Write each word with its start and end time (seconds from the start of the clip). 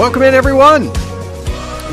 Welcome 0.00 0.22
in, 0.22 0.32
everyone. 0.32 0.84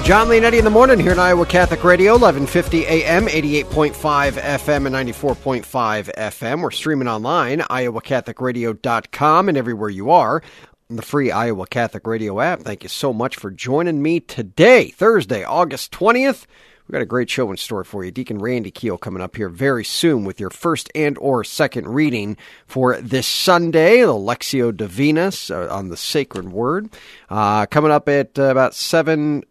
Jon 0.06 0.30
Leonetti 0.30 0.60
in 0.60 0.64
the 0.64 0.70
morning 0.70 0.98
here 0.98 1.12
in 1.12 1.20
Iowa 1.20 1.46
Catholic 1.46 1.84
Radio, 1.84 2.14
1150 2.14 2.86
AM, 2.86 3.26
88.5 3.28 4.32
FM, 4.32 4.86
and 4.86 4.96
94.5 4.96 6.16
FM. 6.16 6.62
We're 6.62 6.72
streaming 6.72 7.10
online, 7.10 7.60
iowacatholicradio.com, 7.60 9.50
and 9.50 9.58
everywhere 9.58 9.90
you 9.90 10.10
are 10.10 10.42
on 10.90 10.96
the 10.96 11.02
free 11.02 11.32
Iowa 11.32 11.68
Catholic 11.68 12.08
Radio 12.08 12.40
app. 12.40 12.62
Thank 12.62 12.84
you 12.84 12.90
so 12.90 13.12
much 13.12 13.36
for 13.36 13.52
joining 13.52 14.02
me 14.02 14.22
today, 14.22 14.88
Thursday, 14.88 15.44
August 15.44 15.92
20th. 15.92 16.46
We've 16.88 16.94
got 16.94 17.02
a 17.02 17.06
great 17.06 17.30
show 17.30 17.52
in 17.52 17.58
store 17.58 17.84
for 17.84 18.06
you. 18.06 18.12
Deacon 18.12 18.40
Randy 18.40 18.72
Kiel 18.72 18.98
coming 18.98 19.22
up 19.22 19.36
here 19.36 19.50
very 19.50 19.84
soon 19.84 20.24
with 20.24 20.40
your 20.40 20.50
first 20.50 20.90
and 20.96 21.18
or 21.18 21.44
second 21.44 21.90
reading 21.90 22.38
for 22.66 23.02
this 23.02 23.28
Sunday, 23.28 24.00
the 24.02 24.14
Lectio 24.14 24.76
Divina 24.76 25.34
uh, 25.50 25.68
on 25.68 25.90
the 25.90 25.98
Sacred 25.98 26.50
Word. 26.50 26.90
Uh, 27.30 27.66
coming 27.66 27.92
up 27.92 28.08
at 28.08 28.40
uh, 28.40 28.44
about 28.44 28.74
7 28.74 29.44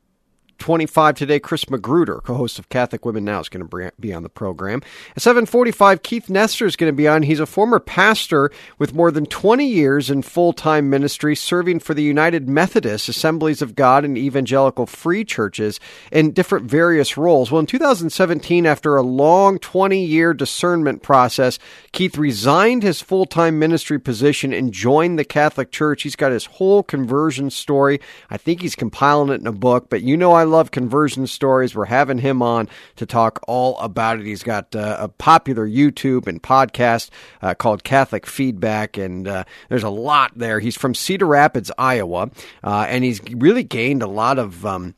25 0.59 1.15
today, 1.15 1.38
Chris 1.38 1.69
Magruder, 1.70 2.20
co-host 2.23 2.59
of 2.59 2.69
Catholic 2.69 3.05
Women 3.05 3.24
Now, 3.24 3.40
is 3.40 3.49
going 3.49 3.66
to 3.66 3.93
be 4.01 4.12
on 4.12 4.23
the 4.23 4.29
program. 4.29 4.82
At 5.16 5.23
7:45, 5.23 6.02
Keith 6.02 6.29
Nester 6.29 6.66
is 6.66 6.76
going 6.76 6.93
to 6.93 6.96
be 6.96 7.09
on. 7.09 7.23
He's 7.23 7.40
a 7.40 7.46
former 7.46 7.79
pastor 7.79 8.51
with 8.79 8.95
more 8.95 9.10
than 9.10 9.26
20 9.26 9.66
years 9.66 10.10
in 10.10 10.23
full-time 10.23 10.90
ministry, 10.90 11.37
serving 11.37 11.80
for 11.80 11.95
the 11.95 12.02
United 12.02 12.48
Methodist 12.48 13.09
Assemblies 13.09 13.63
of 13.63 13.74
God 13.74 14.04
and 14.04 14.16
Evangelical 14.16 14.87
Free 14.87 15.24
Churches 15.24 15.80
in 16.10 16.32
different 16.32 16.70
various 16.70 17.16
roles. 17.16 17.51
Well, 17.51 17.60
in 17.60 17.66
2017, 17.66 18.66
after 18.66 18.96
a 18.96 19.02
long 19.02 19.59
20-year 19.59 20.35
discernment 20.35 21.02
process, 21.02 21.59
Keith 21.93 22.16
resigned 22.16 22.82
his 22.82 23.01
full-time 23.01 23.59
ministry 23.59 23.98
position 23.98 24.52
and 24.52 24.73
joined 24.73 25.18
the 25.18 25.24
Catholic 25.24 25.70
Church. 25.70 26.02
He's 26.02 26.16
got 26.16 26.32
his 26.32 26.46
whole 26.46 26.82
conversion 26.82 27.51
story. 27.51 28.01
I 28.30 28.37
think 28.37 28.63
he's 28.63 28.74
compiling 28.74 29.30
it 29.30 29.41
in 29.41 29.46
a 29.46 29.52
book, 29.52 29.88
but 29.91 30.02
you 30.02 30.16
know 30.16 30.32
I 30.32 30.45
love 30.46 30.70
conversion 30.70 31.26
stories. 31.26 31.74
We're 31.74 31.84
having 31.84 32.18
him 32.18 32.42
on 32.42 32.68
to 32.96 33.06
talk 33.06 33.40
all 33.46 33.78
about 33.78 34.18
it. 34.18 34.26
He's 34.26 34.42
got 34.42 34.74
uh, 34.74 34.96
a 35.00 35.08
popular 35.08 35.68
YouTube 35.68 36.26
and 36.26 36.42
podcast 36.42 37.10
uh, 37.42 37.54
called 37.54 37.84
Catholic 37.84 38.26
Feedback, 38.26 38.96
and 38.96 39.28
uh, 39.28 39.44
there's 39.68 39.82
a 39.82 39.90
lot 39.90 40.32
there. 40.36 40.60
He's 40.60 40.76
from 40.76 40.94
Cedar 40.94 41.26
Rapids, 41.26 41.70
Iowa, 41.76 42.30
uh, 42.64 42.86
and 42.88 43.04
he's 43.04 43.20
really 43.32 43.62
gained 43.62 44.02
a 44.02 44.08
lot 44.08 44.38
of. 44.38 44.64
Um, 44.64 44.94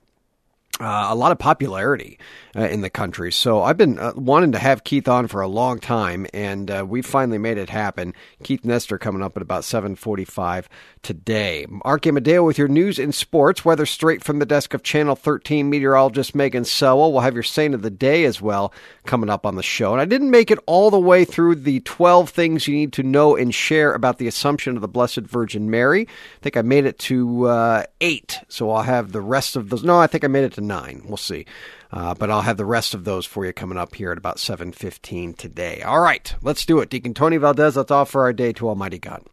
uh, 0.81 1.09
a 1.11 1.15
lot 1.17 1.33
of 1.33 1.41
popularity 1.41 2.21
uh, 2.59 2.63
in 2.63 2.81
the 2.81 2.91
country. 2.91 3.31
So 3.31 3.63
I've 3.63 3.77
been 3.77 3.99
uh, 3.99 4.13
wanting 4.17 4.51
to 4.53 4.59
have 4.59 4.83
Keith 4.83 5.07
on 5.07 5.29
for 5.29 5.41
a 5.41 5.49
long 5.49 5.79
time, 5.79 6.27
and 6.35 6.69
uh, 6.69 6.85
we 6.87 7.03
finally 7.03 7.39
made 7.39 7.57
it 7.57 7.71
happen. 7.71 8.15
Keith 8.43 8.65
Nester 8.65 8.99
coming 8.99 9.23
up 9.23 9.37
at 9.37 9.43
about 9.43 9.63
7:45 9.63 10.67
today. 11.03 11.67
Mark 11.69 12.07
Amadeo 12.07 12.45
with 12.45 12.59
your 12.59 12.67
news 12.67 12.99
and 12.99 13.15
sports. 13.15 13.65
Weather 13.65 13.87
straight 13.87 14.25
from 14.25 14.41
the 14.41 14.47
desk 14.47 14.75
of 14.75 14.83
Channel 14.83 15.15
13 15.15 15.71
meteorologist 15.71 16.35
Megan 16.35 16.65
Sewell. 16.65 17.13
We'll 17.13 17.21
have 17.21 17.35
your 17.35 17.45
saint 17.45 17.75
of 17.75 17.83
the 17.83 17.91
day 17.91 18.25
as 18.25 18.43
well 18.43 18.73
coming 19.07 19.31
up 19.31 19.47
on 19.47 19.55
the 19.55 19.63
show. 19.63 19.93
And 19.93 20.01
I 20.01 20.05
didn't 20.05 20.31
make 20.31 20.51
it 20.51 20.59
all 20.67 20.91
the 20.91 20.99
way 20.99 21.25
through 21.25 21.57
the 21.57 21.81
12 21.81 22.31
things 22.31 22.67
you 22.67 22.75
need 22.75 22.93
to 22.95 23.03
know 23.03 23.37
and 23.37 23.55
share 23.55 23.93
about 23.95 24.19
the 24.19 24.27
Assumption 24.27 24.75
of 24.75 24.83
the 24.83 24.89
Blessed 24.89 25.21
Virgin 25.21 25.71
Mary. 25.71 26.03
I 26.03 26.43
think 26.43 26.57
I 26.57 26.63
made 26.63 26.87
it 26.87 26.99
to 27.01 27.47
uh, 27.47 27.85
eight, 28.01 28.41
so 28.49 28.71
I'll 28.71 28.83
have 28.83 29.13
the 29.13 29.21
rest 29.21 29.55
of 29.55 29.71
those. 29.71 29.85
No, 29.85 29.99
I 29.99 30.09
think 30.09 30.25
I 30.25 30.29
made 30.29 30.45
it 30.45 30.55
to 30.55 30.61
nine. 30.61 31.03
We'll 31.07 31.17
see. 31.17 31.47
Uh, 31.91 32.15
but 32.15 32.31
I'll 32.31 32.43
have 32.43 32.59
the 32.59 32.67
rest 32.67 32.95
of 32.95 33.05
those 33.05 33.25
for 33.25 33.47
you 33.47 33.53
coming 33.53 33.79
up 33.79 33.95
here 33.95 34.13
at 34.13 34.19
about 34.19 34.37
7.15 34.37 35.37
today. 35.37 35.83
All 35.83 36.01
right, 36.01 36.35
let's 36.43 36.67
do 36.67 36.81
it. 36.81 36.91
Deacon 36.91 37.15
Tony 37.15 37.39
Valdez, 37.39 37.77
let's 37.77 37.91
offer 37.91 38.21
our 38.23 38.33
day 38.33 38.53
to 38.55 38.69
Almighty 38.69 38.99
God. 38.99 39.25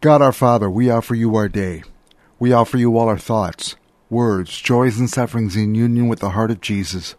God 0.00 0.22
our 0.22 0.32
Father, 0.32 0.70
we 0.70 0.90
offer 0.90 1.14
you 1.14 1.34
our 1.36 1.48
day. 1.48 1.82
We 2.38 2.52
offer 2.52 2.78
you 2.78 2.96
all 2.96 3.08
our 3.08 3.18
thoughts, 3.18 3.76
words, 4.08 4.58
joys, 4.60 4.98
and 4.98 5.10
sufferings 5.10 5.56
in 5.56 5.74
union 5.74 6.08
with 6.08 6.20
the 6.20 6.30
heart 6.30 6.50
of 6.50 6.60
Jesus. 6.60 7.14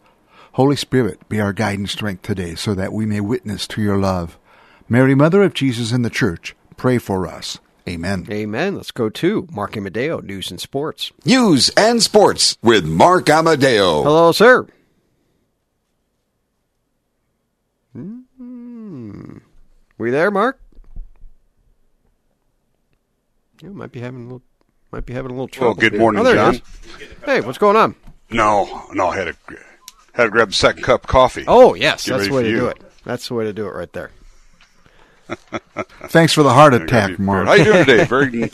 Holy 0.53 0.75
Spirit, 0.75 1.27
be 1.29 1.39
our 1.39 1.53
guide 1.53 1.77
and 1.77 1.89
strength 1.89 2.23
today 2.23 2.55
so 2.55 2.73
that 2.73 2.93
we 2.93 3.05
may 3.05 3.19
witness 3.19 3.67
to 3.67 3.81
your 3.81 3.97
love. 3.97 4.39
Mary, 4.87 5.13
Mother 5.13 5.43
of 5.43 5.53
Jesus 5.53 5.91
and 5.91 6.03
the 6.03 6.09
Church, 6.09 6.55
pray 6.77 6.97
for 6.97 7.27
us. 7.27 7.59
Amen. 7.87 8.27
Amen. 8.29 8.75
Let's 8.75 8.91
go 8.91 9.09
to 9.09 9.47
Mark 9.51 9.75
Amadeo, 9.75 10.19
News 10.19 10.51
and 10.51 10.59
Sports. 10.59 11.11
News 11.25 11.69
and 11.77 12.01
Sports 12.01 12.57
with 12.61 12.85
Mark 12.85 13.29
Amadeo. 13.29 14.03
Hello, 14.03 14.31
sir. 14.31 14.67
Mm-hmm. 17.99 19.37
We 19.97 20.11
there, 20.11 20.31
Mark? 20.31 20.59
You 23.61 23.73
might 23.73 23.91
be 23.91 23.99
having 23.99 24.21
a 24.21 24.23
little, 24.23 24.41
might 24.91 25.05
be 25.05 25.13
having 25.13 25.31
a 25.31 25.33
little 25.33 25.47
trouble. 25.47 25.73
Well, 25.73 25.75
good 25.75 25.91
here. 25.93 26.01
morning, 26.01 26.25
oh, 26.25 26.33
John. 26.33 26.61
Hey, 27.25 27.41
what's 27.41 27.57
going 27.57 27.75
on? 27.75 27.95
No, 28.29 28.87
no, 28.93 29.07
I 29.07 29.17
had 29.17 29.25
to 29.25 29.57
had 30.13 30.25
to 30.25 30.29
grab 30.29 30.49
the 30.49 30.53
second 30.53 30.83
cup 30.83 31.03
of 31.03 31.07
coffee. 31.07 31.43
Oh, 31.47 31.73
yes, 31.73 32.05
Get 32.05 32.17
that's 32.17 32.29
the 32.29 32.35
way 32.35 32.43
to 32.43 32.49
you. 32.49 32.59
do 32.59 32.67
it. 32.67 32.77
That's 33.03 33.27
the 33.27 33.33
way 33.33 33.45
to 33.45 33.53
do 33.53 33.67
it 33.67 33.71
right 33.71 33.91
there. 33.91 34.11
Thanks 36.07 36.33
for 36.33 36.43
the 36.43 36.53
heart 36.53 36.73
attack, 36.73 37.19
Mark. 37.19 37.47
prepared. 37.47 37.47
How 37.47 37.53
you 37.53 37.63
doing 37.73 37.85
today? 37.85 38.05
Very. 38.05 38.51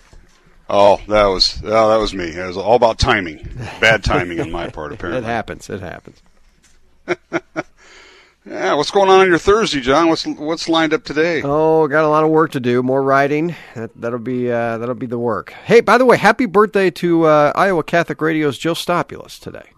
oh, 0.68 1.00
that 1.08 1.26
was 1.26 1.60
oh, 1.64 1.88
that 1.90 1.96
was 1.96 2.12
me. 2.14 2.24
It 2.24 2.46
was 2.46 2.56
all 2.56 2.76
about 2.76 2.98
timing. 2.98 3.48
Bad 3.80 4.04
timing 4.04 4.40
on 4.40 4.50
my 4.50 4.68
part, 4.68 4.92
apparently. 4.92 5.22
It 5.22 5.24
happens. 5.24 5.70
It 5.70 5.80
happens. 5.80 6.22
Yeah, 8.44 8.74
what's 8.74 8.90
going 8.90 9.08
on 9.08 9.20
on 9.20 9.28
your 9.28 9.38
Thursday, 9.38 9.80
John? 9.80 10.08
What's 10.08 10.26
what's 10.26 10.68
lined 10.68 10.92
up 10.92 11.04
today? 11.04 11.42
Oh, 11.44 11.86
got 11.86 12.04
a 12.04 12.08
lot 12.08 12.24
of 12.24 12.30
work 12.30 12.50
to 12.52 12.60
do. 12.60 12.82
More 12.82 13.00
writing. 13.02 13.54
That, 13.76 13.90
that'll 13.94 14.18
be 14.18 14.50
uh, 14.50 14.78
that'll 14.78 14.96
be 14.96 15.06
the 15.06 15.18
work. 15.18 15.52
Hey, 15.52 15.80
by 15.80 15.96
the 15.96 16.04
way, 16.04 16.16
happy 16.16 16.46
birthday 16.46 16.90
to 16.90 17.24
uh, 17.24 17.52
Iowa 17.54 17.84
Catholic 17.84 18.20
Radio's 18.20 18.58
Joe 18.58 18.74
Stopulus 18.74 19.38
today. 19.38 19.70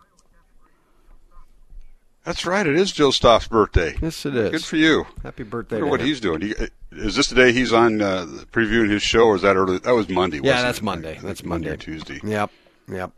That's 2.25 2.47
right. 2.47 2.67
It 2.67 2.77
is 2.77 2.91
Joe 2.91 3.11
Stoff's 3.11 3.49
birthday. 3.49 3.97
Yes, 4.01 4.25
it 4.25 4.35
is. 4.35 4.51
Good 4.51 4.65
for 4.65 4.77
you. 4.77 5.07
Happy 5.23 5.43
birthday! 5.43 5.77
I 5.77 5.81
wonder 5.81 5.87
to 5.87 5.91
what 5.91 6.01
him. 6.01 6.07
he's 6.07 6.21
doing. 6.21 6.41
He, 6.41 6.55
is 6.93 7.17
this 7.17 7.29
the 7.29 7.35
day 7.35 7.53
he's 7.53 7.73
on 7.75 8.01
uh, 8.01 8.25
previewing 8.51 8.89
his 8.89 9.03
show, 9.03 9.27
or 9.27 9.37
is 9.37 9.43
that 9.43 9.57
early? 9.57 9.77
That 9.77 9.95
was 9.95 10.09
Monday. 10.09 10.41
Yeah, 10.43 10.63
that's 10.63 10.79
it? 10.79 10.85
Monday. 10.85 11.19
That's 11.23 11.45
Monday 11.45 11.69
Monday. 11.69 11.85
Tuesday. 11.85 12.21
Yep. 12.25 12.51
Yep. 12.89 13.11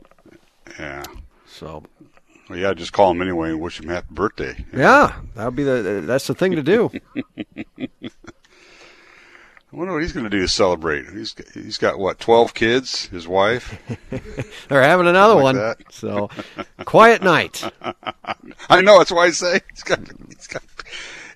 Yeah. 0.81 1.05
So 1.47 1.85
Well, 2.49 2.59
yeah, 2.59 2.75
just 2.75 2.93
call 2.93 3.11
him 3.11 3.23
anyway 3.23 3.51
and 3.51 3.61
wish 3.61 3.81
him 3.81 3.89
happy 3.89 4.07
birthday. 4.11 4.65
yeah, 4.73 5.17
that'll 5.35 5.51
be 5.51 5.65
the 5.65 6.03
that's 6.07 6.27
the 6.29 6.35
thing 6.35 6.53
to 6.53 6.63
do. 6.63 6.91
I 9.73 9.77
wonder 9.79 9.93
what 9.95 10.03
he's 10.03 10.13
going 10.13 10.25
to 10.25 10.31
do 10.31 10.41
to 10.43 10.49
celebrate. 10.49 11.07
He's 11.11 11.35
he's 11.53 11.77
got 11.77 11.99
what 11.99 12.21
twelve 12.21 12.55
kids, 12.55 13.07
his 13.07 13.27
wife. 13.27 13.77
They're 14.69 14.83
having 14.83 15.09
another 15.09 15.35
Like 15.35 15.43
one. 15.43 15.57
that. 15.57 15.79
So 15.91 16.31
quiet 16.85 17.23
night. 17.23 17.63
I 18.71 18.81
know 18.81 18.99
that's 18.99 19.11
why 19.11 19.27
I 19.27 19.31
say 19.31 19.61
he's 19.73 19.83
got 19.83 19.99
he's 20.29 20.47
got 20.47 20.63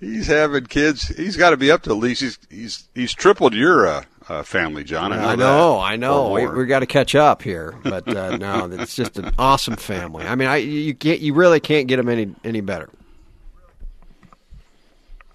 he's 0.01 0.27
having 0.29 0.67
kids. 0.67 1.09
He's 1.09 1.37
got 1.37 1.51
to 1.51 1.57
be 1.57 1.71
up 1.73 1.83
to 1.83 1.91
at 1.91 1.97
least 1.97 2.21
he's 2.23 2.39
he's 2.49 2.89
he's 2.95 3.13
tripled 3.13 3.53
your 3.53 3.87
uh, 3.87 4.05
uh, 4.31 4.43
family, 4.45 4.85
John. 4.85 5.13
I 5.13 5.17
know. 5.17 5.29
I 5.29 5.35
know. 5.37 5.81
I 5.81 5.97
know. 5.97 6.31
We, 6.31 6.47
we 6.47 6.67
got 6.67 6.81
to 6.81 6.87
catch 6.87 7.15
up 7.15 7.43
here, 7.43 7.75
but 7.83 8.07
uh, 8.09 8.37
no, 8.39 8.67
it's 8.71 8.95
just 8.95 9.19
an 9.19 9.33
awesome 9.39 9.77
family. 9.77 10.25
I 10.27 10.35
mean, 10.37 10.49
I 10.49 10.57
you 10.57 10.95
can't, 10.95 11.21
you 11.21 11.35
really 11.35 11.59
can't 11.61 11.89
get 11.89 11.97
them 11.97 12.09
any 12.09 12.35
any 12.45 12.61
better. 12.61 12.89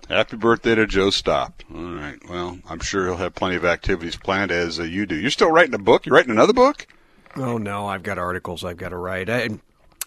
Happy 0.07 0.37
birthday 0.37 0.75
to 0.75 0.85
Joe 0.85 1.09
Stop. 1.09 1.63
All 1.73 1.81
right. 1.81 2.17
Well, 2.29 2.59
I'm 2.69 2.79
sure 2.79 3.05
he'll 3.07 3.17
have 3.17 3.33
plenty 3.33 3.55
of 3.55 3.65
activities 3.65 4.15
planned 4.15 4.51
as 4.51 4.79
uh, 4.79 4.83
you 4.83 5.05
do. 5.07 5.15
You're 5.15 5.31
still 5.31 5.51
writing 5.51 5.73
a 5.73 5.79
book. 5.79 6.05
You're 6.05 6.13
writing 6.15 6.31
another 6.31 6.53
book. 6.53 6.85
Oh 7.35 7.57
no, 7.57 7.87
I've 7.87 8.03
got 8.03 8.17
articles 8.19 8.63
I've 8.63 8.77
got 8.77 8.89
to 8.89 8.97
write. 8.97 9.29
I, 9.29 9.49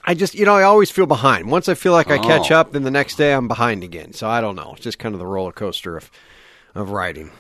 I 0.05 0.15
just, 0.15 0.35
you 0.37 0.47
know, 0.47 0.55
I 0.55 0.62
always 0.62 0.91
feel 0.91 1.07
behind. 1.07 1.51
Once 1.51 1.69
I 1.69 1.75
feel 1.75 1.93
like 1.93 2.11
I 2.11 2.19
catch 2.19 2.51
Oh. 2.53 2.61
up, 2.61 2.73
then 2.73 2.85
the 2.85 2.91
next 2.93 3.17
day 3.17 3.33
I'm 3.35 3.49
behind 3.49 3.83
again. 3.83 4.12
So 4.12 4.29
I 4.29 4.41
don't 4.41 4.55
know. 4.57 4.73
It's 4.75 4.83
just 4.85 4.99
kind 5.01 5.15
of 5.15 5.19
the 5.19 5.27
roller 5.27 5.53
coaster 5.53 5.97
of 5.97 6.11
of 6.75 6.91
writing. 6.91 7.33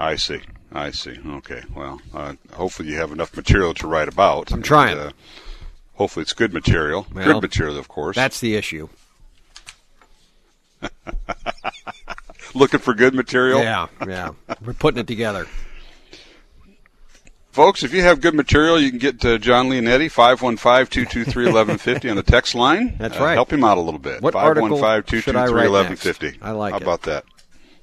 I 0.00 0.16
see. 0.16 0.40
I 0.72 0.90
see. 0.92 1.18
Okay. 1.26 1.62
Well, 1.74 2.00
uh, 2.14 2.34
hopefully 2.54 2.88
you 2.88 2.96
have 2.96 3.12
enough 3.12 3.36
material 3.36 3.74
to 3.74 3.86
write 3.86 4.08
about. 4.08 4.50
I'm 4.50 4.62
trying. 4.62 4.98
And, 4.98 5.08
uh, 5.10 5.12
hopefully 5.94 6.22
it's 6.22 6.32
good 6.32 6.52
material. 6.54 7.06
Well, 7.12 7.24
good 7.34 7.42
material, 7.42 7.76
of 7.76 7.88
course. 7.88 8.16
That's 8.16 8.40
the 8.40 8.54
issue. 8.54 8.88
Looking 12.54 12.80
for 12.80 12.94
good 12.94 13.14
material. 13.14 13.60
Yeah, 13.60 13.86
yeah. 14.08 14.30
We're 14.64 14.72
putting 14.72 14.98
it 15.00 15.06
together. 15.06 15.46
Folks, 17.52 17.82
if 17.82 17.92
you 17.92 18.02
have 18.02 18.20
good 18.20 18.34
material, 18.34 18.80
you 18.80 18.90
can 18.90 18.98
get 18.98 19.20
to 19.20 19.38
Jon 19.38 19.68
Leonetti, 19.68 20.06
515-223-1150 20.10 22.08
on 22.10 22.16
the 22.16 22.22
text 22.22 22.54
line. 22.54 22.96
That's 22.98 23.18
Uh, 23.18 23.24
right. 23.24 23.34
help 23.34 23.52
him 23.52 23.64
out 23.64 23.76
a 23.76 23.80
little 23.80 23.98
bit. 24.00 24.22
What 24.22 24.34
article 24.36 24.76
should 24.78 24.84
I 25.36 25.46
write 25.48 25.68
515-223-1150. 25.68 26.22
next? 26.22 26.38
I 26.42 26.50
like 26.52 26.70
How 26.72 26.76
it. 26.78 26.82
about 26.82 27.02
that? 27.02 27.24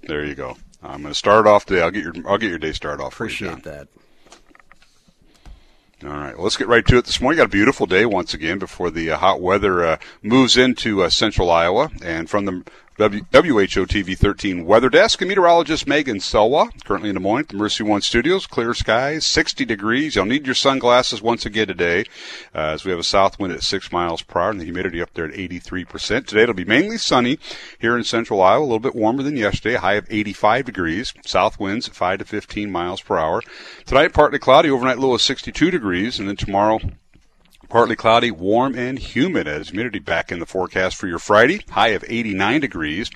There 0.04 0.25
you 0.25 0.36
go. 0.36 0.58
I'm 0.84 1.02
going 1.02 1.14
to 1.14 1.18
start 1.18 1.48
off 1.48 1.66
today. 1.66 1.82
I'll 1.82 1.92
get 1.92 2.04
your 2.04 2.14
I'll 2.28 2.38
get 2.38 2.50
your 2.50 2.60
day 2.60 2.72
started 2.72 3.04
off. 3.04 3.16
for 3.16 3.26
you, 3.26 3.50
Appreciate 3.50 3.64
that. 3.64 3.88
All 6.04 6.10
right, 6.10 6.36
well, 6.36 6.44
let's 6.44 6.58
get 6.58 6.68
right 6.68 6.86
to 6.86 6.98
it 6.98 7.06
this 7.06 7.20
morning. 7.20 7.38
Got 7.38 7.48
a 7.48 7.50
beautiful 7.50 7.88
day 7.88 8.06
once 8.06 8.36
again 8.36 8.60
before 8.60 8.92
the 8.92 9.10
uh, 9.10 9.18
hot 9.18 9.42
weather 9.42 9.84
uh, 9.84 9.98
moves 10.22 10.56
into 10.56 11.02
uh, 11.02 11.10
central 11.10 11.50
Iowa. 11.50 11.90
And 12.04 12.30
from 12.30 12.46
the 12.46 12.64
w- 12.98 13.24
WHO 13.32 13.86
TV 13.86 14.18
13 14.18 14.66
weather 14.66 14.90
desk, 14.90 15.22
and 15.22 15.30
meteorologist 15.30 15.88
Megan 15.88 16.18
Selwa, 16.18 16.70
currently 16.84 17.10
in 17.10 17.16
Des 17.16 17.22
Moines 17.22 17.48
the 17.48 17.56
Mercy 17.56 17.84
One 17.84 18.02
Studios. 18.02 18.48
Clear 18.48 18.74
skies, 18.74 19.26
60 19.26 19.66
degrees. 19.66 20.16
You'll 20.16 20.26
need 20.26 20.46
your 20.46 20.56
sunglasses 20.56 21.22
once 21.22 21.46
again 21.46 21.68
today, 21.68 22.06
uh, 22.56 22.74
as 22.74 22.86
we 22.86 22.92
have 22.92 23.00
a 23.00 23.04
south 23.04 23.40
wind 23.40 23.54
at 23.54 23.64
6 23.64 23.92
miles 23.92 24.22
per 24.22 24.40
hour 24.40 24.50
and 24.50 24.60
the 24.60 24.66
humidity 24.66 25.02
up 25.02 25.14
there 25.14 25.26
at 25.26 25.34
83%. 25.34 26.26
Today 26.26 26.44
it'll 26.44 26.56
be 26.56 26.66
mainly 26.66 26.98
sunny 26.98 27.38
here 27.80 27.96
in 27.98 28.04
central 28.04 28.42
Iowa, 28.42 28.62
a 28.62 28.64
little 28.64 28.80
bit 28.80 28.96
warmer 28.96 29.24
than 29.24 29.38
yesterday, 29.38 29.76
high 29.76 29.94
of 29.94 30.08
85 30.10 30.66
degrees. 30.66 31.14
South 31.26 31.60
winds 31.60 31.88
at 31.88 31.96
5 31.96 32.20
to 32.20 32.26
15 32.26 32.72
miles 32.72 33.02
per 33.02 33.18
hour. 33.18 33.42
Tonight, 33.86 34.14
partly 34.14 34.40
cloudy, 34.40 34.70
overnight 34.70 34.98
low 35.00 35.14
of 35.14 35.22
62 35.22 35.70
degrees, 35.72 36.20
and 36.20 36.28
then 36.28 36.36
tomorrow, 36.36 36.80
Partly 37.69 37.98
cloudy, 37.98 38.31
warm 38.31 38.75
and 38.75 38.98
humid 38.98 39.46
as 39.46 39.69
humidity 39.69 40.00
back 40.00 40.31
in 40.31 40.40
the 40.40 40.46
forecast 40.46 40.96
for 40.96 41.08
your 41.08 41.19
Friday. 41.19 41.62
High 41.69 41.90
of 41.90 42.06
89 42.08 42.62
degrees. 42.62 43.12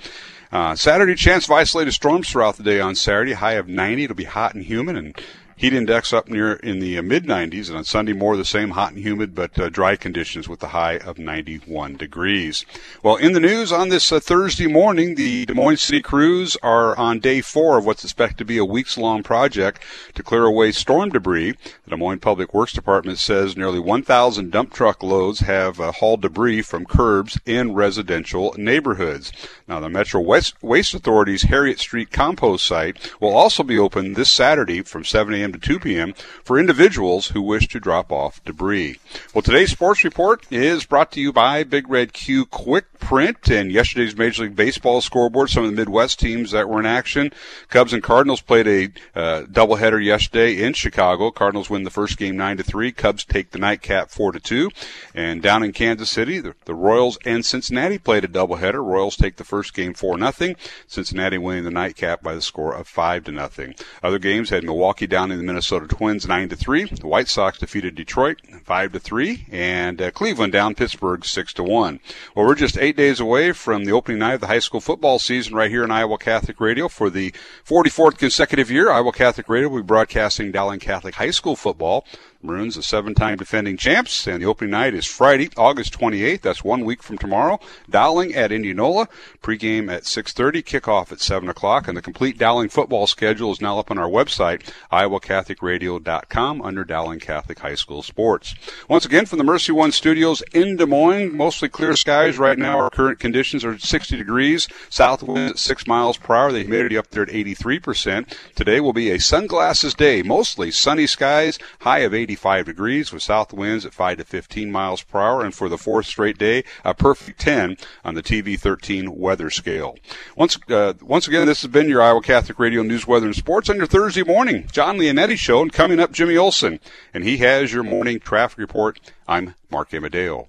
Uh, 0.52 0.74
Saturday, 0.76 1.14
chance 1.14 1.46
of 1.46 1.52
isolated 1.52 1.92
storms 1.92 2.28
throughout 2.28 2.58
the 2.58 2.62
day 2.62 2.78
on 2.78 2.94
Saturday. 2.94 3.32
High 3.32 3.54
of 3.54 3.66
90. 3.66 4.04
It'll 4.04 4.14
be 4.14 4.24
hot 4.24 4.54
and 4.54 4.62
humid 4.62 4.96
and 4.96 5.16
heat 5.56 5.72
index 5.72 6.12
up 6.12 6.28
near 6.28 6.54
in 6.54 6.78
the 6.78 6.98
uh, 6.98 7.02
mid 7.02 7.24
90s. 7.24 7.68
And 7.68 7.78
on 7.78 7.84
Sunday, 7.84 8.12
more 8.12 8.36
the 8.36 8.44
same 8.44 8.70
hot 8.70 8.92
and 8.92 9.02
humid, 9.02 9.34
but 9.34 9.58
uh, 9.58 9.68
dry 9.68 9.96
conditions 9.96 10.48
with 10.48 10.62
a 10.62 10.68
high 10.68 10.98
of 10.98 11.18
91 11.18 11.96
degrees. 11.96 12.64
Well, 13.02 13.16
in 13.16 13.32
the 13.32 13.40
news 13.40 13.72
on 13.72 13.88
this 13.88 14.12
uh, 14.12 14.20
Thursday 14.20 14.66
morning, 14.66 15.14
the 15.14 15.46
Des 15.46 15.54
Moines 15.54 15.80
City 15.80 16.00
crews 16.00 16.56
are 16.62 16.96
on 16.96 17.18
day 17.18 17.40
four 17.40 17.78
of 17.78 17.86
what's 17.86 18.04
expected 18.04 18.38
to 18.38 18.44
be 18.44 18.58
a 18.58 18.64
weeks 18.64 18.96
long 18.96 19.22
project 19.22 19.82
to 20.14 20.22
clear 20.22 20.44
away 20.44 20.72
storm 20.72 21.10
debris. 21.10 21.52
The 21.84 21.90
Des 21.90 21.96
Moines 21.96 22.20
Public 22.20 22.54
Works 22.54 22.72
Department 22.72 23.18
says 23.18 23.56
nearly 23.56 23.78
1,000 23.78 24.50
dump 24.50 24.72
truck 24.72 25.02
loads 25.02 25.40
have 25.40 25.80
uh, 25.80 25.92
hauled 25.92 26.22
debris 26.22 26.62
from 26.62 26.86
curbs 26.86 27.38
in 27.44 27.74
residential 27.74 28.54
neighborhoods. 28.56 29.32
Now, 29.66 29.80
the 29.80 29.88
Metro 29.88 30.20
West 30.20 30.62
Waste 30.62 30.94
Authority's 30.94 31.42
Harriet 31.44 31.78
Street 31.78 32.10
compost 32.10 32.66
site 32.66 33.12
will 33.20 33.34
also 33.34 33.62
be 33.62 33.78
open 33.78 34.14
this 34.14 34.30
Saturday 34.30 34.82
from 34.82 35.04
7 35.04 35.34
a.m. 35.34 35.41
to 35.50 35.58
2 35.58 35.80
p.m. 35.80 36.12
for 36.44 36.60
individuals 36.60 37.28
who 37.28 37.42
wish 37.42 37.66
to 37.68 37.80
drop 37.80 38.12
off 38.12 38.44
debris. 38.44 39.00
Well, 39.34 39.42
today's 39.42 39.72
sports 39.72 40.04
report 40.04 40.46
is 40.52 40.84
brought 40.84 41.10
to 41.12 41.20
you 41.20 41.32
by 41.32 41.64
Big 41.64 41.88
Red 41.88 42.12
Q 42.12 42.46
Quick 42.46 42.84
Print 43.02 43.50
and 43.50 43.70
yesterday's 43.70 44.16
Major 44.16 44.44
League 44.44 44.56
Baseball 44.56 45.00
scoreboard. 45.00 45.50
Some 45.50 45.64
of 45.64 45.70
the 45.70 45.76
Midwest 45.76 46.20
teams 46.20 46.52
that 46.52 46.68
were 46.68 46.78
in 46.78 46.86
action. 46.86 47.32
Cubs 47.68 47.92
and 47.92 48.02
Cardinals 48.02 48.40
played 48.40 48.66
a 48.68 48.84
uh, 49.18 49.42
doubleheader 49.42 50.02
yesterday 50.02 50.62
in 50.62 50.72
Chicago. 50.72 51.30
Cardinals 51.30 51.68
win 51.68 51.82
the 51.82 51.90
first 51.90 52.16
game 52.16 52.36
nine 52.36 52.56
to 52.56 52.62
three. 52.62 52.92
Cubs 52.92 53.24
take 53.24 53.50
the 53.50 53.58
nightcap 53.58 54.10
four 54.10 54.30
to 54.30 54.40
two. 54.40 54.70
And 55.14 55.42
down 55.42 55.62
in 55.62 55.72
Kansas 55.72 56.08
City, 56.08 56.38
the, 56.38 56.54
the 56.64 56.74
Royals 56.74 57.18
and 57.26 57.44
Cincinnati 57.44 57.98
played 57.98 58.24
a 58.24 58.28
doubleheader. 58.28 58.82
Royals 58.84 59.16
take 59.16 59.36
the 59.36 59.44
first 59.44 59.74
game 59.74 59.94
four 59.94 60.16
nothing. 60.16 60.56
Cincinnati 60.86 61.38
winning 61.38 61.64
the 61.64 61.70
nightcap 61.70 62.22
by 62.22 62.34
the 62.34 62.40
score 62.40 62.72
of 62.72 62.86
five 62.86 63.24
to 63.24 63.32
nothing. 63.32 63.74
Other 64.02 64.20
games 64.20 64.50
had 64.50 64.64
Milwaukee 64.64 65.08
down 65.08 65.32
in 65.32 65.38
the 65.38 65.44
Minnesota 65.44 65.88
Twins 65.88 66.26
nine 66.26 66.48
to 66.48 66.56
three. 66.56 66.84
The 66.84 67.08
White 67.08 67.28
Sox 67.28 67.58
defeated 67.58 67.96
Detroit 67.96 68.40
five 68.64 68.92
to 68.92 69.00
three, 69.00 69.46
and 69.50 70.00
uh, 70.00 70.10
Cleveland 70.12 70.52
down 70.52 70.76
Pittsburgh 70.76 71.24
six 71.24 71.52
to 71.54 71.62
one. 71.62 72.00
Well, 72.34 72.46
we're 72.46 72.54
just 72.54 72.78
eight 72.92 72.96
days 72.98 73.20
away 73.20 73.52
from 73.52 73.86
the 73.86 73.92
opening 73.92 74.18
night 74.18 74.34
of 74.34 74.42
the 74.42 74.46
high 74.48 74.58
school 74.58 74.78
football 74.78 75.18
season 75.18 75.54
right 75.54 75.70
here 75.70 75.82
in 75.82 75.90
Iowa 75.90 76.18
Catholic 76.18 76.60
Radio 76.60 76.88
for 76.88 77.08
the 77.08 77.32
44th 77.66 78.18
consecutive 78.18 78.70
year. 78.70 78.90
Iowa 78.90 79.12
Catholic 79.12 79.48
Radio 79.48 79.70
will 79.70 79.78
be 79.78 79.86
broadcasting 79.86 80.52
Dowling 80.52 80.78
Catholic 80.78 81.14
High 81.14 81.30
School 81.30 81.56
football. 81.56 82.04
Maroons, 82.42 82.74
the 82.76 82.82
seven-time 82.82 83.38
defending 83.38 83.76
champs, 83.76 84.26
and 84.26 84.42
the 84.42 84.46
opening 84.46 84.70
night 84.70 84.94
is 84.94 85.06
Friday, 85.06 85.50
August 85.56 85.98
28th. 85.98 86.40
That's 86.42 86.64
one 86.64 86.84
week 86.84 87.02
from 87.02 87.18
tomorrow. 87.18 87.60
Dowling 87.88 88.34
at 88.34 88.50
Indianola. 88.50 89.08
Pregame 89.42 89.92
at 89.92 90.04
6:30, 90.04 90.62
kickoff 90.62 91.12
at 91.12 91.20
7 91.20 91.48
o'clock, 91.48 91.86
and 91.88 91.96
the 91.96 92.02
complete 92.02 92.38
Dowling 92.38 92.68
football 92.68 93.06
schedule 93.06 93.52
is 93.52 93.60
now 93.60 93.78
up 93.78 93.90
on 93.90 93.98
our 93.98 94.08
website, 94.08 94.62
iowacatholicradio.com, 94.92 96.62
under 96.62 96.84
Dowling 96.84 97.20
Catholic 97.20 97.58
High 97.60 97.74
School 97.74 98.02
Sports. 98.02 98.54
Once 98.88 99.04
again, 99.04 99.26
from 99.26 99.38
the 99.38 99.44
Mercy 99.44 99.72
One 99.72 99.92
Studios 99.92 100.42
in 100.52 100.76
Des 100.76 100.86
Moines, 100.86 101.36
mostly 101.36 101.68
clear 101.68 101.96
skies 101.96 102.38
right 102.38 102.58
now. 102.58 102.78
Our 102.78 102.90
current 102.90 103.18
conditions 103.18 103.64
are 103.64 103.78
60 103.78 104.16
degrees, 104.16 104.68
south 104.88 105.22
winds 105.22 105.52
at 105.52 105.58
6 105.58 105.86
miles 105.86 106.16
per 106.16 106.34
hour. 106.34 106.52
The 106.52 106.60
humidity 106.60 106.96
up 106.96 107.10
there 107.10 107.22
at 107.22 107.28
83%. 107.28 108.26
Today 108.54 108.80
will 108.80 108.92
be 108.92 109.10
a 109.10 109.20
sunglasses 109.20 109.94
day, 109.94 110.22
mostly 110.22 110.70
sunny 110.70 111.06
skies, 111.06 111.58
high 111.80 112.00
of 112.00 112.12
85 112.32 112.66
degrees 112.66 113.12
with 113.12 113.22
south 113.22 113.52
winds 113.52 113.84
at 113.84 113.92
5 113.92 114.18
to 114.18 114.24
15 114.24 114.72
miles 114.72 115.02
per 115.02 115.20
hour. 115.20 115.44
And 115.44 115.54
for 115.54 115.68
the 115.68 115.76
fourth 115.76 116.06
straight 116.06 116.38
day, 116.38 116.64
a 116.84 116.94
perfect 116.94 117.40
10 117.40 117.76
on 118.04 118.14
the 118.14 118.22
TV 118.22 118.58
13 118.58 119.14
weather 119.14 119.50
scale. 119.50 119.96
Once, 120.34 120.58
uh, 120.70 120.94
once 121.02 121.28
again, 121.28 121.46
this 121.46 121.60
has 121.62 121.70
been 121.70 121.88
your 121.88 122.00
Iowa 122.00 122.22
Catholic 122.22 122.58
Radio 122.58 122.82
News, 122.82 123.06
Weather, 123.06 123.26
and 123.26 123.36
Sports 123.36 123.68
on 123.68 123.76
your 123.76 123.86
Thursday 123.86 124.22
morning. 124.22 124.66
Jon 124.72 124.96
Leonetti 124.96 125.36
Show, 125.36 125.60
and 125.60 125.72
coming 125.72 126.00
up, 126.00 126.12
Jimmy 126.12 126.36
Olson. 126.36 126.80
And 127.12 127.24
he 127.24 127.36
has 127.38 127.72
your 127.72 127.84
morning 127.84 128.18
traffic 128.18 128.58
report. 128.58 128.98
I'm 129.28 129.54
Mark 129.70 129.92
Amadeo. 129.92 130.48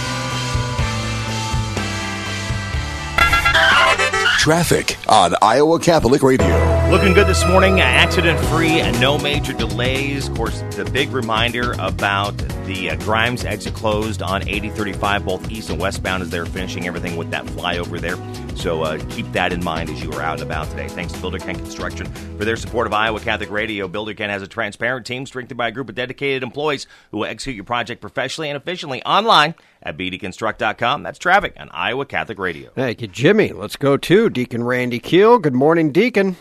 Traffic 4.41 4.97
on 5.07 5.35
Iowa 5.39 5.77
Catholic 5.77 6.23
Radio. 6.23 6.80
Looking 6.91 7.13
good 7.13 7.27
this 7.27 7.47
morning, 7.47 7.79
accident 7.79 8.37
free 8.47 8.81
and 8.81 8.99
no 8.99 9.17
major 9.17 9.53
delays. 9.53 10.27
Of 10.27 10.35
course, 10.35 10.61
the 10.75 10.83
big 10.83 11.11
reminder 11.11 11.71
about 11.79 12.37
the 12.65 12.89
uh, 12.89 12.97
Grimes 12.97 13.45
exit 13.45 13.73
closed 13.73 14.21
on 14.21 14.41
8035, 14.45 15.23
both 15.23 15.49
east 15.49 15.69
and 15.69 15.79
westbound, 15.79 16.21
as 16.21 16.29
they're 16.29 16.45
finishing 16.45 16.87
everything 16.87 17.15
with 17.15 17.31
that 17.31 17.45
flyover 17.45 17.97
there. 18.01 18.17
So 18.57 18.81
uh, 18.81 18.99
keep 19.09 19.31
that 19.31 19.53
in 19.53 19.63
mind 19.63 19.89
as 19.89 20.03
you 20.03 20.11
are 20.11 20.21
out 20.21 20.41
and 20.41 20.43
about 20.43 20.69
today. 20.69 20.89
Thanks 20.89 21.13
to 21.13 21.21
Builder 21.21 21.39
Ken 21.39 21.55
Construction 21.55 22.07
for 22.37 22.43
their 22.43 22.57
support 22.57 22.87
of 22.87 22.93
Iowa 22.93 23.21
Catholic 23.21 23.51
Radio. 23.51 23.87
Builder 23.87 24.13
Ken 24.13 24.29
has 24.29 24.41
a 24.41 24.47
transparent 24.47 25.05
team 25.05 25.25
strengthened 25.25 25.57
by 25.57 25.69
a 25.69 25.71
group 25.71 25.87
of 25.87 25.95
dedicated 25.95 26.43
employees 26.43 26.87
who 27.11 27.19
will 27.19 27.25
execute 27.25 27.55
your 27.55 27.63
project 27.63 28.01
professionally 28.01 28.49
and 28.49 28.57
efficiently 28.57 29.01
online 29.05 29.55
at 29.81 29.97
bdconstruct.com. 29.97 31.03
That's 31.03 31.19
traffic 31.19 31.53
on 31.57 31.69
Iowa 31.69 32.05
Catholic 32.05 32.37
Radio. 32.37 32.71
Thank 32.75 33.01
you, 33.01 33.07
Jimmy. 33.07 33.53
Let's 33.53 33.77
go 33.77 33.95
to 33.95 34.29
Deacon 34.29 34.65
Randy 34.65 34.99
Kiel. 34.99 35.39
Good 35.39 35.55
morning, 35.55 35.93
Deacon. 35.93 36.35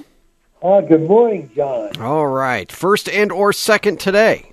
Uh, 0.62 0.82
good 0.82 1.08
morning, 1.08 1.50
John. 1.54 1.90
All 2.00 2.26
right. 2.26 2.70
First 2.70 3.08
and 3.08 3.32
or 3.32 3.50
second 3.50 3.98
today. 3.98 4.52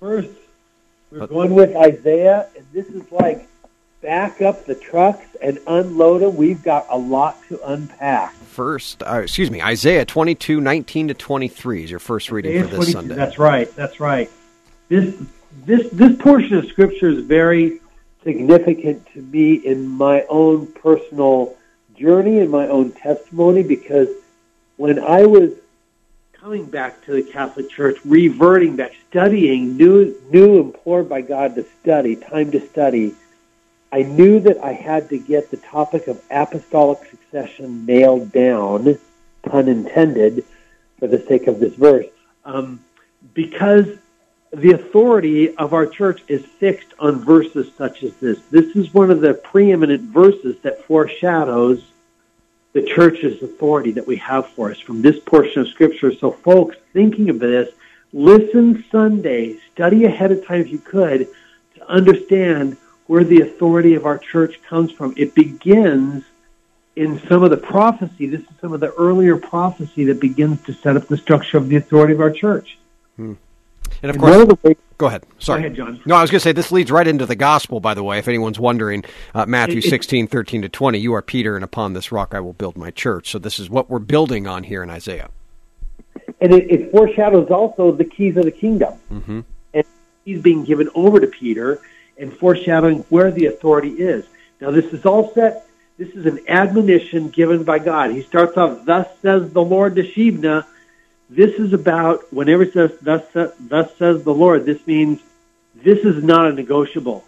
First, 0.00 0.30
we're 1.10 1.26
going 1.26 1.54
with 1.54 1.76
Isaiah, 1.76 2.48
and 2.56 2.64
this 2.72 2.86
is 2.86 3.02
like 3.12 3.46
back 4.00 4.40
up 4.40 4.64
the 4.64 4.74
trucks 4.74 5.26
and 5.42 5.58
unload 5.66 6.22
them. 6.22 6.34
We've 6.34 6.62
got 6.62 6.86
a 6.88 6.96
lot 6.96 7.36
to 7.48 7.60
unpack. 7.66 8.32
First, 8.32 9.02
uh, 9.02 9.20
excuse 9.20 9.50
me, 9.50 9.60
Isaiah 9.60 10.06
22, 10.06 10.62
19 10.62 11.08
to 11.08 11.14
23 11.14 11.84
is 11.84 11.90
your 11.90 12.00
first 12.00 12.30
reading 12.30 12.52
Isaiah 12.52 12.68
for 12.68 12.76
this 12.76 12.92
Sunday. 12.92 13.14
That's 13.14 13.38
right. 13.38 13.74
That's 13.76 14.00
right. 14.00 14.30
This 14.88 15.14
this 15.66 15.90
this 15.90 16.16
portion 16.16 16.56
of 16.56 16.66
Scripture 16.68 17.08
is 17.10 17.22
very 17.24 17.80
significant 18.24 19.06
to 19.12 19.20
me 19.20 19.56
in 19.56 19.88
my 19.88 20.24
own 20.30 20.68
personal 20.68 21.54
journey 21.96 22.38
and 22.38 22.50
my 22.50 22.66
own 22.68 22.92
testimony 22.92 23.62
because 23.62 24.08
when 24.78 24.98
I 24.98 25.26
was 25.26 25.52
coming 26.32 26.64
back 26.64 27.04
to 27.04 27.12
the 27.12 27.22
Catholic 27.22 27.68
Church, 27.68 27.98
reverting 28.04 28.76
back, 28.76 28.92
studying, 29.10 29.76
new, 29.76 30.16
new 30.30 30.60
implored 30.60 31.08
by 31.08 31.20
God 31.20 31.56
to 31.56 31.66
study, 31.82 32.16
time 32.16 32.50
to 32.52 32.66
study, 32.68 33.14
I 33.90 34.02
knew 34.02 34.38
that 34.40 34.62
I 34.62 34.72
had 34.72 35.08
to 35.10 35.18
get 35.18 35.50
the 35.50 35.56
topic 35.56 36.06
of 36.06 36.22
apostolic 36.30 37.00
succession 37.10 37.84
nailed 37.84 38.32
down, 38.32 38.98
pun 39.42 39.68
intended, 39.68 40.44
for 40.98 41.08
the 41.08 41.18
sake 41.26 41.48
of 41.48 41.58
this 41.58 41.74
verse, 41.74 42.06
um, 42.44 42.80
because 43.34 43.98
the 44.52 44.72
authority 44.72 45.56
of 45.56 45.74
our 45.74 45.86
church 45.86 46.22
is 46.28 46.44
fixed 46.46 46.94
on 47.00 47.24
verses 47.24 47.72
such 47.76 48.04
as 48.04 48.14
this. 48.16 48.40
This 48.50 48.76
is 48.76 48.94
one 48.94 49.10
of 49.10 49.20
the 49.20 49.34
preeminent 49.34 50.02
verses 50.02 50.56
that 50.62 50.84
foreshadows 50.84 51.82
the 52.72 52.82
church's 52.82 53.42
authority 53.42 53.92
that 53.92 54.06
we 54.06 54.16
have 54.16 54.48
for 54.50 54.70
us 54.70 54.78
from 54.78 55.02
this 55.02 55.18
portion 55.20 55.62
of 55.62 55.68
Scripture. 55.68 56.12
So, 56.12 56.32
folks, 56.32 56.76
thinking 56.92 57.30
of 57.30 57.38
this, 57.38 57.70
listen 58.12 58.84
Sunday, 58.90 59.58
study 59.72 60.04
ahead 60.04 60.32
of 60.32 60.46
time 60.46 60.60
if 60.60 60.70
you 60.70 60.78
could 60.78 61.28
to 61.76 61.90
understand 61.90 62.76
where 63.06 63.24
the 63.24 63.40
authority 63.40 63.94
of 63.94 64.04
our 64.04 64.18
church 64.18 64.60
comes 64.62 64.92
from. 64.92 65.14
It 65.16 65.34
begins 65.34 66.24
in 66.96 67.20
some 67.28 67.42
of 67.42 67.50
the 67.50 67.56
prophecy. 67.56 68.26
This 68.26 68.40
is 68.40 68.56
some 68.60 68.72
of 68.72 68.80
the 68.80 68.92
earlier 68.94 69.36
prophecy 69.36 70.04
that 70.06 70.20
begins 70.20 70.60
to 70.62 70.72
set 70.74 70.96
up 70.96 71.06
the 71.06 71.16
structure 71.16 71.56
of 71.56 71.68
the 71.68 71.76
authority 71.76 72.12
of 72.12 72.20
our 72.20 72.30
church. 72.30 72.78
Hmm. 73.16 73.34
And 74.02 74.10
of 74.10 74.18
course, 74.18 74.30
one 74.32 74.40
of 74.42 74.48
the 74.48 74.58
ways, 74.62 74.76
go 74.98 75.06
ahead. 75.06 75.24
Sorry. 75.38 75.62
Go 75.62 75.66
ahead, 75.66 75.76
John. 75.76 76.00
No, 76.04 76.16
I 76.16 76.20
was 76.20 76.30
going 76.30 76.38
to 76.40 76.44
say 76.44 76.52
this 76.52 76.70
leads 76.70 76.90
right 76.90 77.06
into 77.06 77.24
the 77.26 77.34
gospel. 77.36 77.80
By 77.80 77.94
the 77.94 78.02
way, 78.04 78.18
if 78.18 78.28
anyone's 78.28 78.58
wondering, 78.58 79.04
uh, 79.34 79.46
Matthew 79.46 79.78
It- 79.78 79.86
it- 79.86 79.90
16, 79.90 80.26
13 80.26 80.62
to 80.62 80.68
twenty. 80.68 80.98
You 80.98 81.14
are 81.14 81.22
Peter, 81.22 81.54
and 81.56 81.64
upon 81.64 81.92
this 81.94 82.12
rock 82.12 82.34
I 82.34 82.40
will 82.40 82.52
build 82.52 82.76
my 82.76 82.90
church. 82.90 83.30
So 83.30 83.38
this 83.38 83.58
is 83.58 83.70
what 83.70 83.88
we're 83.88 83.98
building 84.00 84.46
on 84.46 84.64
here 84.64 84.82
in 84.82 84.90
Isaiah. 84.90 85.30
and 86.40 86.52
it, 86.52 86.70
it 86.70 86.90
foreshadows 86.92 87.50
also 87.50 87.90
the 87.90 88.04
keys 88.04 88.36
of 88.36 88.44
the 88.44 88.50
kingdom. 88.50 88.92
Mm-hmm. 89.12 89.40
And 89.74 89.84
he's 90.24 90.40
being 90.42 90.62
given 90.64 90.88
over 90.94 91.18
to 91.20 91.26
Peter 91.26 91.80
and 92.18 92.32
foreshadowing 92.36 92.98
where 93.08 93.30
the 93.30 93.46
authority 93.46 93.90
is. 93.90 94.24
Now, 94.60 94.70
this 94.70 94.86
is 94.92 95.06
all 95.06 95.32
set. 95.34 95.66
This 95.98 96.10
is 96.10 96.26
an 96.26 96.38
admonition 96.48 97.28
given 97.28 97.64
by 97.64 97.78
God. 97.80 98.10
He 98.12 98.22
starts 98.22 98.56
off, 98.56 98.84
"Thus 98.84 99.08
says 99.22 99.52
the 99.52 99.62
Lord 99.62 99.96
to 99.96 100.02
Shebna." 100.02 100.64
This 101.30 101.58
is 101.58 101.72
about 101.72 102.32
whenever 102.32 102.62
it 102.62 102.72
says 102.72 102.92
"Thus, 103.02 103.22
thus 103.60 103.96
says 103.96 104.24
the 104.24 104.34
Lord." 104.34 104.64
This 104.64 104.86
means 104.86 105.20
this 105.74 105.98
is 105.98 106.22
not 106.24 106.50
a 106.50 106.52
negotiable. 106.52 107.24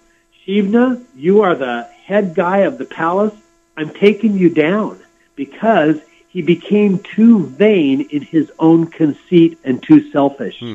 Shebna, 0.47 1.05
you 1.15 1.43
are 1.43 1.55
the 1.55 1.83
head 1.83 2.35
guy 2.35 2.59
of 2.59 2.79
the 2.79 2.87
palace. 2.87 3.35
I'm 3.77 3.91
taking 3.91 4.37
you 4.37 4.49
down 4.49 4.99
because 5.37 6.01
he 6.29 6.43
became 6.43 6.99
too 6.99 7.47
vain 7.47 8.03
in 8.11 8.23
his 8.23 8.51
own 8.59 8.87
conceit 8.87 9.59
and 9.65 9.83
too 9.83 10.11
selfish. 10.11 10.61
Hmm. 10.61 10.75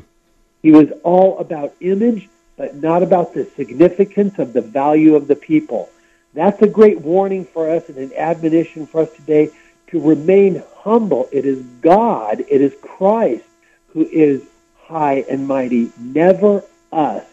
He 0.61 0.71
was 0.71 0.91
all 1.03 1.39
about 1.39 1.73
image, 1.79 2.29
but 2.57 2.75
not 2.75 3.03
about 3.03 3.33
the 3.33 3.45
significance 3.45 4.37
of 4.39 4.53
the 4.53 4.61
value 4.61 5.15
of 5.15 5.27
the 5.27 5.35
people. 5.35 5.89
That's 6.33 6.61
a 6.61 6.67
great 6.67 7.01
warning 7.01 7.45
for 7.45 7.69
us 7.69 7.87
and 7.89 7.97
an 7.97 8.11
admonition 8.15 8.85
for 8.85 9.01
us 9.01 9.13
today 9.13 9.51
to 9.87 9.99
remain 9.99 10.63
humble. 10.77 11.29
It 11.31 11.45
is 11.45 11.61
God, 11.81 12.41
it 12.41 12.61
is 12.61 12.73
Christ 12.81 13.43
who 13.87 14.05
is 14.07 14.43
high 14.77 15.25
and 15.29 15.47
mighty, 15.47 15.91
never 15.99 16.63
us. 16.91 17.25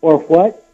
Or 0.00 0.18
what? 0.18 0.66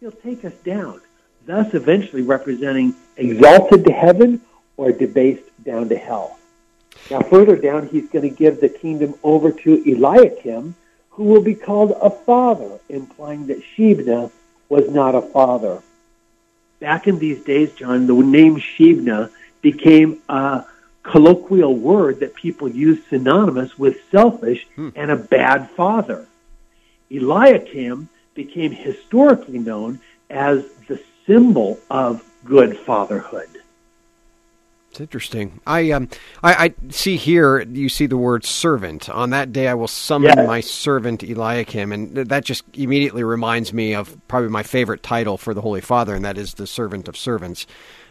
He'll 0.00 0.12
take 0.12 0.44
us 0.44 0.52
down, 0.64 1.00
thus 1.46 1.74
eventually 1.74 2.22
representing 2.22 2.94
exalted 3.16 3.84
to 3.84 3.92
heaven 3.92 4.40
or 4.76 4.92
debased 4.92 5.44
down 5.64 5.88
to 5.88 5.96
hell. 5.96 6.38
Now, 7.10 7.20
further 7.20 7.56
down, 7.56 7.88
he's 7.88 8.08
going 8.08 8.28
to 8.28 8.34
give 8.34 8.60
the 8.60 8.68
kingdom 8.68 9.14
over 9.22 9.50
to 9.50 9.82
Eliakim, 9.86 10.74
who 11.10 11.24
will 11.24 11.42
be 11.42 11.54
called 11.54 11.96
a 12.02 12.10
father, 12.10 12.78
implying 12.88 13.46
that 13.46 13.62
Shebna 13.62 14.30
was 14.68 14.90
not 14.90 15.14
a 15.14 15.22
father. 15.22 15.82
Back 16.80 17.06
in 17.06 17.18
these 17.18 17.42
days, 17.42 17.72
John, 17.72 18.06
the 18.06 18.14
name 18.14 18.56
Shebna 18.56 19.30
became 19.72 20.20
a 20.28 20.64
colloquial 21.02 21.74
word 21.74 22.20
that 22.20 22.34
people 22.34 22.68
used 22.68 23.02
synonymous 23.08 23.76
with 23.76 23.96
selfish 24.12 24.64
and 24.76 25.10
a 25.10 25.16
bad 25.16 25.68
father. 25.70 26.24
Eliakim 27.10 28.08
became 28.34 28.70
historically 28.70 29.58
known 29.58 29.98
as 30.30 30.64
the 30.86 31.00
symbol 31.26 31.80
of 31.90 32.22
good 32.44 32.78
fatherhood. 32.78 33.48
It's 34.92 35.00
interesting. 35.00 35.60
I 35.66 35.90
um 35.90 36.08
I, 36.44 36.52
I 36.66 36.74
see 36.90 37.16
here 37.16 37.60
you 37.62 37.88
see 37.88 38.06
the 38.06 38.16
word 38.16 38.44
servant. 38.44 39.10
On 39.10 39.30
that 39.30 39.52
day 39.52 39.66
I 39.68 39.74
will 39.74 39.88
summon 39.88 40.38
Yes. 40.38 40.46
my 40.46 40.60
servant 40.60 41.24
Eliakim, 41.24 41.90
and 41.92 42.14
that 42.14 42.44
just 42.44 42.62
immediately 42.72 43.24
reminds 43.24 43.72
me 43.72 43.94
of 43.94 44.16
probably 44.28 44.48
my 44.48 44.62
favorite 44.62 45.02
title 45.02 45.36
for 45.36 45.52
the 45.54 45.60
Holy 45.60 45.80
Father, 45.82 46.14
and 46.14 46.24
that 46.24 46.38
is 46.38 46.54
the 46.54 46.66
servant 46.68 47.08
of 47.08 47.16
servants. 47.16 47.66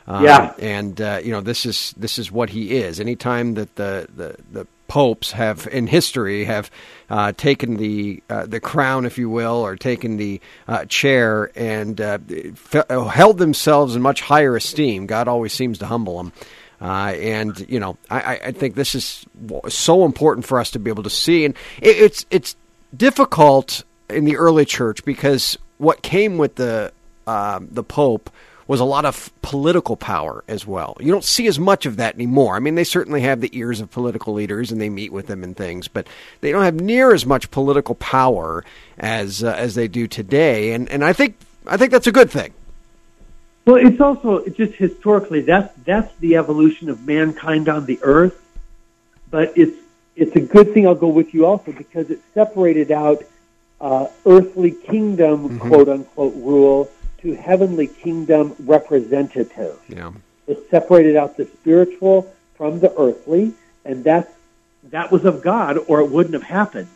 Um, 0.08 0.24
Yeah. 0.24 0.54
and 0.60 1.00
uh, 1.02 1.20
you 1.24 1.32
know 1.32 1.42
this 1.42 1.66
is 1.66 1.94
this 1.98 2.20
is 2.20 2.32
what 2.32 2.50
he 2.52 2.76
is. 2.78 3.00
Anytime 3.00 3.56
that 3.56 3.76
the 3.76 4.08
the, 4.16 4.36
the 4.52 4.68
popes 4.88 5.32
have 5.32 5.68
in 5.72 5.88
history 5.88 6.46
have 6.46 6.70
uh, 7.10 7.32
taken 7.32 7.78
the 7.78 8.22
uh, 8.30 8.46
the 8.46 8.60
crown, 8.60 9.06
if 9.06 9.18
you 9.18 9.30
will, 9.30 9.56
or 9.66 9.76
taken 9.76 10.18
the 10.18 10.40
uh, 10.68 10.86
chair 10.86 11.50
and 11.56 12.00
uh, 12.00 12.20
fe- 12.56 12.84
held 13.10 13.40
themselves 13.40 13.96
in 13.96 14.02
much 14.04 14.22
higher 14.22 14.56
esteem, 14.56 15.08
God 15.08 15.28
always 15.28 15.54
seems 15.54 15.80
to 15.80 15.88
humble 15.88 16.18
them. 16.18 16.32
Uh, 16.80 17.14
and 17.18 17.66
you 17.68 17.80
know, 17.80 17.98
I, 18.12 18.20
I- 18.36 18.40
I 18.48 18.52
think 18.52 18.76
this 18.76 18.94
is 18.94 19.26
so 19.70 20.06
important 20.06 20.46
for 20.46 20.60
us 20.60 20.70
to 20.72 20.80
be 20.80 20.92
able 20.92 21.04
to 21.04 21.10
see, 21.10 21.46
and 21.46 21.56
it, 21.82 21.98
it's 21.98 22.26
it's 22.30 22.56
difficult 22.96 23.84
in 24.10 24.26
the 24.26 24.38
early 24.38 24.66
church 24.66 25.04
because 25.04 25.58
what 25.80 26.04
came 26.04 26.38
with 26.38 26.56
the 26.56 26.92
um, 27.26 27.68
the 27.72 27.84
Pope 27.84 28.30
was 28.68 28.80
a 28.80 28.86
lot 28.86 29.06
of 29.06 29.32
political 29.42 29.96
power 29.96 30.44
as 30.48 30.66
well. 30.66 30.98
You 31.00 31.12
don't 31.12 31.24
see 31.24 31.48
as 31.48 31.60
much 31.60 31.86
of 31.86 31.98
that 31.98 32.16
anymore. 32.16 32.56
I 32.56 32.60
mean, 32.60 32.76
they 32.76 32.84
certainly 32.84 33.22
have 33.22 33.42
the 33.42 33.56
ears 33.58 33.80
of 33.80 33.92
political 33.92 34.34
leaders 34.34 34.72
and 34.72 34.82
they 34.82 34.90
meet 34.90 35.12
with 35.12 35.28
them 35.28 35.44
and 35.44 35.56
things, 35.56 35.88
but 35.88 36.08
they 36.42 36.52
don't 36.52 36.64
have 36.64 36.76
near 36.76 37.14
as 37.14 37.26
much 37.26 37.52
political 37.52 37.96
power 37.96 38.64
as 38.98 39.44
uh, 39.44 39.52
as 39.52 39.76
they 39.76 39.88
do 39.88 40.08
today. 40.08 40.74
And 40.74 40.90
and 40.90 41.04
I 41.04 41.14
think 41.14 41.36
I 41.68 41.78
think 41.78 41.92
that's 41.92 42.08
a 42.08 42.12
good 42.12 42.32
thing. 42.32 42.54
Well, 43.66 43.78
it's 43.78 44.02
also 44.02 44.38
it's 44.38 44.58
just 44.58 44.74
historically 44.74 45.42
that's 45.42 45.74
that's 45.86 46.14
the 46.18 46.38
evolution 46.38 46.90
of 46.90 47.06
mankind 47.06 47.70
on 47.70 47.86
the 47.86 48.00
earth. 48.02 48.42
But 49.30 49.58
it's 49.58 49.78
it's 50.16 50.36
a 50.36 50.42
good 50.42 50.74
thing. 50.74 50.88
I'll 50.88 50.96
go 50.96 51.08
with 51.08 51.34
you 51.34 51.46
also 51.46 51.72
because 51.72 52.10
it 52.10 52.20
separated 52.34 52.92
out 52.92 53.24
uh, 53.82 54.08
earthly 54.26 54.72
kingdom 54.72 55.60
quote 55.60 55.90
unquote 55.90 56.34
rule 56.36 56.90
to 57.26 57.34
heavenly 57.36 57.88
kingdom 57.88 58.56
representative. 58.60 59.80
Yeah. 59.90 60.12
It 60.46 60.70
separated 60.70 61.16
out 61.16 61.38
the 61.38 61.46
spiritual 61.46 62.32
from 62.56 62.80
the 62.80 62.96
earthly, 62.96 63.54
and 63.84 64.04
that's 64.04 64.32
that 64.84 65.12
was 65.12 65.26
of 65.26 65.42
God, 65.42 65.80
or 65.88 66.02
it 66.02 66.12
wouldn't 66.12 66.36
have 66.36 66.44
happened. 66.44 66.96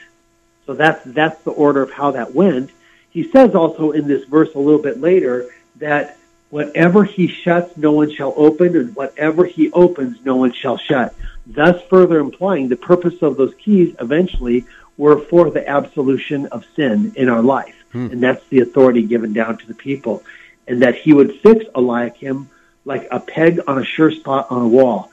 So 0.67 0.75
that's 0.75 1.03
that's 1.03 1.41
the 1.41 1.51
order 1.51 1.81
of 1.81 1.91
how 1.91 2.11
that 2.11 2.35
went. 2.35 2.69
He 3.09 3.23
says 3.31 3.55
also 3.55 3.89
in 3.89 4.07
this 4.07 4.23
verse 4.25 4.53
a 4.53 4.59
little 4.59 4.81
bit 4.81 5.01
later 5.01 5.49
that 5.77 6.19
whatever 6.51 7.03
he 7.03 7.27
shuts, 7.27 7.75
no 7.75 7.91
one 7.91 8.11
shall 8.11 8.35
open, 8.37 8.77
and 8.77 8.95
whatever 8.95 9.45
he 9.45 9.71
opens, 9.71 10.23
no 10.23 10.35
one 10.35 10.53
shall 10.53 10.77
shut. 10.77 11.15
Thus, 11.47 11.81
further 11.89 12.19
implying 12.19 12.69
the 12.69 12.75
purpose 12.75 13.23
of 13.23 13.35
those 13.35 13.55
keys 13.55 13.95
eventually 13.99 14.65
were 14.95 15.19
for 15.21 15.49
the 15.49 15.67
absolution 15.67 16.45
of 16.47 16.65
sin 16.75 17.13
in 17.15 17.29
our 17.29 17.41
life, 17.41 17.78
Hmm. 17.91 18.07
and 18.11 18.21
that's 18.21 18.45
the 18.49 18.59
authority 18.59 19.01
given 19.03 19.33
down 19.33 19.57
to 19.57 19.67
the 19.67 19.73
people, 19.73 20.23
and 20.67 20.81
that 20.83 20.95
he 20.95 21.13
would 21.13 21.39
fix 21.39 21.65
Eliakim 21.73 22.49
like 22.85 23.07
a 23.11 23.19
peg 23.19 23.59
on 23.67 23.79
a 23.79 23.85
sure 23.85 24.11
spot 24.11 24.47
on 24.49 24.61
a 24.61 24.67
wall. 24.67 25.11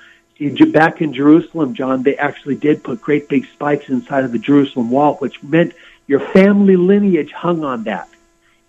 Back 0.72 1.00
in 1.00 1.14
Jerusalem, 1.14 1.72
John, 1.72 2.02
they 2.02 2.16
actually 2.16 2.56
did 2.56 2.84
put 2.84 3.00
great 3.00 3.28
big 3.28 3.46
spikes 3.46 3.88
inside 3.88 4.24
of 4.24 4.32
the 4.32 4.38
Jerusalem 4.38 4.90
wall, 4.90 5.16
which 5.16 5.42
meant 5.42 5.72
your 6.06 6.20
family 6.20 6.76
lineage 6.76 7.32
hung 7.32 7.64
on 7.64 7.84
that. 7.84 8.08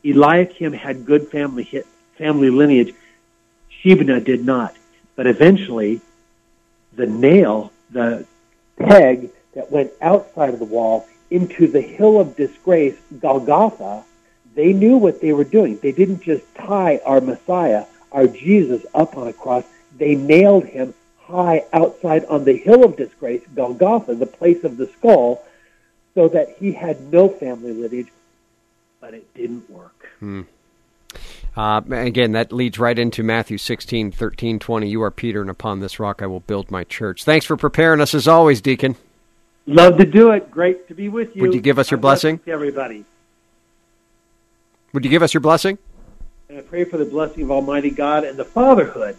Eliakim 0.05 0.71
had 0.71 1.05
good 1.05 1.27
family 1.27 1.63
hit, 1.63 1.85
family 2.17 2.49
lineage. 2.49 2.93
Shebna 3.83 4.23
did 4.23 4.45
not. 4.45 4.75
But 5.17 5.27
eventually, 5.27 5.99
the 6.93 7.05
nail, 7.05 7.73
the 7.89 8.25
peg 8.77 9.31
that 9.53 9.71
went 9.71 9.91
outside 10.01 10.53
of 10.53 10.59
the 10.59 10.65
wall 10.65 11.07
into 11.29 11.67
the 11.67 11.81
hill 11.81 12.19
of 12.19 12.35
disgrace, 12.35 12.97
Golgotha, 13.19 14.03
they 14.55 14.73
knew 14.73 14.97
what 14.97 15.21
they 15.21 15.33
were 15.33 15.43
doing. 15.43 15.77
They 15.77 15.91
didn't 15.91 16.21
just 16.21 16.43
tie 16.55 16.99
our 17.05 17.21
Messiah, 17.21 17.85
our 18.11 18.27
Jesus, 18.27 18.85
up 18.95 19.17
on 19.17 19.27
a 19.27 19.33
cross. 19.33 19.63
They 19.97 20.15
nailed 20.15 20.65
him 20.65 20.93
high 21.19 21.65
outside 21.73 22.25
on 22.25 22.45
the 22.45 22.57
hill 22.57 22.83
of 22.83 22.95
disgrace, 22.95 23.43
Golgotha, 23.53 24.15
the 24.15 24.25
place 24.25 24.63
of 24.63 24.77
the 24.77 24.87
skull, 24.87 25.43
so 26.15 26.27
that 26.29 26.55
he 26.57 26.71
had 26.71 27.11
no 27.11 27.29
family 27.29 27.73
lineage. 27.73 28.11
But 28.99 29.13
it 29.13 29.31
didn't 29.35 29.69
work. 29.69 30.09
Uh, 31.55 31.81
again, 31.89 32.31
that 32.31 32.51
leads 32.51 32.79
right 32.79 32.97
into 32.97 33.23
Matthew 33.23 33.57
16, 33.57 34.11
13, 34.11 34.59
20. 34.59 34.89
You 34.89 35.01
are 35.03 35.11
Peter, 35.11 35.41
and 35.41 35.49
upon 35.49 35.79
this 35.79 35.99
rock 35.99 36.21
I 36.21 36.27
will 36.27 36.39
build 36.39 36.71
my 36.71 36.83
church. 36.83 37.23
Thanks 37.23 37.45
for 37.45 37.57
preparing 37.57 38.01
us 38.01 38.13
as 38.13 38.27
always, 38.27 38.61
Deacon. 38.61 38.95
Love 39.67 39.97
to 39.97 40.05
do 40.05 40.31
it. 40.31 40.49
Great 40.49 40.87
to 40.87 40.95
be 40.95 41.09
with 41.09 41.35
you. 41.35 41.41
Would 41.41 41.53
you 41.53 41.59
give 41.59 41.77
us 41.77 41.91
your 41.91 41.99
blessing? 41.99 42.39
to 42.39 42.51
everybody? 42.51 43.03
Would 44.93 45.03
you 45.03 45.11
give 45.11 45.21
us 45.21 45.33
your 45.33 45.41
blessing? 45.41 45.77
And 46.47 46.57
I 46.57 46.61
pray 46.61 46.85
for 46.85 46.97
the 46.97 47.05
blessing 47.05 47.43
of 47.43 47.51
Almighty 47.51 47.91
God 47.91 48.23
and 48.23 48.39
the 48.39 48.45
fatherhood 48.45 49.17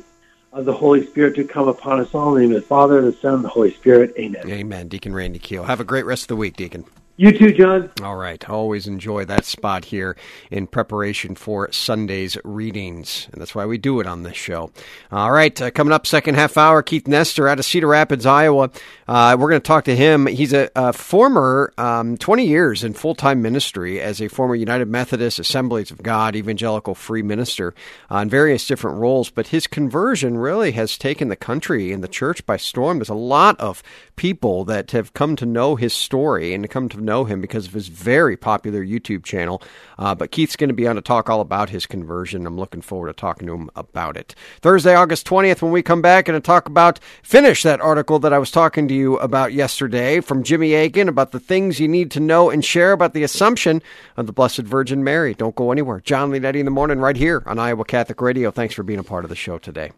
of 0.54 0.64
the 0.64 0.72
Holy 0.72 1.06
Spirit 1.06 1.36
to 1.36 1.44
come 1.44 1.68
upon 1.68 2.00
us 2.00 2.14
all. 2.14 2.34
In 2.36 2.42
the 2.42 2.48
name 2.48 2.56
of 2.56 2.62
the 2.62 2.66
Father, 2.66 2.98
and 2.98 3.08
the 3.08 3.12
Son, 3.18 3.34
and 3.34 3.44
the 3.44 3.48
Holy 3.50 3.72
Spirit. 3.74 4.14
Amen. 4.18 4.48
Amen. 4.48 4.88
Deacon 4.88 5.12
Randy 5.12 5.38
Kiel. 5.38 5.64
Have 5.64 5.80
a 5.80 5.84
great 5.84 6.06
rest 6.06 6.22
of 6.22 6.28
the 6.28 6.36
week, 6.36 6.56
Deacon. 6.56 6.86
You 7.20 7.36
too, 7.36 7.52
John. 7.52 7.90
All 8.00 8.14
right. 8.14 8.48
Always 8.48 8.86
enjoy 8.86 9.24
that 9.24 9.44
spot 9.44 9.86
here 9.86 10.16
in 10.52 10.68
preparation 10.68 11.34
for 11.34 11.68
Sunday's 11.72 12.38
readings. 12.44 13.26
And 13.32 13.40
that's 13.40 13.56
why 13.56 13.66
we 13.66 13.76
do 13.76 13.98
it 13.98 14.06
on 14.06 14.22
this 14.22 14.36
show. 14.36 14.70
All 15.10 15.32
right. 15.32 15.60
Uh, 15.60 15.72
coming 15.72 15.92
up, 15.92 16.06
second 16.06 16.36
half 16.36 16.56
hour, 16.56 16.80
Keith 16.80 17.08
Nester 17.08 17.48
out 17.48 17.58
of 17.58 17.64
Cedar 17.64 17.88
Rapids, 17.88 18.24
Iowa. 18.24 18.70
Uh, 19.08 19.36
we're 19.36 19.48
going 19.48 19.60
to 19.60 19.66
talk 19.66 19.82
to 19.86 19.96
him. 19.96 20.26
He's 20.26 20.52
a, 20.52 20.70
a 20.76 20.92
former 20.92 21.72
um, 21.76 22.16
20 22.18 22.46
years 22.46 22.84
in 22.84 22.94
full 22.94 23.16
time 23.16 23.42
ministry 23.42 24.00
as 24.00 24.22
a 24.22 24.28
former 24.28 24.54
United 24.54 24.86
Methodist 24.86 25.40
Assemblies 25.40 25.90
of 25.90 26.00
God 26.04 26.36
evangelical 26.36 26.94
free 26.94 27.22
minister 27.22 27.74
on 28.10 28.30
various 28.30 28.64
different 28.64 28.98
roles. 28.98 29.28
But 29.28 29.48
his 29.48 29.66
conversion 29.66 30.38
really 30.38 30.70
has 30.70 30.96
taken 30.96 31.30
the 31.30 31.36
country 31.36 31.90
and 31.90 32.04
the 32.04 32.06
church 32.06 32.46
by 32.46 32.58
storm. 32.58 32.98
There's 32.98 33.08
a 33.08 33.14
lot 33.14 33.58
of 33.58 33.82
people 34.14 34.64
that 34.66 34.92
have 34.92 35.14
come 35.14 35.34
to 35.34 35.46
know 35.46 35.74
his 35.74 35.92
story 35.92 36.54
and 36.54 36.70
come 36.70 36.88
to 36.90 37.07
know 37.08 37.24
him 37.24 37.40
because 37.40 37.66
of 37.66 37.72
his 37.72 37.88
very 37.88 38.36
popular 38.36 38.84
YouTube 38.84 39.24
channel. 39.24 39.62
Uh, 39.98 40.14
but 40.14 40.30
Keith's 40.30 40.56
going 40.56 40.68
to 40.68 40.74
be 40.74 40.86
on 40.86 40.96
to 40.96 41.02
talk 41.02 41.28
all 41.28 41.40
about 41.40 41.70
his 41.70 41.86
conversion. 41.86 42.46
I'm 42.46 42.56
looking 42.56 42.82
forward 42.82 43.08
to 43.08 43.14
talking 43.14 43.46
to 43.48 43.54
him 43.54 43.70
about 43.74 44.16
it. 44.16 44.34
Thursday, 44.60 44.94
August 44.94 45.26
20th, 45.26 45.62
when 45.62 45.72
we 45.72 45.82
come 45.82 46.02
back 46.02 46.28
and 46.28 46.44
talk 46.44 46.68
about, 46.68 47.00
finish 47.22 47.62
that 47.62 47.80
article 47.80 48.18
that 48.20 48.32
I 48.32 48.38
was 48.38 48.50
talking 48.50 48.86
to 48.88 48.94
you 48.94 49.18
about 49.18 49.52
yesterday 49.52 50.20
from 50.20 50.44
Jimmy 50.44 50.74
Akin 50.74 51.08
about 51.08 51.32
the 51.32 51.40
things 51.40 51.80
you 51.80 51.88
need 51.88 52.10
to 52.12 52.20
know 52.20 52.50
and 52.50 52.64
share 52.64 52.92
about 52.92 53.14
the 53.14 53.22
Assumption 53.22 53.82
of 54.16 54.26
the 54.26 54.32
Blessed 54.32 54.60
Virgin 54.60 55.02
Mary. 55.02 55.34
Don't 55.34 55.56
go 55.56 55.72
anywhere. 55.72 56.00
Jon 56.00 56.30
Leonetti 56.30 56.56
in 56.56 56.64
the 56.64 56.70
morning 56.70 56.98
right 56.98 57.16
here 57.16 57.42
on 57.46 57.58
Iowa 57.58 57.84
Catholic 57.84 58.20
Radio. 58.20 58.50
Thanks 58.50 58.74
for 58.74 58.82
being 58.82 59.00
a 59.00 59.04
part 59.04 59.24
of 59.24 59.30
the 59.30 59.36
show 59.36 59.58
today. 59.58 59.90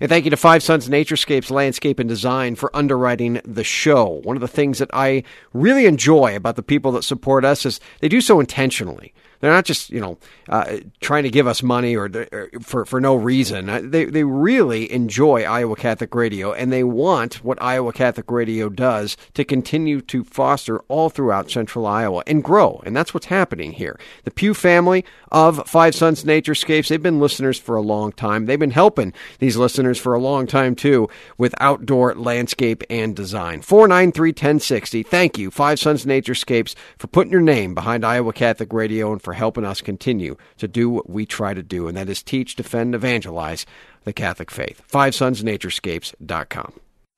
And 0.00 0.08
thank 0.08 0.24
you 0.24 0.30
to 0.30 0.36
Five 0.36 0.62
Sons 0.62 0.88
Naturescapes 0.88 1.50
Landscape 1.50 1.98
and 1.98 2.08
Design 2.08 2.54
for 2.54 2.74
underwriting 2.74 3.40
the 3.44 3.64
show. 3.64 4.20
One 4.24 4.36
of 4.36 4.40
the 4.40 4.48
things 4.48 4.78
that 4.78 4.90
I 4.92 5.22
really 5.52 5.86
enjoy 5.86 6.36
about 6.36 6.56
the 6.56 6.62
people 6.62 6.92
that 6.92 7.02
support 7.04 7.44
us 7.44 7.66
is 7.66 7.80
they 8.00 8.08
do 8.08 8.20
so 8.20 8.40
intentionally. 8.40 9.12
They're 9.42 9.52
not 9.52 9.64
just 9.64 9.90
you 9.90 10.00
know 10.00 10.18
uh, 10.48 10.78
trying 11.00 11.24
to 11.24 11.30
give 11.30 11.48
us 11.48 11.64
money 11.64 11.96
or, 11.96 12.08
or, 12.32 12.48
for 12.60 12.84
for 12.84 13.00
no 13.00 13.16
reason. 13.16 13.68
Uh, 13.68 13.80
they 13.82 14.04
they 14.04 14.22
really 14.22 14.90
enjoy 14.90 15.42
Iowa 15.42 15.74
Catholic 15.74 16.14
Radio 16.14 16.52
and 16.52 16.72
they 16.72 16.84
want 16.84 17.44
what 17.44 17.60
Iowa 17.60 17.92
Catholic 17.92 18.30
Radio 18.30 18.68
does 18.68 19.16
to 19.34 19.44
continue 19.44 20.00
to 20.02 20.22
foster 20.22 20.78
all 20.86 21.10
throughout 21.10 21.50
Central 21.50 21.86
Iowa 21.86 22.22
and 22.26 22.44
grow. 22.44 22.80
And 22.86 22.96
that's 22.96 23.12
what's 23.12 23.26
happening 23.26 23.72
here. 23.72 23.98
The 24.22 24.30
Pew 24.30 24.54
family 24.54 25.04
of 25.32 25.68
Five 25.68 25.96
Sons 25.96 26.22
Naturescapes 26.22 26.86
they've 26.86 27.02
been 27.02 27.18
listeners 27.18 27.58
for 27.58 27.74
a 27.74 27.82
long 27.82 28.12
time. 28.12 28.46
They've 28.46 28.58
been 28.58 28.70
helping 28.70 29.12
these 29.40 29.56
listeners 29.56 29.98
for 29.98 30.14
a 30.14 30.20
long 30.20 30.46
time 30.46 30.76
too 30.76 31.08
with 31.36 31.52
outdoor 31.58 32.14
landscape 32.14 32.84
and 32.88 33.16
design. 33.16 33.60
Four 33.62 33.88
nine 33.88 34.12
three 34.12 34.32
ten 34.32 34.60
sixty. 34.60 35.02
Thank 35.02 35.36
you, 35.36 35.50
Five 35.50 35.80
Sons 35.80 36.04
Naturescapes, 36.06 36.76
for 36.96 37.08
putting 37.08 37.32
your 37.32 37.40
name 37.40 37.74
behind 37.74 38.04
Iowa 38.04 38.32
Catholic 38.32 38.72
Radio 38.72 39.10
and 39.10 39.20
for 39.20 39.31
for 39.32 39.36
helping 39.36 39.64
us 39.64 39.80
continue 39.80 40.36
to 40.58 40.68
do 40.68 40.90
what 40.90 41.08
we 41.08 41.24
try 41.24 41.54
to 41.54 41.62
do, 41.62 41.88
and 41.88 41.96
that 41.96 42.10
is 42.10 42.22
teach, 42.22 42.54
defend, 42.54 42.94
evangelize 42.94 43.64
the 44.04 44.12
Catholic 44.12 44.50
faith. 44.50 44.82
FiveSonsNaturescapes.com. 44.92 46.74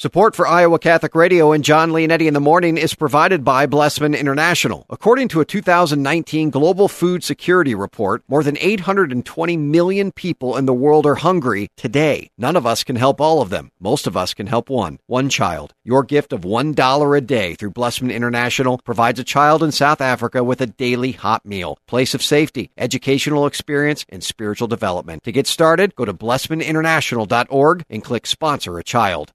Support 0.01 0.35
for 0.35 0.49
Iowa 0.49 0.79
Catholic 0.79 1.15
Radio 1.15 1.53
and 1.53 1.63
John 1.63 1.91
Leonetti 1.91 2.27
in 2.27 2.33
the 2.33 2.41
morning 2.41 2.79
is 2.79 2.95
provided 2.95 3.45
by 3.45 3.67
Blessman 3.67 4.15
International. 4.15 4.87
According 4.89 5.29
to 5.29 5.43
a 5.43 5.45
2019 5.45 6.49
Global 6.49 6.89
Food 6.89 7.23
Security 7.23 7.75
Report, 7.75 8.23
more 8.27 8.43
than 8.43 8.57
820 8.59 9.59
million 9.59 10.11
people 10.11 10.57
in 10.57 10.65
the 10.65 10.73
world 10.73 11.05
are 11.05 11.17
hungry 11.17 11.69
today. 11.77 12.31
None 12.39 12.57
of 12.57 12.65
us 12.65 12.83
can 12.83 12.97
help 12.97 13.21
all 13.21 13.43
of 13.43 13.51
them. 13.51 13.73
Most 13.79 14.07
of 14.07 14.17
us 14.17 14.33
can 14.33 14.47
help 14.47 14.71
one, 14.71 15.01
one 15.05 15.29
child. 15.29 15.75
Your 15.85 16.03
gift 16.03 16.33
of 16.33 16.45
$1 16.45 17.17
a 17.17 17.21
day 17.21 17.55
through 17.57 17.73
Blessman 17.73 18.11
International 18.11 18.79
provides 18.79 19.21
a 19.21 19.23
child 19.23 19.63
in 19.63 19.71
South 19.71 20.01
Africa 20.01 20.43
with 20.43 20.63
a 20.63 20.67
daily 20.67 21.13
hot 21.13 21.45
meal, 21.45 21.77
place 21.87 22.15
of 22.15 22.23
safety, 22.23 22.71
educational 22.79 23.45
experience, 23.45 24.07
and 24.09 24.25
spiritual 24.25 24.67
development. 24.67 25.25
To 25.25 25.31
get 25.31 25.47
started, 25.47 25.95
go 25.95 26.07
to 26.07 26.15
blessmaninternational.org 26.15 27.85
and 27.91 28.03
click 28.03 28.27
sponsor 28.27 28.79
a 28.79 28.83
child. 28.83 29.35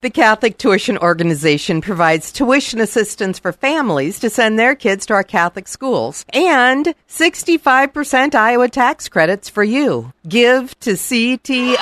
The 0.00 0.10
Catholic 0.10 0.58
Tuition 0.58 0.98
Organization 0.98 1.80
provides 1.80 2.32
tuition 2.32 2.80
assistance 2.80 3.38
for 3.38 3.52
families 3.52 4.20
to 4.20 4.30
send 4.30 4.58
their 4.58 4.74
kids 4.74 5.06
to 5.06 5.14
our 5.14 5.24
Catholic 5.24 5.68
schools 5.68 6.24
and 6.32 6.94
65% 7.08 8.34
Iowa 8.34 8.68
tax 8.68 9.08
credits 9.08 9.48
for 9.48 9.64
you. 9.64 10.12
Give 10.28 10.78
to 10.80 10.92
ctoiowa.org. 10.92 11.78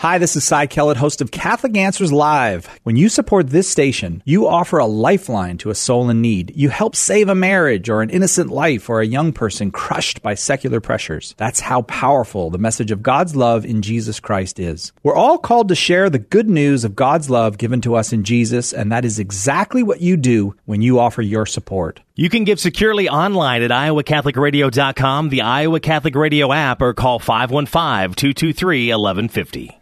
Hi, 0.00 0.16
this 0.16 0.34
is 0.34 0.44
Cy 0.44 0.66
Kellett, 0.66 0.96
host 0.96 1.20
of 1.20 1.30
Catholic 1.30 1.76
Answers 1.76 2.10
Live. 2.10 2.70
When 2.84 2.96
you 2.96 3.10
support 3.10 3.50
this 3.50 3.68
station, 3.68 4.22
you 4.24 4.48
offer 4.48 4.78
a 4.78 4.86
lifeline 4.86 5.58
to 5.58 5.68
a 5.68 5.74
soul 5.74 6.08
in 6.08 6.22
need. 6.22 6.54
You 6.56 6.70
help 6.70 6.96
save 6.96 7.28
a 7.28 7.34
marriage 7.34 7.90
or 7.90 8.00
an 8.00 8.08
innocent 8.08 8.48
life 8.48 8.88
or 8.88 9.02
a 9.02 9.06
young 9.06 9.34
person 9.34 9.70
crushed 9.70 10.22
by 10.22 10.36
secular 10.36 10.80
pressures. 10.80 11.34
That's 11.36 11.60
how 11.60 11.82
powerful 11.82 12.48
the 12.48 12.56
message 12.56 12.90
of 12.90 13.02
God's 13.02 13.36
love 13.36 13.66
in 13.66 13.82
Jesus 13.82 14.20
Christ 14.20 14.58
is. 14.58 14.90
We're 15.02 15.14
all 15.14 15.36
called 15.36 15.68
to 15.68 15.74
share 15.74 16.08
the 16.08 16.18
good 16.18 16.48
news 16.48 16.82
of 16.82 16.96
God's 16.96 17.28
love 17.28 17.58
given 17.58 17.82
to 17.82 17.94
us 17.94 18.10
in 18.10 18.24
Jesus, 18.24 18.72
and 18.72 18.90
that 18.90 19.04
is 19.04 19.18
exactly 19.18 19.82
what 19.82 20.00
you 20.00 20.16
do 20.16 20.54
when 20.64 20.80
you 20.80 20.98
offer 20.98 21.20
your 21.20 21.44
support. 21.44 22.00
You 22.14 22.30
can 22.30 22.44
give 22.44 22.58
securely 22.58 23.10
online 23.10 23.62
at 23.62 23.70
iowacatholicradio.com, 23.70 25.28
the 25.28 25.42
Iowa 25.42 25.78
Catholic 25.78 26.14
Radio 26.14 26.54
app, 26.54 26.80
or 26.80 26.94
call 26.94 27.18
515 27.18 28.14
223 28.14 28.94
1150. 28.94 29.76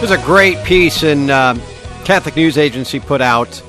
There's 0.00 0.10
a 0.10 0.18
great 0.24 0.62
piece 0.64 1.02
in 1.02 1.28
uh, 1.28 1.54
Catholic 2.04 2.34
News 2.34 2.56
Agency 2.56 2.98
put 2.98 3.20
out 3.20 3.62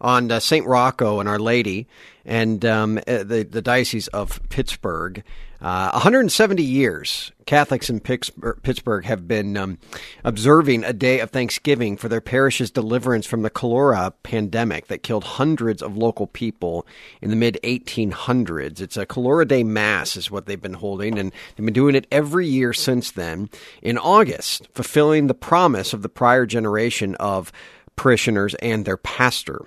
on 0.00 0.30
uh, 0.30 0.40
St. 0.40 0.66
Rocco 0.66 1.20
and 1.20 1.28
Our 1.28 1.38
Lady 1.38 1.86
and 2.24 2.64
um, 2.64 2.98
uh, 2.98 3.24
the, 3.24 3.46
the 3.48 3.62
Diocese 3.62 4.08
of 4.08 4.40
Pittsburgh. 4.48 5.22
Uh, 5.60 5.90
170 5.92 6.62
years, 6.62 7.32
Catholics 7.46 7.88
in 7.88 8.00
Pittsburgh 8.00 9.04
have 9.04 9.26
been 9.26 9.56
um, 9.56 9.78
observing 10.22 10.84
a 10.84 10.92
day 10.92 11.20
of 11.20 11.30
Thanksgiving 11.30 11.96
for 11.96 12.08
their 12.08 12.20
parish's 12.20 12.70
deliverance 12.70 13.24
from 13.24 13.42
the 13.42 13.50
cholera 13.50 14.12
pandemic 14.22 14.88
that 14.88 15.02
killed 15.02 15.24
hundreds 15.24 15.80
of 15.80 15.96
local 15.96 16.26
people 16.26 16.86
in 17.22 17.30
the 17.30 17.36
mid 17.36 17.58
1800s. 17.64 18.80
It's 18.80 18.96
a 18.96 19.06
Cholera 19.06 19.46
Day 19.46 19.64
Mass, 19.64 20.16
is 20.16 20.30
what 20.30 20.46
they've 20.46 20.60
been 20.60 20.74
holding, 20.74 21.18
and 21.18 21.32
they've 21.56 21.64
been 21.64 21.72
doing 21.72 21.94
it 21.94 22.06
every 22.12 22.46
year 22.46 22.72
since 22.72 23.10
then 23.10 23.48
in 23.80 23.96
August, 23.96 24.68
fulfilling 24.74 25.26
the 25.26 25.34
promise 25.34 25.92
of 25.94 26.02
the 26.02 26.08
prior 26.10 26.44
generation 26.44 27.14
of 27.14 27.50
parishioners 27.96 28.54
and 28.56 28.84
their 28.84 28.98
pastor. 28.98 29.64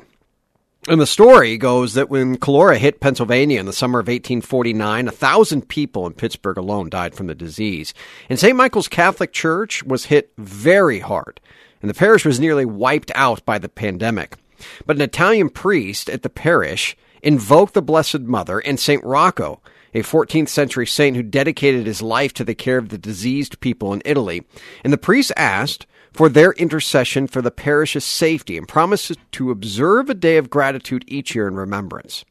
And 0.87 0.99
the 0.99 1.05
story 1.05 1.57
goes 1.57 1.93
that 1.93 2.09
when 2.09 2.37
cholera 2.37 2.77
hit 2.77 3.01
Pennsylvania 3.01 3.59
in 3.59 3.65
the 3.65 3.73
summer 3.73 3.99
of 3.99 4.07
1849, 4.07 5.07
a 5.07 5.11
thousand 5.11 5.67
people 5.67 6.07
in 6.07 6.13
Pittsburgh 6.13 6.57
alone 6.57 6.89
died 6.89 7.13
from 7.13 7.27
the 7.27 7.35
disease. 7.35 7.93
And 8.29 8.39
St. 8.39 8.55
Michael's 8.55 8.87
Catholic 8.87 9.33
Church 9.33 9.83
was 9.83 10.05
hit 10.05 10.31
very 10.37 10.99
hard, 10.99 11.41
and 11.81 11.89
the 11.89 11.93
parish 11.93 12.23
was 12.23 12.39
nearly 12.39 12.65
wiped 12.65 13.11
out 13.13 13.45
by 13.45 13.57
the 13.57 13.67
pandemic. 13.67 14.37
But 14.85 14.95
an 14.95 15.01
Italian 15.01 15.49
priest 15.49 16.09
at 16.09 16.23
the 16.23 16.29
parish 16.29 16.95
invoked 17.21 17.73
the 17.73 17.81
Blessed 17.81 18.21
Mother 18.21 18.59
and 18.59 18.79
St. 18.79 19.03
Rocco, 19.03 19.61
a 19.93 20.01
14th 20.01 20.49
century 20.49 20.87
saint 20.87 21.17
who 21.17 21.23
dedicated 21.23 21.87
his 21.87 22.01
life 22.01 22.33
to 22.35 22.45
the 22.45 22.55
care 22.55 22.77
of 22.77 22.89
the 22.89 22.97
diseased 22.97 23.59
people 23.59 23.91
in 23.91 24.01
Italy. 24.05 24.45
And 24.83 24.93
the 24.93 24.97
priest 24.97 25.33
asked 25.35 25.85
for 26.13 26.29
their 26.29 26.51
intercession 26.53 27.27
for 27.27 27.41
the 27.41 27.51
parish's 27.51 28.05
safety 28.05 28.57
and 28.57 28.67
promised 28.67 29.17
to 29.31 29.51
observe 29.51 30.09
a 30.09 30.13
day 30.13 30.37
of 30.37 30.49
gratitude 30.49 31.03
each 31.07 31.35
year 31.35 31.47
in 31.47 31.55
remembrance. 31.55 32.25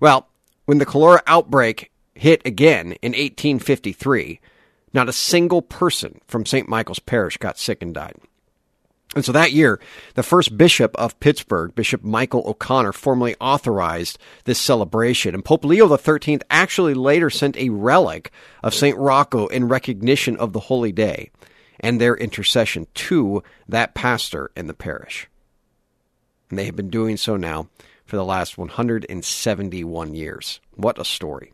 Well, 0.00 0.28
when 0.66 0.78
the 0.78 0.86
cholera 0.86 1.22
outbreak 1.26 1.90
hit 2.14 2.42
again 2.44 2.92
in 3.02 3.12
1853, 3.12 4.40
not 4.92 5.08
a 5.08 5.12
single 5.12 5.62
person 5.62 6.20
from 6.26 6.46
St. 6.46 6.68
Michael's 6.68 6.98
Parish 6.98 7.36
got 7.36 7.58
sick 7.58 7.82
and 7.82 7.94
died. 7.94 8.16
And 9.16 9.24
so 9.24 9.32
that 9.32 9.52
year, 9.52 9.80
the 10.14 10.22
first 10.22 10.56
bishop 10.56 10.94
of 10.96 11.18
Pittsburgh, 11.18 11.74
Bishop 11.74 12.04
Michael 12.04 12.44
O'Connor, 12.46 12.92
formally 12.92 13.34
authorized 13.40 14.18
this 14.44 14.60
celebration. 14.60 15.34
And 15.34 15.44
Pope 15.44 15.64
Leo 15.64 15.96
XIII 15.96 16.40
actually 16.48 16.94
later 16.94 17.28
sent 17.28 17.56
a 17.56 17.70
relic 17.70 18.30
of 18.62 18.72
St. 18.72 18.96
Rocco 18.96 19.48
in 19.48 19.66
recognition 19.66 20.36
of 20.36 20.52
the 20.52 20.60
holy 20.60 20.92
day 20.92 21.30
and 21.80 22.00
their 22.00 22.16
intercession 22.16 22.86
to 22.94 23.42
that 23.68 23.94
pastor 23.94 24.50
in 24.56 24.66
the 24.66 24.74
parish. 24.74 25.28
And 26.48 26.58
they 26.58 26.66
have 26.66 26.76
been 26.76 26.90
doing 26.90 27.16
so 27.16 27.36
now 27.36 27.68
for 28.04 28.16
the 28.16 28.24
last 28.24 28.58
171 28.58 30.14
years. 30.14 30.60
What 30.74 30.98
a 30.98 31.04
story. 31.04 31.52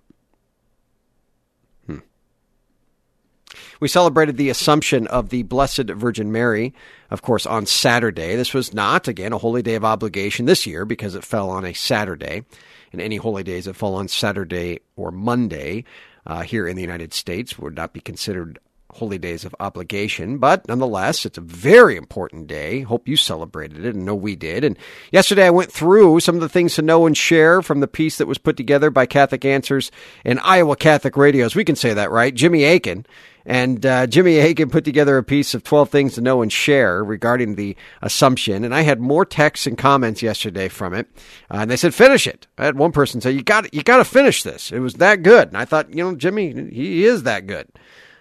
We 3.80 3.88
celebrated 3.88 4.36
the 4.36 4.50
Assumption 4.50 5.06
of 5.06 5.28
the 5.28 5.42
Blessed 5.42 5.90
Virgin 5.90 6.32
Mary, 6.32 6.74
of 7.10 7.22
course, 7.22 7.46
on 7.46 7.66
Saturday. 7.66 8.34
This 8.34 8.54
was 8.54 8.72
not, 8.72 9.08
again, 9.08 9.32
a 9.32 9.38
holy 9.38 9.62
day 9.62 9.74
of 9.74 9.84
obligation 9.84 10.46
this 10.46 10.66
year 10.66 10.84
because 10.84 11.14
it 11.14 11.24
fell 11.24 11.50
on 11.50 11.64
a 11.64 11.72
Saturday. 11.72 12.44
And 12.92 13.00
any 13.00 13.16
holy 13.16 13.42
days 13.42 13.66
that 13.66 13.74
fall 13.74 13.94
on 13.94 14.08
Saturday 14.08 14.80
or 14.96 15.10
Monday 15.10 15.84
uh, 16.26 16.42
here 16.42 16.66
in 16.66 16.76
the 16.76 16.82
United 16.82 17.12
States 17.12 17.58
would 17.58 17.76
not 17.76 17.92
be 17.92 18.00
considered 18.00 18.58
holy 18.96 19.18
days 19.18 19.44
of 19.44 19.54
obligation, 19.60 20.38
but 20.38 20.66
nonetheless, 20.68 21.24
it's 21.24 21.38
a 21.38 21.42
very 21.42 21.96
important 21.96 22.46
day. 22.46 22.80
Hope 22.80 23.06
you 23.06 23.16
celebrated 23.16 23.84
it, 23.84 23.94
and 23.94 24.04
know 24.04 24.14
we 24.14 24.36
did. 24.36 24.64
And 24.64 24.76
yesterday, 25.12 25.46
I 25.46 25.50
went 25.50 25.70
through 25.70 26.20
some 26.20 26.34
of 26.34 26.40
the 26.40 26.48
things 26.48 26.74
to 26.74 26.82
know 26.82 27.06
and 27.06 27.16
share 27.16 27.62
from 27.62 27.80
the 27.80 27.88
piece 27.88 28.18
that 28.18 28.26
was 28.26 28.38
put 28.38 28.56
together 28.56 28.90
by 28.90 29.06
Catholic 29.06 29.44
Answers 29.44 29.90
and 30.24 30.40
Iowa 30.40 30.76
Catholic 30.76 31.16
Radios. 31.16 31.54
We 31.54 31.64
can 31.64 31.76
say 31.76 31.94
that, 31.94 32.10
right? 32.10 32.34
Jimmy 32.34 32.64
Akin. 32.64 33.06
and 33.44 33.86
uh, 33.86 34.06
Jimmy 34.08 34.38
Akin 34.38 34.70
put 34.70 34.84
together 34.84 35.18
a 35.18 35.22
piece 35.22 35.54
of 35.54 35.62
12 35.62 35.88
things 35.88 36.14
to 36.14 36.20
know 36.20 36.42
and 36.42 36.52
share 36.52 37.04
regarding 37.04 37.54
the 37.54 37.76
Assumption. 38.02 38.64
And 38.64 38.74
I 38.74 38.80
had 38.80 39.00
more 39.00 39.24
texts 39.24 39.66
and 39.66 39.78
comments 39.78 40.22
yesterday 40.22 40.68
from 40.68 40.94
it. 40.94 41.06
Uh, 41.50 41.58
and 41.58 41.70
they 41.70 41.76
said, 41.76 41.94
finish 41.94 42.26
it. 42.26 42.46
I 42.58 42.64
had 42.64 42.76
one 42.76 42.92
person 42.92 43.20
say, 43.20 43.30
you 43.30 43.42
got 43.42 43.72
you 43.72 43.82
got 43.82 43.98
to 43.98 44.04
finish 44.04 44.42
this. 44.42 44.72
It 44.72 44.80
was 44.80 44.94
that 44.94 45.22
good. 45.22 45.48
And 45.48 45.56
I 45.56 45.64
thought, 45.64 45.94
you 45.94 46.02
know, 46.02 46.16
Jimmy, 46.16 46.70
he 46.70 47.04
is 47.04 47.22
that 47.24 47.46
good. 47.46 47.68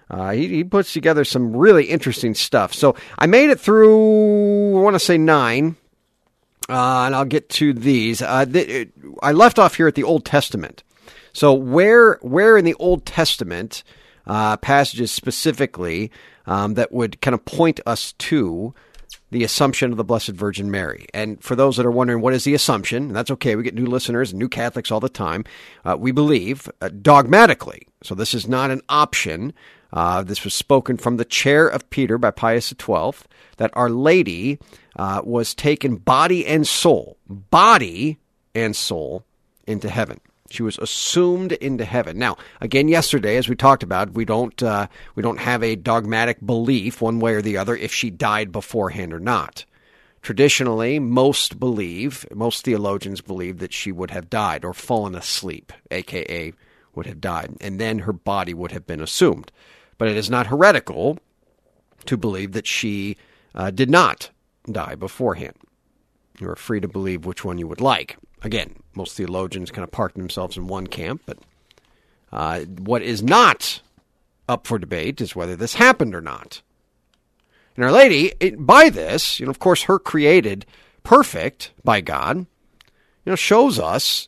Uh, 0.10 0.32
he, 0.32 0.48
he 0.48 0.64
puts 0.64 0.94
together 0.94 1.26
some 1.26 1.56
really 1.56 1.86
interesting 1.86 2.36
stuff. 2.36 2.74
So 2.74 2.96
I 3.18 3.26
made 3.26 3.50
it 3.50 3.60
through, 3.60 4.78
I 4.78 4.82
want 4.82 4.96
to 4.96 5.00
say 5.00 5.18
nine. 5.18 5.76
Uh, 6.68 7.06
and 7.06 7.16
I'll 7.16 7.26
get 7.26 7.50
to 7.50 7.74
these. 7.74 8.24
Uh, 8.24 8.46
th- 8.46 8.90
I 9.22 9.34
left 9.34 9.60
off 9.60 9.76
here 9.76 9.88
at 9.88 9.94
the 9.94 10.04
Old 10.04 10.26
Testament. 10.26 10.84
So 11.32 11.54
where 11.54 12.16
where 12.22 12.58
in 12.58 12.66
the 12.66 12.74
Old 12.76 13.06
Testament 13.06 13.84
uh, 14.26 14.58
passages 14.58 15.12
specifically 15.12 16.12
um, 16.48 16.74
that 16.76 16.92
would 16.92 17.22
kind 17.22 17.36
of 17.36 17.46
point 17.46 17.82
us 17.86 18.14
to 18.14 18.74
the 19.32 19.44
Assumption 19.44 19.92
of 19.92 19.98
the 19.98 20.04
Blessed 20.04 20.30
Virgin 20.30 20.72
Mary. 20.72 21.08
And 21.14 21.44
for 21.44 21.56
those 21.56 21.78
that 21.78 21.86
are 21.86 21.92
wondering 21.92 22.22
what 22.22 22.34
is 22.34 22.46
the 22.46 22.54
Assumption, 22.54 23.12
that's 23.12 23.32
okay. 23.32 23.56
We 23.56 23.64
get 23.64 23.76
new 23.76 23.86
listeners 23.86 24.32
and 24.32 24.40
new 24.40 24.50
Catholics 24.50 24.92
all 24.92 25.00
the 25.00 25.10
time. 25.10 25.44
Uh, 25.84 25.98
we 26.00 26.12
believe 26.12 26.70
uh, 26.82 26.90
dogmatically. 26.90 27.88
So 28.02 28.16
this 28.16 28.34
is 28.34 28.48
not 28.48 28.72
an 28.72 28.82
option. 28.88 29.54
Uh, 29.96 30.22
this 30.22 30.44
was 30.44 30.54
spoken 30.54 30.98
from 30.98 31.16
the 31.16 31.26
chair 31.26 31.68
of 31.68 31.90
Peter 31.90 32.18
by 32.18 32.30
Pius 32.30 32.68
XII 32.68 33.14
that 33.58 33.72
Our 33.74 33.90
Lady 33.90 34.60
uh, 34.98 35.22
was 35.24 35.56
taken 35.56 35.96
body 35.96 36.46
and 36.46 36.68
soul, 36.68 37.18
body 37.30 38.20
and 38.54 38.76
soul 38.76 39.24
into 39.66 39.90
heaven. 39.90 40.20
She 40.50 40.64
was 40.64 40.78
assumed 40.78 41.54
into 41.54 41.86
heaven. 41.86 42.20
Now, 42.20 42.36
again, 42.60 42.90
yesterday, 42.90 43.38
as 43.38 43.48
we 43.48 43.56
talked 43.56 43.84
about, 43.84 44.12
we 44.12 44.26
don't 44.26 44.62
uh, 44.62 44.88
we 45.16 45.24
don't 45.24 45.40
have 45.40 45.64
a 45.64 45.76
dogmatic 45.76 46.46
belief 46.46 47.02
one 47.02 47.20
way 47.20 47.34
or 47.34 47.42
the 47.42 47.58
other 47.58 47.76
if 47.76 47.94
she 47.94 48.12
died 48.12 48.52
beforehand 48.52 49.14
or 49.14 49.20
not. 49.20 49.66
Traditionally, 50.22 51.00
most 51.00 51.60
believe, 51.60 52.26
most 52.34 52.66
theologians 52.66 53.22
believe 53.22 53.60
that 53.60 53.74
she 53.74 53.92
would 53.92 54.12
have 54.12 54.30
died 54.30 54.66
or 54.66 54.74
fallen 54.74 55.16
asleep, 55.16 55.72
aka 55.90 56.54
would 56.94 57.06
have 57.06 57.22
died, 57.22 57.56
and 57.62 57.80
then 57.80 58.00
her 58.00 58.14
body 58.14 58.54
would 58.54 58.72
have 58.72 58.86
been 58.86 59.02
assumed. 59.02 59.52
But 59.98 60.08
it 60.10 60.18
is 60.18 60.30
not 60.30 60.48
heretical 60.48 61.18
to 62.06 62.18
believe 62.18 62.52
that 62.52 62.68
she 62.68 63.18
uh, 63.54 63.72
did 63.72 63.90
not 63.90 64.30
die 64.72 64.96
beforehand. 64.96 65.56
You 66.40 66.50
are 66.50 66.56
free 66.56 66.82
to 66.82 66.88
believe 66.88 67.26
which 67.26 67.46
one 67.46 67.58
you 67.58 67.68
would 67.68 67.82
like. 67.82 68.18
Again, 68.42 68.76
most 68.94 69.16
theologians 69.16 69.72
kind 69.72 69.84
of 69.84 69.92
park 69.92 70.14
themselves 70.14 70.58
in 70.58 70.68
one 70.68 70.88
camp, 70.88 71.22
but 71.26 71.40
uh, 72.32 72.62
what 72.62 73.02
is 73.02 73.24
not 73.24 73.82
up 74.48 74.68
for 74.68 74.78
debate 74.78 75.22
is 75.22 75.36
whether 75.36 75.56
this 75.56 75.76
happened 75.76 76.14
or 76.14 76.22
not. 76.22 76.62
And 77.76 77.86
Our 77.86 77.92
Lady, 77.92 78.34
it, 78.40 78.66
by 78.66 78.90
this, 78.90 79.40
you 79.40 79.46
know, 79.46 79.50
of 79.50 79.60
course, 79.60 79.84
her 79.84 80.00
created 80.00 80.66
perfect 81.04 81.72
by 81.84 82.02
God, 82.02 82.38
you 82.38 82.46
know, 83.32 83.36
shows 83.36 83.80
us 83.80 84.28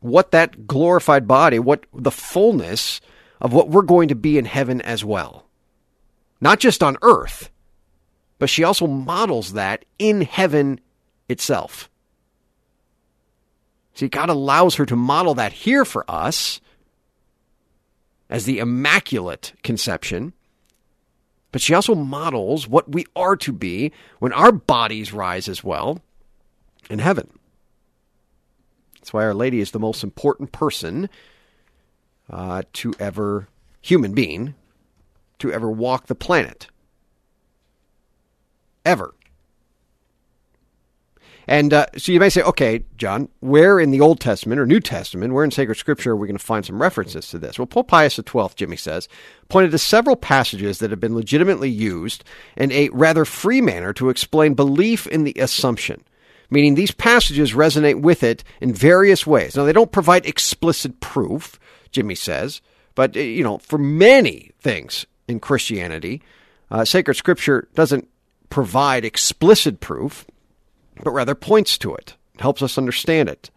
what 0.00 0.30
that 0.30 0.66
glorified 0.66 1.26
body, 1.26 1.58
what 1.58 1.84
the 1.92 2.10
fullness 2.10 3.00
of 3.40 3.52
what 3.52 3.68
we're 3.68 3.82
going 3.82 4.08
to 4.08 4.14
be 4.14 4.38
in 4.38 4.44
heaven 4.44 4.80
as 4.82 5.04
well. 5.04 5.46
Not 6.40 6.60
just 6.60 6.82
on 6.82 6.96
earth, 7.02 7.50
but 8.38 8.50
she 8.50 8.64
also 8.64 8.86
models 8.86 9.54
that 9.54 9.84
in 9.98 10.22
heaven 10.22 10.80
itself. 11.28 11.90
See, 13.94 14.08
God 14.08 14.28
allows 14.28 14.76
her 14.76 14.86
to 14.86 14.96
model 14.96 15.34
that 15.34 15.52
here 15.52 15.84
for 15.84 16.04
us 16.08 16.60
as 18.30 18.44
the 18.44 18.58
immaculate 18.58 19.54
conception. 19.62 20.32
But 21.50 21.62
she 21.62 21.74
also 21.74 21.94
models 21.94 22.68
what 22.68 22.92
we 22.92 23.06
are 23.16 23.36
to 23.36 23.52
be 23.52 23.92
when 24.18 24.32
our 24.32 24.52
bodies 24.52 25.12
rise 25.12 25.48
as 25.48 25.64
well 25.64 26.00
in 26.90 26.98
heaven. 26.98 27.30
That's 28.94 29.12
why 29.12 29.24
Our 29.24 29.34
Lady 29.34 29.60
is 29.60 29.70
the 29.70 29.78
most 29.78 30.04
important 30.04 30.52
person 30.52 31.08
uh, 32.30 32.62
to 32.74 32.94
ever, 32.98 33.48
human 33.80 34.12
being, 34.12 34.54
to 35.38 35.52
ever 35.52 35.70
walk 35.70 36.06
the 36.06 36.14
planet. 36.14 36.68
Ever. 38.84 39.14
And 41.48 41.72
uh, 41.72 41.86
so 41.96 42.12
you 42.12 42.20
may 42.20 42.28
say, 42.28 42.42
okay, 42.42 42.84
John, 42.98 43.30
where 43.40 43.80
in 43.80 43.90
the 43.90 44.02
Old 44.02 44.20
Testament 44.20 44.60
or 44.60 44.66
New 44.66 44.80
Testament, 44.80 45.32
where 45.32 45.44
in 45.44 45.50
sacred 45.50 45.76
scripture 45.76 46.12
are 46.12 46.16
we 46.16 46.28
going 46.28 46.36
to 46.36 46.44
find 46.44 46.64
some 46.64 46.80
references 46.80 47.26
to 47.28 47.38
this? 47.38 47.58
Well, 47.58 47.66
Pope 47.66 47.88
Pius 47.88 48.16
XII, 48.16 48.48
Jimmy 48.54 48.76
says, 48.76 49.08
pointed 49.48 49.70
to 49.70 49.78
several 49.78 50.14
passages 50.14 50.78
that 50.78 50.90
have 50.90 51.00
been 51.00 51.14
legitimately 51.14 51.70
used 51.70 52.22
in 52.58 52.70
a 52.70 52.90
rather 52.90 53.24
free 53.24 53.62
manner 53.62 53.94
to 53.94 54.10
explain 54.10 54.52
belief 54.52 55.06
in 55.06 55.24
the 55.24 55.32
Assumption, 55.38 56.04
meaning 56.50 56.74
these 56.74 56.90
passages 56.90 57.54
resonate 57.54 58.02
with 58.02 58.22
it 58.22 58.44
in 58.60 58.74
various 58.74 59.26
ways. 59.26 59.56
Now, 59.56 59.64
they 59.64 59.72
don't 59.72 59.90
provide 59.90 60.26
explicit 60.26 61.00
proof, 61.00 61.58
Jimmy 61.98 62.14
says, 62.14 62.60
but, 62.94 63.16
uh, 63.16 63.20
you 63.20 63.42
know, 63.42 63.58
for 63.58 63.76
many 63.76 64.52
things 64.60 65.04
in 65.26 65.40
Christianity, 65.40 66.22
uh, 66.70 66.84
sacred 66.84 67.14
scripture 67.14 67.66
doesn't 67.74 68.08
provide 68.50 69.04
explicit 69.04 69.80
proof 69.80 70.24
but 71.02 71.10
rather 71.10 71.34
points 71.34 71.78
to 71.78 71.94
it, 71.94 72.16
helps 72.38 72.62
us 72.62 72.78
understand 72.78 73.28
it. 73.28 73.50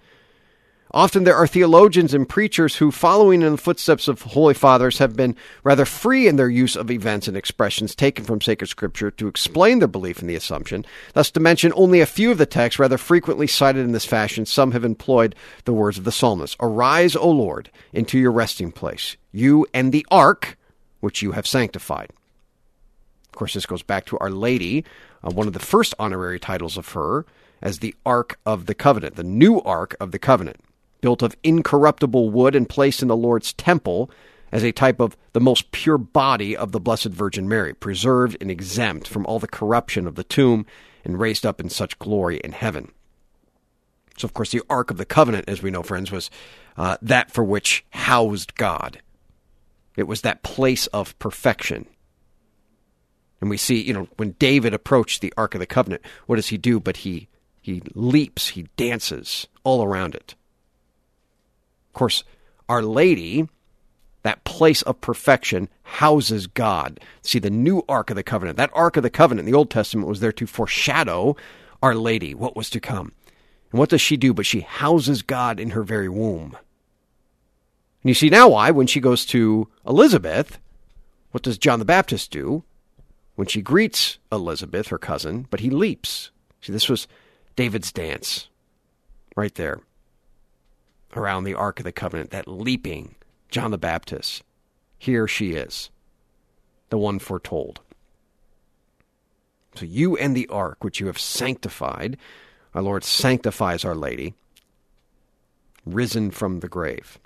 Often 0.94 1.24
there 1.24 1.38
are 1.38 1.48
theologians 1.48 2.14
and 2.14 2.28
preachers 2.28 2.76
who, 2.76 2.92
following 2.92 3.44
in 3.44 3.54
the 3.54 3.58
footsteps 3.58 4.10
of 4.10 4.22
Holy 4.22 4.54
Fathers, 4.54 4.98
have 4.98 5.16
been 5.16 5.38
rather 5.64 5.86
free 5.86 6.28
in 6.28 6.36
their 6.36 6.50
use 6.50 6.76
of 6.76 6.92
events 6.92 7.30
and 7.30 7.38
expressions 7.38 7.96
taken 7.96 8.26
from 8.26 8.42
sacred 8.42 8.68
scripture 8.68 9.10
to 9.12 9.30
explain 9.30 9.80
their 9.80 9.88
belief 9.88 10.22
in 10.22 10.28
the 10.28 10.36
Assumption. 10.36 10.86
Thus, 11.14 11.32
to 11.32 11.40
mention 11.40 11.72
only 11.78 12.02
a 12.02 12.06
few 12.06 12.30
of 12.30 12.38
the 12.38 12.46
texts 12.46 12.78
rather 12.78 12.98
frequently 12.98 13.48
cited 13.48 13.86
in 13.86 13.94
this 13.94 14.06
fashion, 14.06 14.46
some 14.46 14.74
have 14.74 14.84
employed 14.84 15.34
the 15.64 15.72
words 15.72 15.98
of 15.98 16.04
the 16.04 16.12
psalmist 16.12 16.58
Arise, 16.60 17.16
O 17.16 17.30
Lord, 17.30 17.72
into 17.94 18.20
your 18.20 18.34
resting 18.34 18.74
place, 18.74 19.16
you 19.32 19.66
and 19.74 19.94
the 19.94 20.06
ark 20.12 20.58
which 21.00 21.22
you 21.22 21.32
have 21.32 21.48
sanctified. 21.48 22.10
Of 23.30 23.38
course, 23.38 23.54
this 23.54 23.66
goes 23.66 23.82
back 23.82 24.06
to 24.08 24.18
Our 24.18 24.30
Lady, 24.30 24.84
uh, 25.24 25.32
one 25.32 25.48
of 25.48 25.54
the 25.54 25.60
first 25.60 25.96
honorary 25.98 26.38
titles 26.38 26.78
of 26.78 26.90
her 26.90 27.26
as 27.62 27.80
the 27.80 27.96
Ark 28.06 28.40
of 28.46 28.66
the 28.66 28.76
Covenant, 28.76 29.16
the 29.16 29.24
new 29.24 29.62
Ark 29.62 29.96
of 30.00 30.12
the 30.12 30.20
Covenant, 30.20 30.60
built 31.02 31.22
of 31.22 31.36
incorruptible 31.44 32.30
wood 32.30 32.56
and 32.56 32.70
placed 32.70 33.02
in 33.02 33.08
the 33.08 33.18
Lord's 33.18 33.54
temple 33.54 34.10
as 34.52 34.64
a 34.64 34.72
type 34.72 35.00
of 35.00 35.18
the 35.34 35.40
most 35.40 35.72
pure 35.72 35.98
body 35.98 36.56
of 36.56 36.72
the 36.72 36.80
Blessed 36.80 37.08
Virgin 37.08 37.48
Mary, 37.48 37.74
preserved 37.74 38.38
and 38.42 38.52
exempt 38.52 39.08
from 39.08 39.26
all 39.26 39.40
the 39.40 39.48
corruption 39.48 40.08
of 40.08 40.16
the 40.16 40.24
tomb 40.24 40.66
and 41.04 41.20
raised 41.20 41.46
up 41.46 41.60
in 41.60 41.70
such 41.70 41.98
glory 42.00 42.38
in 42.44 42.52
heaven. 42.52 42.92
So, 44.18 44.26
of 44.26 44.34
course, 44.34 44.52
the 44.52 44.62
Ark 44.70 44.92
of 44.92 44.98
the 44.98 45.06
Covenant, 45.06 45.48
as 45.48 45.64
we 45.64 45.72
know, 45.72 45.84
friends, 45.84 46.12
was 46.12 46.30
uh, 46.78 46.98
that 47.02 47.32
for 47.32 47.44
which 47.44 47.86
housed 47.92 48.56
God. 48.56 49.02
It 49.96 50.04
was 50.04 50.22
that 50.22 50.44
place 50.44 50.88
of 50.88 51.18
perfection. 51.18 51.88
And 53.40 53.50
we 53.50 53.58
see, 53.58 53.82
you 53.82 53.94
know, 53.94 54.08
when 54.18 54.36
David 54.38 54.74
approached 54.74 55.22
the 55.22 55.34
Ark 55.38 55.56
of 55.56 55.60
the 55.60 55.66
Covenant, 55.66 56.04
what 56.28 56.36
does 56.36 56.50
he 56.50 56.58
do? 56.58 56.80
But 56.80 56.98
he 56.98 57.28
he 57.62 57.82
leaps, 57.94 58.50
he 58.50 58.68
dances 58.76 59.48
all 59.64 59.84
around 59.84 60.16
it. 60.16 60.36
Of 61.92 61.94
course, 61.94 62.24
Our 62.70 62.82
Lady, 62.82 63.50
that 64.24 64.46
place 64.46 64.82
of 64.84 65.02
perfection, 65.02 65.68
houses 65.84 66.48
God. 66.48 67.02
See, 67.22 67.38
the 67.38 67.50
new 67.50 67.84
Ark 67.90 68.10
of 68.10 68.16
the 68.16 68.24
Covenant, 68.24 68.56
that 68.56 68.70
Ark 68.72 68.96
of 68.96 69.04
the 69.04 69.10
Covenant 69.10 69.46
in 69.46 69.52
the 69.52 69.58
Old 69.58 69.70
Testament 69.70 70.08
was 70.08 70.22
there 70.22 70.32
to 70.32 70.48
foreshadow 70.48 71.36
Our 71.84 71.94
Lady, 71.94 72.34
what 72.34 72.56
was 72.56 72.70
to 72.70 72.80
come. 72.80 73.12
And 73.72 73.80
what 73.80 73.90
does 73.90 74.00
she 74.00 74.16
do? 74.16 74.34
But 74.34 74.46
she 74.46 74.62
houses 74.62 75.22
God 75.22 75.60
in 75.60 75.72
her 75.72 75.84
very 75.84 76.08
womb. 76.08 76.56
And 78.04 78.10
you 78.10 78.14
see 78.14 78.30
now 78.30 78.48
why, 78.48 78.72
when 78.72 78.88
she 78.88 79.02
goes 79.02 79.26
to 79.28 79.68
Elizabeth, 79.86 80.60
what 81.32 81.44
does 81.44 81.58
John 81.58 81.80
the 81.80 81.86
Baptist 81.86 82.32
do? 82.32 82.64
When 83.36 83.48
she 83.48 83.62
greets 83.62 84.18
Elizabeth, 84.32 84.88
her 84.88 84.98
cousin, 84.98 85.46
but 85.50 85.60
he 85.60 85.70
leaps. 85.70 86.32
See, 86.62 86.72
this 86.72 86.88
was 86.88 87.10
David's 87.58 87.92
dance 87.92 88.48
right 89.36 89.54
there 89.56 89.82
around 91.16 91.44
the 91.44 91.54
Ark 91.54 91.80
of 91.80 91.84
the 91.84 91.92
Covenant, 91.92 92.32
that 92.32 92.48
leaping 92.48 93.16
John 93.50 93.72
the 93.72 93.78
Baptist. 93.78 94.44
Here 94.98 95.28
she 95.28 95.52
is, 95.52 95.90
the 96.90 96.98
one 96.98 97.20
foretold. 97.20 97.82
So 99.76 99.86
you 99.86 100.18
and 100.18 100.36
the 100.36 100.48
ark, 100.48 100.84
which 100.84 101.00
you 101.00 101.08
have 101.08 101.20
sanctified, 101.20 102.18
our 102.74 102.82
Lord 102.82 103.04
sanctifies 103.04 103.86
Our 103.86 103.96
Lady, 103.96 104.34
risen 105.86 106.32
from 106.32 106.60
the 106.60 106.68
grave. 106.68 107.20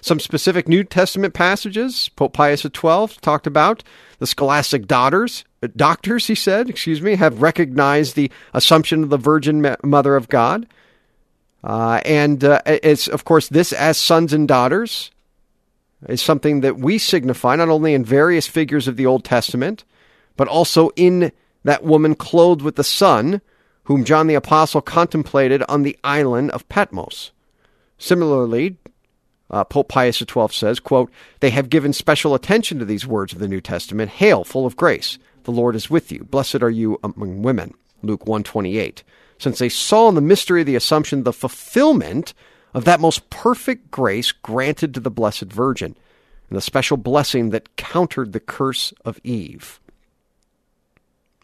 Some 0.00 0.20
specific 0.20 0.68
New 0.68 0.84
Testament 0.84 1.32
passages, 1.32 2.10
Pope 2.10 2.32
Pius 2.32 2.62
XII 2.62 3.06
talked 3.20 3.46
about 3.46 3.82
the 4.18 4.26
scholastic 4.26 4.86
daughters, 4.86 5.44
uh, 5.62 5.68
doctors, 5.76 6.26
he 6.26 6.34
said, 6.34 6.68
excuse 6.68 7.00
me, 7.00 7.16
have 7.16 7.42
recognized 7.42 8.16
the 8.16 8.30
assumption 8.52 9.04
of 9.04 9.10
the 9.10 9.16
Virgin 9.16 9.76
Mother 9.82 10.16
of 10.16 10.28
God. 10.28 10.66
Uh, 11.62 12.00
and 12.04 12.42
uh, 12.42 12.62
it's, 12.66 13.06
of 13.08 13.24
course, 13.24 13.48
this 13.48 13.72
as 13.72 13.98
sons 13.98 14.32
and 14.32 14.48
daughters 14.48 15.10
is 16.08 16.22
something 16.22 16.60
that 16.60 16.78
we 16.78 16.98
signify 16.98 17.56
not 17.56 17.68
only 17.68 17.92
in 17.94 18.04
various 18.04 18.46
figures 18.46 18.88
of 18.88 18.96
the 18.96 19.06
Old 19.06 19.24
Testament, 19.24 19.84
but 20.36 20.48
also 20.48 20.90
in 20.96 21.32
that 21.64 21.84
woman 21.84 22.14
clothed 22.14 22.62
with 22.62 22.76
the 22.76 22.84
sun, 22.84 23.42
whom 23.84 24.04
John 24.04 24.26
the 24.26 24.34
Apostle 24.34 24.80
contemplated 24.80 25.62
on 25.68 25.82
the 25.82 25.98
island 26.02 26.50
of 26.52 26.68
Patmos. 26.68 27.32
Similarly, 27.98 28.76
uh, 29.50 29.64
Pope 29.64 29.88
Pius 29.88 30.18
XII 30.18 30.48
says, 30.50 30.80
quote, 30.80 31.10
They 31.40 31.50
have 31.50 31.68
given 31.68 31.92
special 31.92 32.34
attention 32.34 32.78
to 32.78 32.84
these 32.84 33.06
words 33.06 33.32
of 33.32 33.40
the 33.40 33.48
New 33.48 33.60
Testament. 33.60 34.12
Hail, 34.12 34.44
full 34.44 34.64
of 34.64 34.76
grace. 34.76 35.18
The 35.44 35.52
Lord 35.52 35.74
is 35.74 35.90
with 35.90 36.10
you. 36.12 36.24
Blessed 36.24 36.62
are 36.62 36.70
you 36.70 36.98
among 37.02 37.42
women. 37.42 37.74
Luke 38.02 38.26
128. 38.26 39.02
Since 39.40 39.58
they 39.58 39.70
saw 39.70 40.10
in 40.10 40.14
the 40.14 40.20
mystery 40.20 40.60
of 40.60 40.66
the 40.66 40.76
Assumption 40.76 41.22
the 41.22 41.32
fulfillment 41.32 42.34
of 42.74 42.84
that 42.84 43.00
most 43.00 43.30
perfect 43.30 43.90
grace 43.90 44.32
granted 44.32 44.92
to 44.92 45.00
the 45.00 45.10
Blessed 45.10 45.44
Virgin, 45.44 45.96
and 46.50 46.56
the 46.56 46.60
special 46.60 46.98
blessing 46.98 47.48
that 47.48 47.74
countered 47.76 48.32
the 48.32 48.38
curse 48.38 48.92
of 49.02 49.18
Eve. 49.24 49.80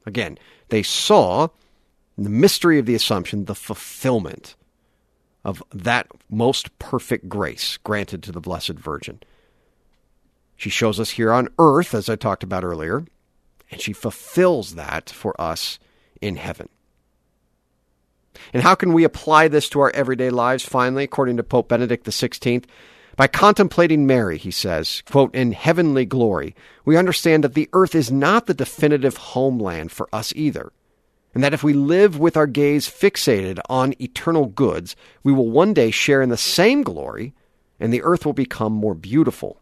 Again, 0.05 0.39
they 0.69 0.83
saw 0.83 1.49
in 2.19 2.25
the 2.25 2.31
mystery 2.31 2.79
of 2.79 2.85
the 2.85 2.95
Assumption, 2.95 3.47
the 3.47 3.55
fulfillment 3.55 4.57
of 5.43 5.63
that 5.73 6.07
most 6.29 6.79
perfect 6.79 7.31
grace 7.31 7.79
granted 7.79 8.23
to 8.25 8.33
the 8.33 8.41
Blessed 8.41 8.75
Virgin. 8.75 9.21
She 10.55 10.69
shows 10.69 11.01
us 11.01 11.11
here 11.11 11.33
on 11.33 11.49
earth, 11.59 11.95
as 11.95 12.11
I 12.11 12.17
talked 12.17 12.43
about 12.43 12.63
earlier, 12.63 13.07
and 13.71 13.81
she 13.81 13.95
fulfills 13.95 14.75
that 14.75 15.09
for 15.09 15.39
us 15.41 15.79
in 16.21 16.37
heaven. 16.37 16.69
And 18.53 18.63
how 18.63 18.75
can 18.75 18.93
we 18.93 19.05
apply 19.05 19.49
this 19.49 19.69
to 19.71 19.81
our 19.81 19.91
everyday 19.91 20.31
lives? 20.31 20.65
Finally, 20.65 21.05
according 21.05 21.37
to 21.37 21.43
Pope 21.43 21.69
Benedict 21.69 22.07
XVI, 22.07 22.65
by 23.17 23.27
contemplating 23.27 24.07
Mary, 24.07 24.37
he 24.39 24.51
says, 24.51 25.03
quote, 25.11 25.35
in 25.35 25.53
heavenly 25.53 26.05
glory, 26.05 26.55
we 26.85 26.97
understand 26.97 27.45
that 27.45 27.55
the 27.55 27.69
earth 27.73 27.95
is 27.95 28.13
not 28.13 28.47
the 28.47 28.55
definitive 28.55 29.17
homeland 29.17 29.91
for 29.91 30.09
us 30.13 30.33
either 30.37 30.73
and 31.37 31.45
that 31.45 31.53
if 31.53 31.63
we 31.63 31.75
live 31.75 32.19
with 32.19 32.35
our 32.35 32.47
gaze 32.47 32.89
fixated 32.89 33.61
on 33.69 33.93
eternal 34.01 34.47
goods, 34.47 34.97
we 35.23 35.35
will 35.35 35.51
one 35.51 35.75
day 35.75 35.91
share 35.91 36.23
in 36.23 36.31
the 36.31 36.37
same 36.39 36.83
glory, 36.83 37.35
and 37.79 37.93
the 37.93 38.03
earth 38.05 38.25
will 38.25 38.33
become 38.33 38.73
more 38.73 38.95
beautiful. 38.95 39.61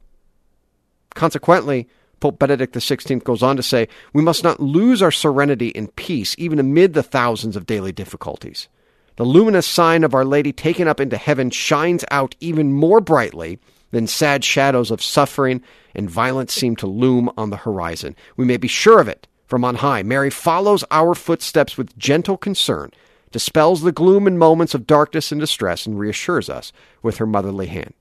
Consequently, 1.16 1.88
Pope 2.20 2.38
Benedict 2.38 2.74
XVI 2.74 3.22
goes 3.22 3.42
on 3.42 3.56
to 3.56 3.62
say, 3.62 3.88
we 4.12 4.22
must 4.22 4.42
not 4.42 4.60
lose 4.60 5.02
our 5.02 5.10
serenity 5.10 5.74
and 5.74 5.94
peace 5.96 6.34
even 6.38 6.58
amid 6.58 6.94
the 6.94 7.02
thousands 7.02 7.56
of 7.56 7.66
daily 7.66 7.92
difficulties. 7.92 8.68
The 9.16 9.24
luminous 9.24 9.66
sign 9.66 10.02
of 10.02 10.14
Our 10.14 10.24
Lady 10.24 10.52
taken 10.52 10.88
up 10.88 11.00
into 11.00 11.16
heaven 11.16 11.50
shines 11.50 12.04
out 12.10 12.34
even 12.40 12.72
more 12.72 13.00
brightly 13.00 13.58
than 13.92 14.06
sad 14.06 14.44
shadows 14.44 14.90
of 14.90 15.02
suffering 15.02 15.62
and 15.94 16.10
violence 16.10 16.52
seem 16.52 16.74
to 16.76 16.86
loom 16.86 17.30
on 17.36 17.50
the 17.50 17.56
horizon. 17.58 18.16
We 18.36 18.44
may 18.44 18.56
be 18.56 18.68
sure 18.68 19.00
of 19.00 19.08
it 19.08 19.28
from 19.46 19.64
on 19.64 19.76
high. 19.76 20.02
Mary 20.02 20.30
follows 20.30 20.84
our 20.90 21.14
footsteps 21.14 21.78
with 21.78 21.96
gentle 21.96 22.36
concern, 22.36 22.90
dispels 23.30 23.82
the 23.82 23.92
gloom 23.92 24.26
and 24.26 24.38
moments 24.38 24.74
of 24.74 24.86
darkness 24.86 25.30
and 25.30 25.40
distress, 25.40 25.86
and 25.86 25.98
reassures 25.98 26.50
us 26.50 26.72
with 27.02 27.18
her 27.18 27.26
motherly 27.26 27.68
hand. 27.68 27.94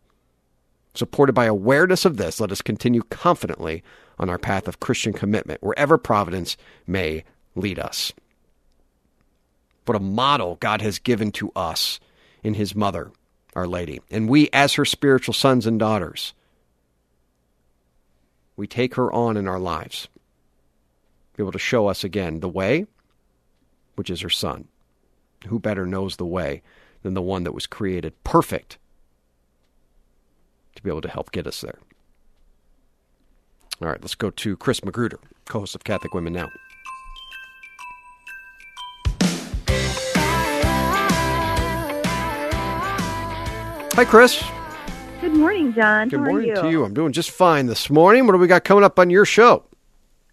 Supported 0.95 1.33
by 1.33 1.45
awareness 1.45 2.05
of 2.05 2.17
this, 2.17 2.39
let 2.39 2.51
us 2.51 2.61
continue 2.61 3.03
confidently 3.09 3.83
on 4.19 4.29
our 4.29 4.37
path 4.37 4.67
of 4.67 4.79
Christian 4.79 5.13
commitment, 5.13 5.61
wherever 5.63 5.97
providence 5.97 6.57
may 6.87 7.23
lead 7.55 7.79
us. 7.79 8.13
What 9.85 9.95
a 9.95 9.99
model 9.99 10.55
God 10.55 10.81
has 10.81 10.99
given 10.99 11.31
to 11.33 11.51
us 11.55 11.99
in 12.43 12.53
His 12.53 12.75
mother, 12.75 13.11
Our 13.55 13.67
Lady. 13.67 14.01
And 14.09 14.29
we, 14.29 14.49
as 14.53 14.73
her 14.73 14.85
spiritual 14.85 15.33
sons 15.33 15.65
and 15.65 15.79
daughters, 15.79 16.33
we 18.55 18.67
take 18.67 18.95
her 18.95 19.11
on 19.11 19.35
in 19.35 19.47
our 19.47 19.59
lives 19.59 20.07
be 21.35 21.43
able 21.43 21.51
to 21.51 21.59
show 21.59 21.87
us 21.87 22.03
again 22.03 22.39
the 22.39 22.49
way, 22.49 22.85
which 23.95 24.09
is 24.09 24.21
her 24.21 24.29
son. 24.29 24.67
Who 25.47 25.59
better 25.59 25.85
knows 25.85 26.15
the 26.15 26.25
way 26.25 26.61
than 27.01 27.15
the 27.15 27.21
one 27.21 27.43
that 27.43 27.53
was 27.53 27.67
created 27.67 28.23
perfect 28.23 28.77
to 30.75 30.83
be 30.83 30.89
able 30.89 31.01
to 31.01 31.09
help 31.09 31.31
get 31.31 31.47
us 31.47 31.61
there? 31.61 31.79
All 33.83 33.89
right, 33.89 34.01
let's 34.01 34.15
go 34.15 34.29
to 34.29 34.55
Chris 34.55 34.81
Magruder, 34.85 35.19
co 35.45 35.59
host 35.59 35.75
of 35.75 35.83
Catholic 35.83 36.13
Women 36.13 36.31
Now. 36.31 36.49
Hi, 43.95 44.05
Chris. 44.05 44.41
Good 45.19 45.33
morning, 45.33 45.73
John. 45.73 46.07
Good 46.07 46.21
How 46.21 46.25
morning 46.25 46.47
you? 46.47 46.55
to 46.55 46.69
you. 46.69 46.85
I'm 46.85 46.93
doing 46.93 47.11
just 47.11 47.29
fine 47.29 47.65
this 47.65 47.89
morning. 47.89 48.25
What 48.25 48.31
do 48.31 48.37
we 48.37 48.47
got 48.47 48.63
coming 48.63 48.85
up 48.85 48.97
on 48.97 49.09
your 49.09 49.25
show? 49.25 49.65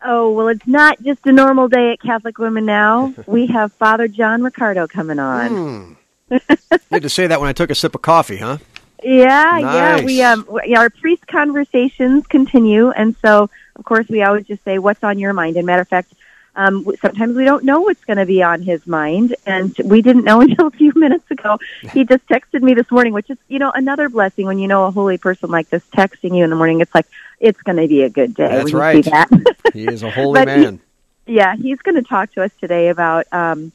Oh, 0.04 0.30
well, 0.30 0.46
it's 0.46 0.66
not 0.68 1.02
just 1.02 1.26
a 1.26 1.32
normal 1.32 1.66
day 1.66 1.92
at 1.94 2.00
Catholic 2.00 2.38
Women 2.38 2.66
Now. 2.66 3.12
we 3.26 3.48
have 3.48 3.72
Father 3.72 4.06
John 4.06 4.44
Riccardo 4.44 4.86
coming 4.86 5.18
on. 5.18 5.96
Hmm. 6.28 6.38
you 6.70 6.78
had 6.92 7.02
to 7.02 7.08
say 7.08 7.26
that 7.26 7.40
when 7.40 7.48
I 7.48 7.52
took 7.52 7.70
a 7.70 7.74
sip 7.74 7.96
of 7.96 8.02
coffee, 8.02 8.36
huh? 8.36 8.58
Yeah, 9.02 9.58
yeah. 9.58 10.00
We 10.04 10.22
um, 10.22 10.46
we- 10.48 10.74
our 10.74 10.90
priest 10.90 11.26
conversations 11.26 12.26
continue, 12.26 12.90
and 12.90 13.16
so 13.22 13.48
of 13.76 13.84
course 13.84 14.08
we 14.08 14.22
always 14.22 14.46
just 14.46 14.62
say, 14.64 14.78
"What's 14.78 15.02
on 15.04 15.18
your 15.18 15.32
mind?" 15.32 15.56
And 15.56 15.66
matter 15.66 15.82
of 15.82 15.88
fact, 15.88 16.12
um, 16.56 16.86
sometimes 17.00 17.36
we 17.36 17.44
don't 17.44 17.64
know 17.64 17.80
what's 17.80 18.04
going 18.04 18.18
to 18.18 18.26
be 18.26 18.42
on 18.42 18.60
his 18.62 18.86
mind, 18.86 19.34
and 19.46 19.74
we 19.84 20.02
didn't 20.02 20.24
know 20.24 20.40
until 20.46 20.66
a 20.66 20.70
few 20.70 20.92
minutes 20.94 21.30
ago. 21.30 21.58
He 21.92 22.04
just 22.04 22.26
texted 22.28 22.62
me 22.62 22.74
this 22.74 22.90
morning, 22.90 23.12
which 23.12 23.30
is 23.30 23.38
you 23.48 23.58
know 23.58 23.70
another 23.74 24.08
blessing 24.08 24.46
when 24.46 24.58
you 24.58 24.68
know 24.68 24.84
a 24.84 24.90
holy 24.90 25.18
person 25.18 25.50
like 25.50 25.70
this 25.70 25.82
texting 25.94 26.36
you 26.36 26.44
in 26.44 26.50
the 26.50 26.56
morning. 26.56 26.80
It's 26.80 26.94
like 26.94 27.06
it's 27.38 27.60
going 27.62 27.76
to 27.78 27.88
be 27.88 28.02
a 28.02 28.10
good 28.10 28.34
day. 28.34 28.48
That's 28.48 28.72
right. 28.72 29.04
That. 29.04 29.28
He 29.72 29.86
is 29.86 30.02
a 30.02 30.10
holy 30.10 30.44
But 30.44 30.48
he- 30.48 30.64
man. 30.64 30.80
Yeah, 31.26 31.54
he's 31.54 31.78
going 31.78 31.94
to 31.94 32.02
talk 32.02 32.32
to 32.32 32.42
us 32.42 32.50
today 32.60 32.88
about 32.88 33.24
um, 33.30 33.70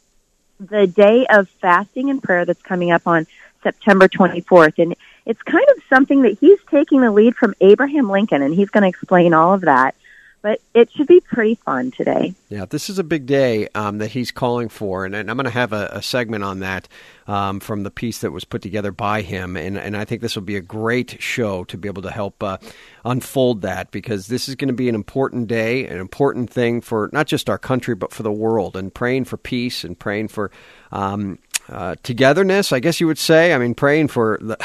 the 0.60 0.88
day 0.88 1.26
of 1.28 1.48
fasting 1.62 2.10
and 2.10 2.22
prayer 2.22 2.44
that's 2.44 2.62
coming 2.62 2.92
up 2.92 3.08
on 3.08 3.28
September 3.64 4.10
24th. 4.10 4.78
And 4.78 4.96
it's 5.26 5.42
kind 5.42 5.66
of 5.76 5.84
something 5.90 6.22
that 6.22 6.38
he's 6.40 6.60
taking 6.70 7.02
the 7.02 7.12
lead 7.12 7.36
from 7.36 7.56
Abraham 7.62 8.10
Lincoln, 8.10 8.42
and 8.42 8.54
he's 8.54 8.70
going 8.70 8.84
to 8.84 8.90
explain 8.90 9.34
all 9.34 9.54
of 9.54 9.62
that. 9.62 9.96
but 10.42 10.62
it 10.76 10.92
should 10.92 11.08
be 11.08 11.20
pretty 11.20 11.56
fun 11.56 11.90
today. 11.90 12.36
Yeah, 12.50 12.66
this 12.66 12.88
is 12.88 13.00
a 13.00 13.04
big 13.04 13.26
day 13.26 13.68
um, 13.74 13.98
that 13.98 14.12
he's 14.12 14.30
calling 14.30 14.70
for, 14.70 15.04
and, 15.04 15.16
and 15.16 15.32
I'm 15.32 15.38
going 15.38 15.46
to 15.46 15.50
have 15.50 15.74
a, 15.74 15.90
a, 15.94 16.04
segment 16.04 16.44
on 16.44 16.60
that 16.60 16.88
um, 17.26 17.60
from 17.60 17.82
the 17.82 17.90
piece 17.90 18.20
that 18.20 18.30
was 18.30 18.46
put 18.46 18.62
together 18.62 18.92
by 18.92 19.24
him, 19.24 19.58
and, 19.58 19.76
and 19.76 19.98
I 19.98 20.06
think 20.06 20.22
this 20.22 20.36
will 20.36 20.44
be 20.44 20.56
a 20.56 20.62
great 20.62 21.20
show 21.20 21.64
to 21.64 21.78
be 21.80 21.88
able 21.88 22.04
to 22.04 22.12
help 22.12 22.44
uh, 22.44 22.60
unfold 23.04 23.64
that 23.64 23.90
because 23.90 24.28
this 24.28 24.48
is 24.48 24.54
going 24.54 24.68
to 24.68 24.76
be 24.76 24.88
an 24.88 24.94
important 24.94 25.48
day, 25.48 25.88
an 25.88 25.98
important 25.98 26.52
thing 26.52 26.80
for 26.80 27.10
not 27.12 27.26
just 27.26 27.50
our 27.50 27.58
country 27.58 27.96
but 27.96 28.14
for 28.14 28.22
the 28.22 28.32
world, 28.32 28.78
and 28.78 28.94
praying 28.94 29.26
for 29.26 29.38
peace 29.38 29.84
and 29.84 29.98
praying 29.98 30.28
for 30.28 30.52
um, 30.92 31.40
uh, 31.70 31.96
togetherness, 32.04 32.72
I 32.72 32.80
guess 32.80 33.00
you 33.00 33.08
would 33.08 33.18
say. 33.18 33.54
I 33.54 33.58
mean, 33.58 33.74
praying 33.74 34.10
for 34.10 34.38
the, 34.42 34.58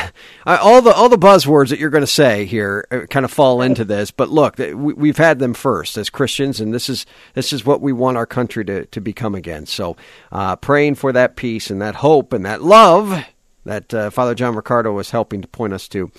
uh, 0.47 0.59
all 0.61 0.83
the 0.83 0.93
all 0.93 1.09
the 1.09 1.19
buzzwords 1.19 1.71
that 1.71 1.79
you're 1.79 1.91
going 1.91 2.03
to 2.03 2.07
say 2.07 2.45
here 2.45 2.87
uh, 2.91 3.07
kind 3.07 3.25
of 3.25 3.33
fall 3.33 3.63
into 3.63 3.85
this. 3.85 4.11
But 4.11 4.29
look, 4.29 4.59
we, 4.59 5.09
have 5.09 5.17
had 5.17 5.39
them 5.39 5.55
first 5.55 5.97
as 5.97 6.11
Christians, 6.11 6.61
and 6.61 6.75
this 6.75 6.89
is 6.89 7.07
this 7.35 7.53
is 7.53 7.65
what 7.65 7.81
we 7.81 7.93
want 7.93 8.17
our 8.17 8.27
country 8.27 8.65
to 8.67 8.87
to 8.87 9.01
become 9.01 9.35
again. 9.35 9.67
So, 9.67 9.97
uh, 10.33 10.57
praying 10.57 10.97
for 10.97 11.13
that 11.13 11.37
peace 11.37 11.71
and 11.71 11.81
that 11.81 11.97
hope 11.97 12.33
and 12.33 12.45
that 12.45 12.63
love 12.63 13.25
that 13.65 13.93
uh, 13.93 14.11
Father 14.11 14.35
John 14.35 14.55
Riccardo 14.55 14.93
was 14.93 15.11
helping 15.11 15.43
to 15.43 15.49
point 15.49 15.73
us 15.73 15.89
to. 15.89 16.11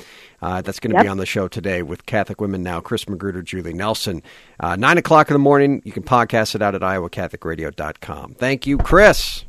Uh, 0.41 0.61
that's 0.61 0.79
going 0.79 0.91
to 0.91 0.97
yep. 0.97 1.03
be 1.03 1.09
on 1.09 1.17
the 1.17 1.25
show 1.25 1.47
today 1.47 1.83
with 1.83 2.05
Catholic 2.05 2.41
Women 2.41 2.63
Now, 2.63 2.81
Chris 2.81 3.07
Magruder, 3.07 3.43
Julie 3.43 3.73
Nelson. 3.73 4.23
Uh, 4.59 4.75
9 4.75 4.97
o'clock 4.97 5.29
in 5.29 5.33
the 5.33 5.39
morning. 5.39 5.81
You 5.85 5.91
can 5.91 6.03
podcast 6.03 6.55
it 6.55 6.61
out 6.61 6.73
at 6.73 6.81
iowacatholicradio.com. 6.81 8.35
Thank 8.35 8.65
you, 8.65 8.77
Chris. 8.77 9.45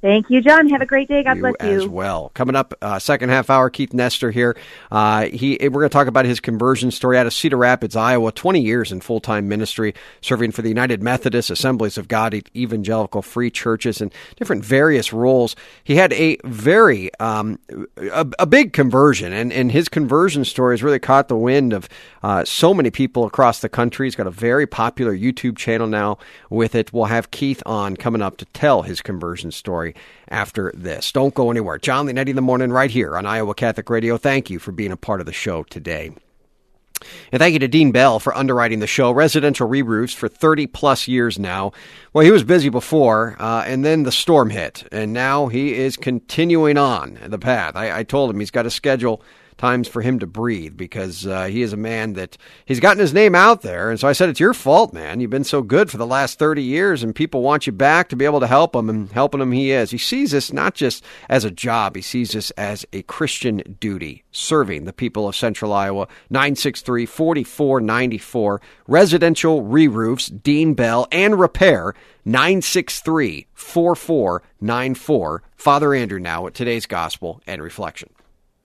Thank 0.00 0.30
you, 0.30 0.40
Jon. 0.40 0.68
Have 0.68 0.80
a 0.80 0.86
great 0.86 1.08
day. 1.08 1.24
God 1.24 1.36
you 1.36 1.42
bless 1.42 1.54
you. 1.62 1.82
As 1.82 1.88
well. 1.88 2.30
Coming 2.34 2.54
up, 2.54 2.72
uh, 2.80 3.00
second 3.00 3.30
half 3.30 3.50
hour, 3.50 3.68
Keith 3.68 3.92
Nester 3.92 4.30
here. 4.30 4.56
Uh, 4.92 5.26
he, 5.26 5.58
we're 5.60 5.70
going 5.70 5.88
to 5.88 5.92
talk 5.92 6.06
about 6.06 6.24
his 6.24 6.38
conversion 6.38 6.92
story 6.92 7.18
out 7.18 7.26
of 7.26 7.32
Cedar 7.32 7.56
Rapids, 7.56 7.96
Iowa. 7.96 8.30
20 8.30 8.60
years 8.60 8.92
in 8.92 9.00
full 9.00 9.20
time 9.20 9.48
ministry, 9.48 9.94
serving 10.20 10.52
for 10.52 10.62
the 10.62 10.68
United 10.68 11.02
Methodist 11.02 11.50
Assemblies 11.50 11.98
of 11.98 12.06
God, 12.06 12.34
evangelical 12.54 13.22
free 13.22 13.50
churches, 13.50 14.00
and 14.00 14.12
different 14.36 14.64
various 14.64 15.12
roles. 15.12 15.56
He 15.82 15.96
had 15.96 16.12
a 16.12 16.38
very, 16.44 17.10
um, 17.18 17.58
a, 17.96 18.26
a, 18.38 18.46
big 18.46 18.72
conversion, 18.72 19.32
and, 19.32 19.52
and 19.52 19.72
his 19.72 19.88
conversion 19.88 20.44
story 20.44 20.74
has 20.74 20.82
really 20.82 21.00
caught 21.00 21.28
the 21.28 21.36
wind 21.36 21.72
of 21.72 21.88
uh, 22.22 22.44
so 22.44 22.72
many 22.72 22.90
people 22.90 23.24
across 23.24 23.60
the 23.60 23.68
country. 23.68 24.06
He's 24.06 24.14
got 24.14 24.26
a 24.26 24.30
very 24.30 24.66
popular 24.66 25.16
YouTube 25.16 25.56
channel 25.56 25.88
now 25.88 26.18
with 26.50 26.74
it. 26.74 26.92
We'll 26.92 27.06
have 27.06 27.30
Keith 27.30 27.62
on 27.66 27.96
coming 27.96 28.22
up 28.22 28.36
to 28.38 28.44
tell 28.46 28.82
his 28.82 29.00
conversion 29.00 29.50
story 29.50 29.87
after 30.28 30.72
this. 30.74 31.12
Don't 31.12 31.34
go 31.34 31.50
anywhere. 31.50 31.78
Jon 31.78 32.06
Leonetti 32.06 32.28
in 32.28 32.36
the 32.36 32.42
morning 32.42 32.70
right 32.70 32.90
here 32.90 33.16
on 33.16 33.26
Iowa 33.26 33.54
Catholic 33.54 33.88
Radio. 33.90 34.16
Thank 34.16 34.50
you 34.50 34.58
for 34.58 34.72
being 34.72 34.92
a 34.92 34.96
part 34.96 35.20
of 35.20 35.26
the 35.26 35.32
show 35.32 35.62
today. 35.64 36.12
And 37.30 37.38
thank 37.38 37.52
you 37.52 37.58
to 37.60 37.68
Dean 37.68 37.92
Bell 37.92 38.18
for 38.18 38.36
underwriting 38.36 38.80
the 38.80 38.86
show. 38.86 39.12
Residential 39.12 39.68
re-roofs 39.68 40.14
for 40.14 40.28
30 40.28 40.66
plus 40.66 41.06
years 41.06 41.38
now. 41.38 41.72
Well, 42.12 42.24
he 42.24 42.30
was 42.30 42.42
busy 42.42 42.68
before, 42.68 43.36
uh, 43.38 43.64
and 43.66 43.84
then 43.84 44.02
the 44.02 44.12
storm 44.12 44.50
hit, 44.50 44.86
and 44.90 45.12
now 45.12 45.46
he 45.46 45.74
is 45.74 45.96
continuing 45.96 46.76
on 46.76 47.18
the 47.24 47.38
path. 47.38 47.76
I, 47.76 48.00
I 48.00 48.02
told 48.02 48.30
him 48.30 48.40
he's 48.40 48.50
got 48.50 48.66
a 48.66 48.70
schedule 48.70 49.22
times 49.58 49.88
for 49.88 50.00
him 50.00 50.18
to 50.20 50.26
breathe 50.26 50.76
because 50.76 51.26
uh, 51.26 51.46
he 51.46 51.62
is 51.62 51.72
a 51.72 51.76
man 51.76 52.14
that 52.14 52.38
he's 52.64 52.80
gotten 52.80 53.00
his 53.00 53.12
name 53.12 53.34
out 53.34 53.62
there. 53.62 53.90
And 53.90 54.00
so 54.00 54.08
I 54.08 54.12
said, 54.12 54.28
It's 54.28 54.40
your 54.40 54.54
fault, 54.54 54.94
man. 54.94 55.20
You've 55.20 55.30
been 55.30 55.44
so 55.44 55.60
good 55.60 55.90
for 55.90 55.98
the 55.98 56.06
last 56.06 56.38
30 56.38 56.62
years, 56.62 57.02
and 57.02 57.14
people 57.14 57.42
want 57.42 57.66
you 57.66 57.72
back 57.72 58.08
to 58.08 58.16
be 58.16 58.24
able 58.24 58.40
to 58.40 58.46
help 58.46 58.74
him, 58.74 58.88
and 58.88 59.10
helping 59.12 59.40
him 59.40 59.52
he 59.52 59.70
is. 59.72 59.90
He 59.90 59.98
sees 59.98 60.30
this 60.30 60.52
not 60.52 60.74
just 60.74 61.04
as 61.28 61.44
a 61.44 61.50
job, 61.50 61.96
he 61.96 62.02
sees 62.02 62.32
this 62.32 62.50
as 62.52 62.86
a 62.92 63.02
Christian 63.02 63.76
duty, 63.80 64.24
serving 64.30 64.84
the 64.84 64.92
people 64.92 65.28
of 65.28 65.36
Central 65.36 65.72
Iowa. 65.72 66.08
963 66.30 67.04
4494, 67.04 68.60
residential 68.86 69.62
re 69.62 69.88
roofs, 69.88 70.26
Dean 70.28 70.74
Bell, 70.74 71.06
and 71.12 71.38
repair. 71.38 71.94
963 72.24 73.46
4494. 73.54 75.42
Father 75.56 75.94
Andrew 75.94 76.20
now 76.20 76.46
at 76.46 76.54
today's 76.54 76.86
Gospel 76.86 77.40
and 77.46 77.62
Reflection. 77.62 78.10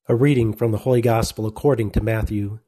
A 0.09 0.15
reading 0.15 0.51
from 0.51 0.73
the 0.73 0.79
Holy 0.79 0.99
Gospel 0.99 1.45
according 1.45 1.91
to 1.91 2.03
Matthew. 2.03 2.59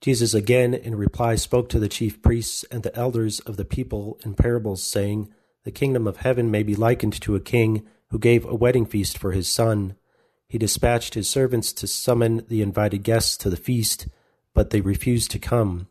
Jesus 0.00 0.32
again 0.32 0.72
in 0.72 0.96
reply 0.96 1.34
spoke 1.34 1.68
to 1.68 1.78
the 1.78 1.86
chief 1.86 2.22
priests 2.22 2.64
and 2.70 2.82
the 2.82 2.96
elders 2.96 3.40
of 3.40 3.58
the 3.58 3.64
people 3.66 4.18
in 4.24 4.32
parables, 4.32 4.82
saying, 4.82 5.28
The 5.64 5.70
kingdom 5.70 6.06
of 6.06 6.16
heaven 6.16 6.50
may 6.50 6.62
be 6.62 6.74
likened 6.74 7.20
to 7.20 7.36
a 7.36 7.40
king 7.40 7.86
who 8.08 8.18
gave 8.18 8.46
a 8.46 8.54
wedding 8.54 8.86
feast 8.86 9.18
for 9.18 9.32
his 9.32 9.48
son. 9.48 9.96
He 10.48 10.56
dispatched 10.56 11.12
his 11.12 11.28
servants 11.28 11.74
to 11.74 11.86
summon 11.86 12.46
the 12.48 12.62
invited 12.62 13.02
guests 13.02 13.36
to 13.36 13.50
the 13.50 13.58
feast, 13.58 14.08
but 14.54 14.70
they 14.70 14.80
refused 14.80 15.30
to 15.32 15.38
come. 15.38 15.88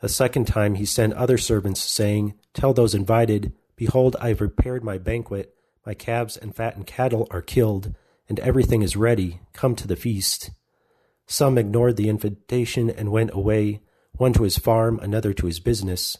A 0.00 0.08
second 0.08 0.46
time 0.46 0.76
he 0.76 0.86
sent 0.86 1.12
other 1.12 1.36
servants, 1.36 1.82
saying, 1.82 2.32
Tell 2.54 2.72
those 2.72 2.94
invited, 2.94 3.52
Behold, 3.76 4.16
I 4.18 4.28
have 4.28 4.38
prepared 4.38 4.82
my 4.82 4.96
banquet, 4.96 5.54
my 5.84 5.92
calves 5.92 6.38
and 6.38 6.56
fattened 6.56 6.86
cattle 6.86 7.28
are 7.30 7.42
killed 7.42 7.94
and 8.30 8.38
everything 8.40 8.80
is 8.80 8.96
ready. 8.96 9.40
Come 9.52 9.74
to 9.74 9.88
the 9.88 9.96
feast. 9.96 10.50
Some 11.26 11.58
ignored 11.58 11.96
the 11.96 12.08
invitation 12.08 12.88
and 12.88 13.10
went 13.10 13.32
away, 13.34 13.80
one 14.12 14.32
to 14.34 14.44
his 14.44 14.56
farm, 14.56 15.00
another 15.00 15.32
to 15.34 15.46
his 15.46 15.58
business. 15.58 16.16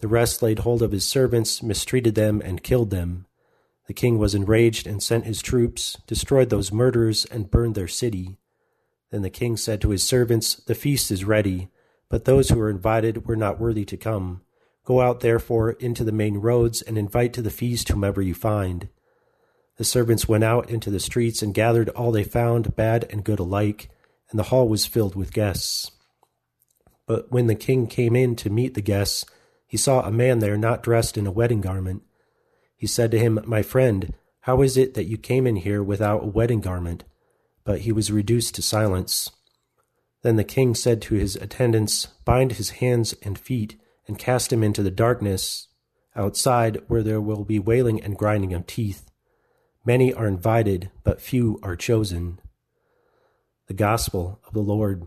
The 0.00 0.08
rest 0.08 0.42
laid 0.42 0.58
hold 0.60 0.82
of 0.82 0.90
his 0.90 1.06
servants, 1.06 1.62
mistreated 1.62 2.16
them, 2.16 2.42
and 2.44 2.64
killed 2.64 2.90
them. 2.90 3.26
The 3.86 3.94
king 3.94 4.18
was 4.18 4.34
enraged 4.34 4.88
and 4.88 5.00
sent 5.00 5.26
his 5.26 5.40
troops, 5.40 5.96
destroyed 6.08 6.50
those 6.50 6.72
murderers, 6.72 7.24
and 7.26 7.50
burned 7.50 7.76
their 7.76 7.88
city. 7.88 8.36
Then 9.12 9.22
the 9.22 9.30
king 9.30 9.56
said 9.56 9.80
to 9.82 9.90
his 9.90 10.02
servants, 10.02 10.56
The 10.56 10.74
feast 10.74 11.10
is 11.12 11.24
ready, 11.24 11.68
but 12.08 12.24
those 12.24 12.48
who 12.48 12.58
were 12.58 12.68
invited 12.68 13.28
were 13.28 13.36
not 13.36 13.60
worthy 13.60 13.84
to 13.84 13.96
come. 13.96 14.42
Go 14.84 15.00
out, 15.00 15.20
therefore, 15.20 15.70
into 15.72 16.02
the 16.02 16.12
main 16.12 16.38
roads, 16.38 16.82
and 16.82 16.98
invite 16.98 17.32
to 17.34 17.42
the 17.42 17.50
feast 17.50 17.88
whomever 17.88 18.20
you 18.20 18.34
find. 18.34 18.88
The 19.78 19.84
servants 19.84 20.28
went 20.28 20.42
out 20.44 20.68
into 20.68 20.90
the 20.90 21.00
streets 21.00 21.40
and 21.40 21.54
gathered 21.54 21.88
all 21.90 22.10
they 22.10 22.24
found, 22.24 22.74
bad 22.74 23.06
and 23.10 23.24
good 23.24 23.38
alike, 23.38 23.88
and 24.30 24.38
the 24.38 24.44
hall 24.44 24.68
was 24.68 24.86
filled 24.86 25.14
with 25.14 25.32
guests. 25.32 25.92
But 27.06 27.30
when 27.30 27.46
the 27.46 27.54
king 27.54 27.86
came 27.86 28.14
in 28.14 28.36
to 28.36 28.50
meet 28.50 28.74
the 28.74 28.82
guests, 28.82 29.24
he 29.66 29.76
saw 29.76 30.02
a 30.02 30.10
man 30.10 30.40
there 30.40 30.58
not 30.58 30.82
dressed 30.82 31.16
in 31.16 31.26
a 31.26 31.32
wedding 31.32 31.60
garment. 31.60 32.02
He 32.76 32.88
said 32.88 33.12
to 33.12 33.18
him, 33.18 33.38
My 33.46 33.62
friend, 33.62 34.14
how 34.40 34.62
is 34.62 34.76
it 34.76 34.94
that 34.94 35.06
you 35.06 35.16
came 35.16 35.46
in 35.46 35.56
here 35.56 35.82
without 35.82 36.24
a 36.24 36.26
wedding 36.26 36.60
garment? 36.60 37.04
But 37.64 37.82
he 37.82 37.92
was 37.92 38.10
reduced 38.10 38.56
to 38.56 38.62
silence. 38.62 39.30
Then 40.22 40.36
the 40.36 40.44
king 40.44 40.74
said 40.74 41.00
to 41.02 41.14
his 41.14 41.36
attendants, 41.36 42.08
Bind 42.24 42.52
his 42.52 42.70
hands 42.70 43.14
and 43.22 43.38
feet, 43.38 43.76
and 44.08 44.18
cast 44.18 44.52
him 44.52 44.64
into 44.64 44.82
the 44.82 44.90
darkness 44.90 45.68
outside, 46.16 46.82
where 46.88 47.04
there 47.04 47.20
will 47.20 47.44
be 47.44 47.60
wailing 47.60 48.02
and 48.02 48.18
grinding 48.18 48.52
of 48.54 48.66
teeth. 48.66 49.07
Many 49.88 50.12
are 50.12 50.26
invited, 50.26 50.90
but 51.02 51.18
few 51.18 51.58
are 51.62 51.74
chosen. 51.74 52.40
The 53.68 53.72
Gospel 53.72 54.38
of 54.46 54.52
the 54.52 54.60
Lord. 54.60 55.06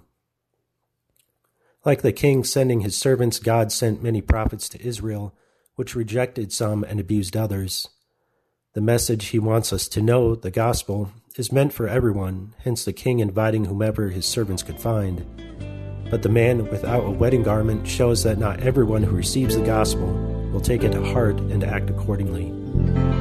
Like 1.85 2.01
the 2.01 2.11
king 2.11 2.43
sending 2.43 2.79
his 2.79 2.97
servants, 2.97 3.37
God 3.37 3.71
sent 3.71 4.01
many 4.01 4.21
prophets 4.21 4.67
to 4.69 4.83
Israel, 4.83 5.35
which 5.75 5.93
rejected 5.93 6.51
some 6.51 6.83
and 6.83 6.99
abused 6.99 7.37
others. 7.37 7.89
The 8.73 8.81
message 8.81 9.27
he 9.27 9.37
wants 9.37 9.71
us 9.71 9.87
to 9.89 10.01
know, 10.01 10.33
the 10.33 10.49
gospel, 10.49 11.11
is 11.35 11.51
meant 11.51 11.73
for 11.73 11.87
everyone, 11.87 12.55
hence 12.63 12.83
the 12.83 12.91
king 12.91 13.19
inviting 13.19 13.65
whomever 13.65 14.09
his 14.09 14.25
servants 14.25 14.63
could 14.63 14.79
find. 14.79 15.23
But 16.09 16.23
the 16.23 16.29
man 16.29 16.67
without 16.71 17.05
a 17.05 17.11
wedding 17.11 17.43
garment 17.43 17.87
shows 17.87 18.23
that 18.23 18.39
not 18.39 18.61
everyone 18.61 19.03
who 19.03 19.15
receives 19.15 19.55
the 19.55 19.63
gospel 19.63 20.07
will 20.51 20.59
take 20.59 20.83
it 20.83 20.93
to 20.93 21.05
heart 21.05 21.39
and 21.39 21.63
act 21.63 21.91
accordingly. 21.91 23.20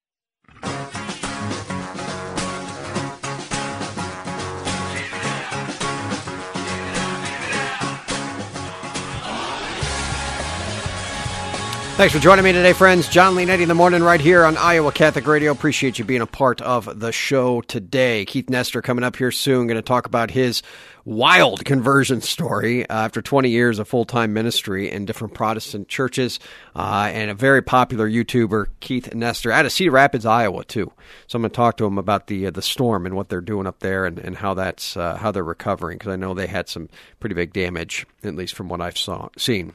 Thanks 12.01 12.15
for 12.15 12.19
joining 12.19 12.43
me 12.43 12.51
today, 12.51 12.73
friends. 12.73 13.07
Jon 13.07 13.35
Leonetti 13.35 13.61
in 13.61 13.67
the 13.67 13.75
morning, 13.75 14.01
right 14.01 14.19
here 14.19 14.43
on 14.43 14.57
Iowa 14.57 14.91
Catholic 14.91 15.27
Radio. 15.27 15.51
Appreciate 15.51 15.99
you 15.99 16.03
being 16.03 16.21
a 16.21 16.25
part 16.25 16.59
of 16.59 16.99
the 16.99 17.11
show 17.11 17.61
today. 17.61 18.25
Keith 18.25 18.49
Nester 18.49 18.81
coming 18.81 19.03
up 19.03 19.17
here 19.17 19.29
soon. 19.29 19.67
Going 19.67 19.75
to 19.75 19.83
talk 19.83 20.07
about 20.07 20.31
his 20.31 20.63
wild 21.05 21.63
conversion 21.63 22.19
story 22.21 22.89
uh, 22.89 23.05
after 23.05 23.21
20 23.21 23.51
years 23.51 23.77
of 23.77 23.87
full 23.87 24.05
time 24.05 24.33
ministry 24.33 24.89
in 24.89 25.05
different 25.05 25.35
Protestant 25.35 25.89
churches, 25.89 26.39
uh, 26.75 27.11
and 27.13 27.29
a 27.29 27.35
very 27.35 27.61
popular 27.61 28.09
YouTuber, 28.09 28.65
Keith 28.79 29.13
Nester, 29.13 29.51
out 29.51 29.67
of 29.67 29.71
Cedar 29.71 29.91
Rapids, 29.91 30.25
Iowa, 30.25 30.65
too. 30.65 30.91
So 31.27 31.35
I'm 31.35 31.43
going 31.43 31.51
to 31.51 31.55
talk 31.55 31.77
to 31.77 31.85
him 31.85 31.99
about 31.99 32.25
the 32.25 32.47
uh, 32.47 32.49
the 32.49 32.63
storm 32.63 33.05
and 33.05 33.15
what 33.15 33.29
they're 33.29 33.41
doing 33.41 33.67
up 33.67 33.77
there, 33.77 34.07
and, 34.07 34.17
and 34.17 34.37
how 34.37 34.55
that's 34.55 34.97
uh, 34.97 35.17
how 35.17 35.29
they're 35.29 35.43
recovering 35.43 35.99
because 35.99 36.11
I 36.11 36.15
know 36.15 36.33
they 36.33 36.47
had 36.47 36.67
some 36.67 36.89
pretty 37.19 37.35
big 37.35 37.53
damage, 37.53 38.07
at 38.23 38.33
least 38.33 38.55
from 38.55 38.69
what 38.69 38.81
I've 38.81 38.97
saw 38.97 39.29
seen. 39.37 39.73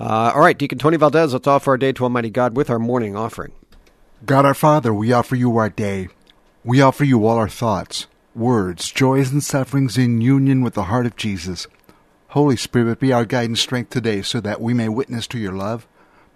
Uh, 0.00 0.32
all 0.34 0.40
right, 0.40 0.56
Deacon 0.56 0.78
Tony 0.78 0.96
Valdez, 0.96 1.32
let's 1.32 1.46
offer 1.46 1.72
our 1.72 1.78
day 1.78 1.92
to 1.92 2.04
Almighty 2.04 2.30
God 2.30 2.56
with 2.56 2.70
our 2.70 2.78
morning 2.78 3.16
offering. 3.16 3.52
God 4.24 4.44
our 4.44 4.54
Father, 4.54 4.92
we 4.94 5.12
offer 5.12 5.36
you 5.36 5.56
our 5.56 5.68
day. 5.70 6.08
We 6.64 6.80
offer 6.80 7.04
you 7.04 7.26
all 7.26 7.36
our 7.36 7.48
thoughts, 7.48 8.06
words, 8.34 8.90
joys, 8.90 9.30
and 9.30 9.42
sufferings 9.42 9.96
in 9.96 10.20
union 10.20 10.62
with 10.62 10.74
the 10.74 10.84
heart 10.84 11.06
of 11.06 11.16
Jesus. 11.16 11.66
Holy 12.28 12.56
Spirit, 12.56 12.98
be 13.00 13.12
our 13.12 13.24
guide 13.24 13.50
and 13.50 13.58
strength 13.58 13.90
today 13.90 14.22
so 14.22 14.40
that 14.40 14.60
we 14.60 14.74
may 14.74 14.88
witness 14.88 15.26
to 15.28 15.38
your 15.38 15.52
love. 15.52 15.86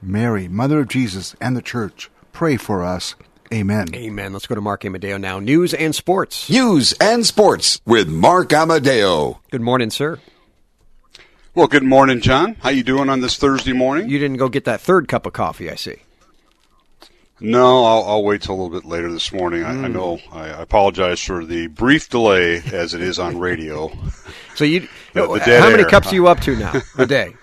Mary, 0.00 0.48
Mother 0.48 0.80
of 0.80 0.88
Jesus, 0.88 1.34
and 1.40 1.56
the 1.56 1.62
Church, 1.62 2.10
pray 2.32 2.56
for 2.56 2.84
us. 2.84 3.14
Amen. 3.52 3.88
Amen. 3.94 4.32
Let's 4.32 4.46
go 4.46 4.54
to 4.54 4.60
Mark 4.60 4.84
Amadeo 4.84 5.16
now. 5.16 5.40
News 5.40 5.74
and 5.74 5.94
sports. 5.94 6.48
News 6.48 6.92
and 7.00 7.26
sports 7.26 7.80
with 7.84 8.08
Mark 8.08 8.52
Amadeo. 8.52 9.40
Good 9.50 9.60
morning, 9.60 9.90
sir. 9.90 10.20
Well, 11.54 11.66
good 11.66 11.82
morning, 11.82 12.20
Jon. 12.20 12.54
How 12.60 12.70
you 12.70 12.82
doing 12.84 13.08
on 13.08 13.20
this 13.20 13.36
Thursday 13.36 13.72
morning? 13.72 14.08
You 14.08 14.18
didn't 14.18 14.36
go 14.36 14.48
get 14.48 14.64
that 14.66 14.80
third 14.80 15.08
cup 15.08 15.26
of 15.26 15.32
coffee, 15.32 15.70
I 15.70 15.74
see. 15.74 15.96
No, 17.40 17.84
I'll, 17.84 18.04
I'll 18.04 18.22
wait 18.24 18.42
till 18.42 18.54
a 18.54 18.58
little 18.60 18.70
bit 18.80 18.86
later 18.86 19.10
this 19.10 19.32
morning. 19.32 19.64
I, 19.64 19.70
I 19.70 19.74
Mm. 19.88 19.92
know. 19.92 20.18
I, 20.30 20.42
I 20.50 20.62
apologize 20.62 21.20
for 21.20 21.44
the 21.44 21.66
brief 21.68 22.08
delay, 22.08 22.62
as 22.72 22.94
it 22.94 23.00
is 23.02 23.18
on 23.18 23.38
radio. 23.38 23.90
So 24.56 24.64
you, 24.64 24.88
The- 25.14 25.26
the 25.26 25.38
dead 25.38 25.62
how 25.62 25.70
many 25.70 25.84
air. 25.84 25.88
cups 25.88 26.12
are 26.12 26.14
you 26.16 26.26
up 26.28 26.40
to 26.40 26.54
now 26.54 26.82
a 26.98 27.06
day? 27.06 27.34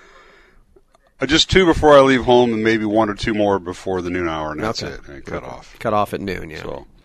Uh, 1.19 1.25
Just 1.25 1.49
two 1.49 1.65
before 1.65 1.97
I 1.97 2.01
leave 2.01 2.25
home, 2.25 2.53
and 2.53 2.63
maybe 2.63 2.85
one 2.85 3.09
or 3.09 3.15
two 3.15 3.33
more 3.33 3.57
before 3.57 4.03
the 4.03 4.11
noon 4.11 4.27
hour, 4.27 4.51
and 4.51 4.61
that's 4.61 4.83
Okay. 4.83 4.93
it. 4.93 5.07
And 5.07 5.25
cut 5.25 5.43
off. 5.43 5.75
Cut 5.79 5.93
off 5.93 6.13
at 6.13 6.21
noon, 6.21 6.51
yeah. 6.51 6.61
So, 6.61 6.85
yeah, 6.89 6.96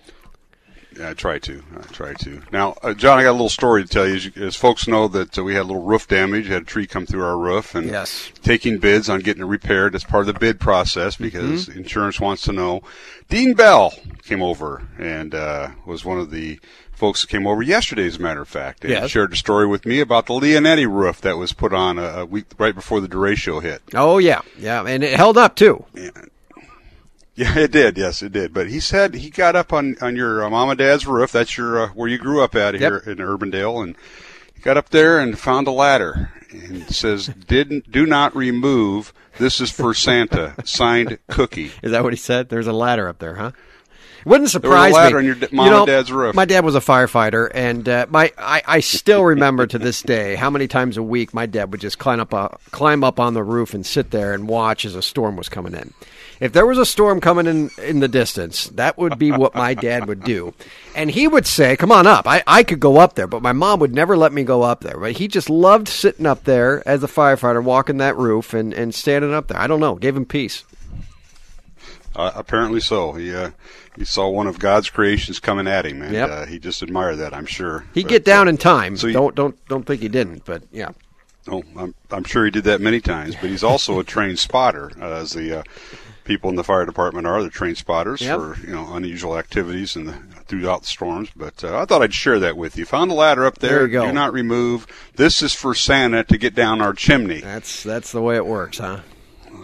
I 1.03 1.15
try 1.15 1.39
to. 1.41 1.63
I 1.79 1.83
try 1.93 2.15
to. 2.15 2.43
Now, 2.53 2.77
uh, 2.83 2.95
Jon, 2.95 3.19
I 3.19 3.23
got 3.23 3.31
a 3.31 3.33
little 3.33 3.49
story 3.49 3.83
to 3.83 3.89
tell 3.89 4.07
you. 4.09 4.15
As, 4.17 4.25
you- 4.27 4.45
as 4.47 4.57
folks 4.57 4.87
know, 4.89 5.09
that 5.09 5.39
uh, 5.39 5.45
we 5.45 5.55
had 5.55 5.63
a 5.63 5.69
little 5.69 5.83
roof 5.83 6.09
damage. 6.09 6.49
Had 6.49 6.63
a 6.63 6.65
tree 6.67 6.87
come 6.87 7.07
through 7.07 7.25
our 7.25 7.39
roof, 7.39 7.75
and 7.75 7.87
Yes. 7.89 8.31
taking 8.43 8.79
bids 8.79 9.09
on 9.09 9.21
getting 9.21 9.43
it 9.43 9.47
repaired. 9.47 9.93
That's 9.95 10.05
part 10.05 10.27
of 10.29 10.35
the 10.35 10.41
bid 10.41 10.59
process 10.61 11.17
because 11.17 11.67
Mm-hmm. 11.69 11.79
insurance 11.79 12.21
wants 12.21 12.43
to 12.43 12.53
know. 12.53 12.83
Dean 13.29 13.55
Bell 13.55 13.93
came 14.25 14.43
over 14.43 14.83
and 14.99 15.35
uh, 15.35 15.69
was 15.87 16.05
one 16.05 16.19
of 16.19 16.31
the 16.31 16.61
folks 16.93 17.23
that 17.23 17.29
came 17.29 17.47
over 17.47 17.63
yesterday, 17.63 18.07
as 18.07 18.17
a 18.17 18.21
matter 18.21 18.43
of 18.43 18.49
fact, 18.49 18.83
and 18.85 18.91
Yes. 18.93 19.11
shared 19.11 19.33
a 19.33 19.37
story 19.37 19.67
with 19.67 19.85
me 19.87 20.01
about 20.01 20.27
the 20.27 20.35
Leonetti 20.35 20.87
roof 20.87 21.21
that 21.23 21.37
was 21.39 21.53
put 21.53 21.73
on 21.73 21.99
a, 21.99 22.03
a 22.21 22.25
week 22.27 22.45
right 22.59 22.75
before 22.75 23.01
the 23.01 23.09
derecho 23.09 23.61
hit. 23.63 23.83
Oh 23.95 24.19
yeah, 24.19 24.43
yeah, 24.59 24.85
and 24.87 25.03
it 25.03 25.17
held 25.17 25.37
up 25.39 25.57
too. 25.57 25.85
Yeah, 25.95 26.11
it 27.37 27.71
did. 27.73 27.97
Yes, 27.99 28.23
it 28.23 28.33
did. 28.33 28.53
But 28.53 28.69
he 28.69 28.81
said 28.81 29.15
he 29.15 29.31
got 29.31 29.57
up 29.57 29.73
on 29.73 29.97
on 30.01 30.17
your 30.17 30.45
uh, 30.45 30.51
mom 30.51 30.71
and 30.71 30.79
dad's 30.79 31.07
roof. 31.07 31.33
That's 31.33 31.57
your 31.57 31.81
uh, 31.85 31.89
where 31.89 32.09
you 32.09 32.19
grew 32.19 32.43
up 32.43 32.55
at 32.55 32.75
here 32.75 32.99
in 32.99 33.17
Urbandale, 33.19 33.83
and 33.83 33.97
he 34.55 34.61
got 34.61 34.77
up 34.77 34.91
there 34.91 35.19
and 35.19 35.39
found 35.39 35.67
a 35.67 35.73
ladder 35.73 36.31
and 36.51 36.87
says, 36.95 37.27
"Didn't 37.49 37.91
do 37.91 38.07
not 38.07 38.37
remove. 38.37 39.13
This 39.39 39.61
is 39.61 39.71
for 39.71 39.95
Santa." 39.95 40.55
Signed, 40.65 41.19
Cookie. 41.31 41.71
Is 41.83 41.93
that 41.93 42.05
what 42.05 42.13
he 42.13 42.19
said? 42.19 42.49
There's 42.49 42.67
a 42.67 42.73
ladder 42.73 43.09
up 43.09 43.19
there, 43.19 43.35
huh? 43.35 43.53
Wouldn't 44.25 44.51
surprise 44.51 44.93
There 44.95 45.03
was 45.03 45.11
a 45.11 45.15
ladder 45.15 45.15
me. 45.17 45.19
on 45.19 45.25
your 45.25 45.35
d- 45.35 45.47
You 45.51 45.57
mom 45.57 45.75
and 45.75 45.87
dad's 45.87 46.13
roof. 46.13 46.37
My 46.37 46.45
dad 46.45 46.65
was 46.65 46.77
a 46.77 46.81
firefighter, 46.81 47.51
and 47.53 47.89
uh, 47.89 48.07
my 48.09 48.31
I, 48.39 48.63
I 48.65 48.81
still 48.81 49.25
remember 49.25 49.67
to 49.67 49.79
this 49.81 50.01
day 50.01 50.37
how 50.37 50.49
many 50.49 50.69
times 50.69 50.97
a 50.97 51.03
week 51.03 51.35
my 51.35 51.47
dad 51.47 51.73
would 51.73 51.81
just 51.81 51.99
climb 51.99 52.21
up 52.21 52.33
uh, 52.33 52.49
climb 52.71 53.03
up 53.03 53.19
on 53.19 53.35
the 53.35 53.43
roof 53.43 53.75
and 53.75 53.85
sit 53.85 54.13
there 54.13 54.33
and 54.33 54.47
watch 54.47 54.85
as 54.85 54.95
a 54.95 55.03
storm 55.03 55.35
was 55.35 55.49
coming 55.49 55.75
in. 55.75 55.93
If 56.43 56.53
there 56.53 56.67
was 56.67 56.77
a 56.77 56.85
storm 56.85 57.21
coming 57.21 57.47
in 57.47 57.71
in 57.79 58.01
the 58.01 58.09
distance, 58.09 58.67
that 58.71 58.99
would 58.99 59.17
be 59.17 59.31
what 59.31 59.55
my 59.55 59.75
dad 59.75 60.07
would 60.09 60.25
do. 60.25 60.55
And 60.97 61.09
he 61.09 61.29
would 61.29 61.47
say, 61.47 61.77
Come 61.77 61.93
on 61.93 62.07
up. 62.07 62.27
I, 62.27 62.43
I 62.49 62.65
could 62.65 62.81
go 62.81 62.99
up 62.99 63.15
there, 63.15 63.29
but 63.29 63.43
my 63.43 63.53
mom 63.53 63.79
would 63.79 63.95
never 63.95 64.17
let 64.17 64.33
me 64.33 64.43
go 64.43 64.63
up 64.63 64.81
there. 64.81 64.99
But 64.99 65.13
he 65.13 65.29
just 65.29 65.49
loved 65.49 65.87
sitting 65.87 66.27
up 66.27 66.43
there 66.43 66.83
as 66.87 67.05
a 67.05 67.07
firefighter, 67.07 67.63
walking 67.63 67.99
that 67.99 68.17
roof 68.17 68.55
and, 68.55 68.75
and 68.75 68.93
standing 68.93 69.33
up 69.33 69.47
there. 69.47 69.59
I 69.61 69.69
don't 69.69 69.79
know. 69.79 69.95
Gave 69.95 70.17
him 70.17 70.25
peace. 70.27 70.65
Uh, 72.15 72.33
apparently 72.35 72.81
so. 72.81 73.13
He 73.13 73.35
uh, 73.35 73.51
he 73.97 74.05
saw 74.05 74.29
one 74.29 74.47
of 74.47 74.59
God's 74.59 74.91
creations 74.91 75.39
coming 75.39 75.67
at 75.69 75.87
him, 75.87 76.03
and 76.03 76.13
Yep. 76.13 76.31
uh, 76.31 76.47
he 76.47 76.59
just 76.59 76.83
admired 76.83 77.17
that. 77.17 77.33
I'm 77.33 77.47
sure. 77.47 77.85
He'd 77.95 78.03
But, 78.03 78.11
get 78.11 78.25
down 78.25 78.49
uh, 78.49 78.51
in 78.51 78.57
time. 78.59 78.97
so 78.97 79.07
he- 79.07 79.13
don't 79.13 79.35
don't 79.35 79.57
don't 79.69 79.87
think 79.87 80.03
he 80.03 80.09
didn't, 80.09 80.45
but 80.45 80.65
yeah. 80.73 80.91
Oh, 81.49 81.63
I'm, 81.77 81.93
I'm 82.13 82.23
sure 82.23 82.45
he 82.45 82.53
did 82.53 82.65
that 82.65 82.81
many 82.81 83.01
times, 83.01 83.35
but 83.35 83.51
he's 83.51 83.65
also 83.65 83.99
a 83.99 84.05
trained 84.05 84.39
spotter, 84.39 84.93
uh, 85.01 85.07
as 85.23 85.33
the 85.33 85.59
uh, 85.59 85.63
people 86.25 86.51
in 86.51 86.57
the 86.57 86.65
fire 86.65 86.85
department 86.87 87.27
are. 87.27 87.41
They're 87.41 87.51
trained 87.51 87.79
spotters 87.79 88.21
Yep. 88.21 88.39
for 88.39 88.57
you 88.61 88.73
know 88.73 88.95
unusual 88.95 89.37
activities 89.39 89.97
and 89.97 90.35
throughout 90.47 90.83
the 90.83 90.87
storms. 90.87 91.29
But 91.37 91.63
uh, 91.65 91.79
I 91.79 91.85
thought 91.85 92.03
I'd 92.03 92.15
share 92.15 92.39
that 92.41 92.57
with 92.57 92.77
you. 92.77 92.85
Found 92.87 93.11
the 93.11 93.15
ladder 93.15 93.45
up 93.45 93.59
there. 93.59 93.71
There 93.71 93.87
you 93.87 93.93
go. 93.93 94.07
Do 94.07 94.13
not 94.13 94.33
remove. 94.33 94.87
This 95.17 95.43
is 95.43 95.55
for 95.55 95.75
Santa 95.75 96.25
to 96.25 96.39
get 96.39 96.55
down 96.55 96.81
our 96.81 96.93
chimney. 96.93 97.41
That's 97.41 97.83
that's 97.83 98.13
the 98.13 98.23
way 98.23 98.37
it 98.37 98.47
works, 98.47 98.79
huh? 98.79 99.01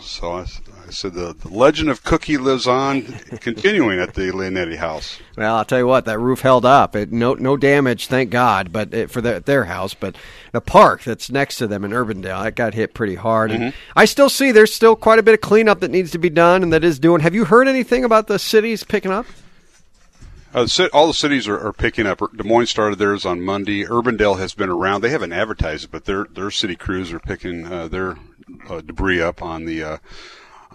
So 0.01 0.33
I, 0.33 0.47
Said 0.91 1.15
the, 1.15 1.35
the 1.35 1.49
legend 1.49 1.91
of 1.91 2.03
Cookie 2.05 2.37
lives 2.37 2.67
on, 2.67 3.03
continuing 3.41 3.99
at 3.99 4.15
the 4.15 4.31
Leonetti 4.33 4.77
house. 4.77 5.19
Well, 5.37 5.57
I'll 5.57 5.65
tell 5.65 5.79
you 5.79 5.87
what, 5.87 6.05
that 6.07 6.19
roof 6.19 6.41
held 6.41 6.65
up. 6.65 6.97
It, 6.97 7.13
no 7.13 7.35
no 7.35 7.57
damage, 7.57 8.07
thank 8.07 8.31
God, 8.31 8.73
but 8.73 8.93
it, 8.95 9.11
for 9.11 9.21
their, 9.21 9.41
their 9.41 9.65
house. 9.65 9.95
But 9.95 10.17
the 10.53 10.61
park 10.61 11.05
that's 11.05 11.31
next 11.31 11.57
to 11.57 11.67
them 11.67 11.85
in 11.85 11.91
Urbandale, 11.91 12.43
that 12.43 12.55
got 12.55 12.75
hit 12.75 12.95
pretty 12.95 13.17
hard. 13.17 13.51
And 13.51 13.63
Mhm. 13.65 13.75
I 13.97 14.05
still 14.07 14.29
see 14.31 14.51
there's 14.51 14.75
still 14.75 14.97
quite 14.97 15.19
a 15.19 15.23
bit 15.23 15.35
of 15.35 15.41
cleanup 15.41 15.81
that 15.81 15.91
needs 15.91 16.11
to 16.13 16.19
be 16.19 16.31
done, 16.31 16.63
and 16.63 16.73
that 16.73 16.85
is 16.85 16.99
doing. 16.99 17.21
Have 17.21 17.35
you 17.35 17.45
heard 17.45 17.69
anything 17.69 18.05
about 18.05 18.27
the 18.27 18.39
cities 18.39 18.85
picking 18.85 19.11
up? 19.13 19.27
Uh, 20.55 20.67
all 20.95 21.07
the 21.07 21.13
cities 21.15 21.47
are, 21.47 21.59
are 21.61 21.75
picking 21.75 22.07
up. 22.07 22.21
Des 22.35 22.43
Moines 22.43 22.71
started 22.71 22.99
theirs 22.99 23.27
on 23.27 23.43
Monday. 23.43 23.85
Urbandale 23.85 24.39
has 24.39 24.55
been 24.55 24.71
around. 24.71 25.03
They 25.03 25.11
haven't 25.11 25.33
advertised 25.35 25.85
it, 25.85 25.91
but 25.91 26.07
their 26.07 26.25
their 26.25 26.51
city 26.51 26.75
crews 26.75 27.13
are 27.13 27.19
picking 27.21 27.67
uh, 27.67 27.89
their 27.89 28.17
uh, 28.71 28.81
debris 28.81 29.21
up 29.21 29.43
on 29.43 29.67
the 29.67 30.01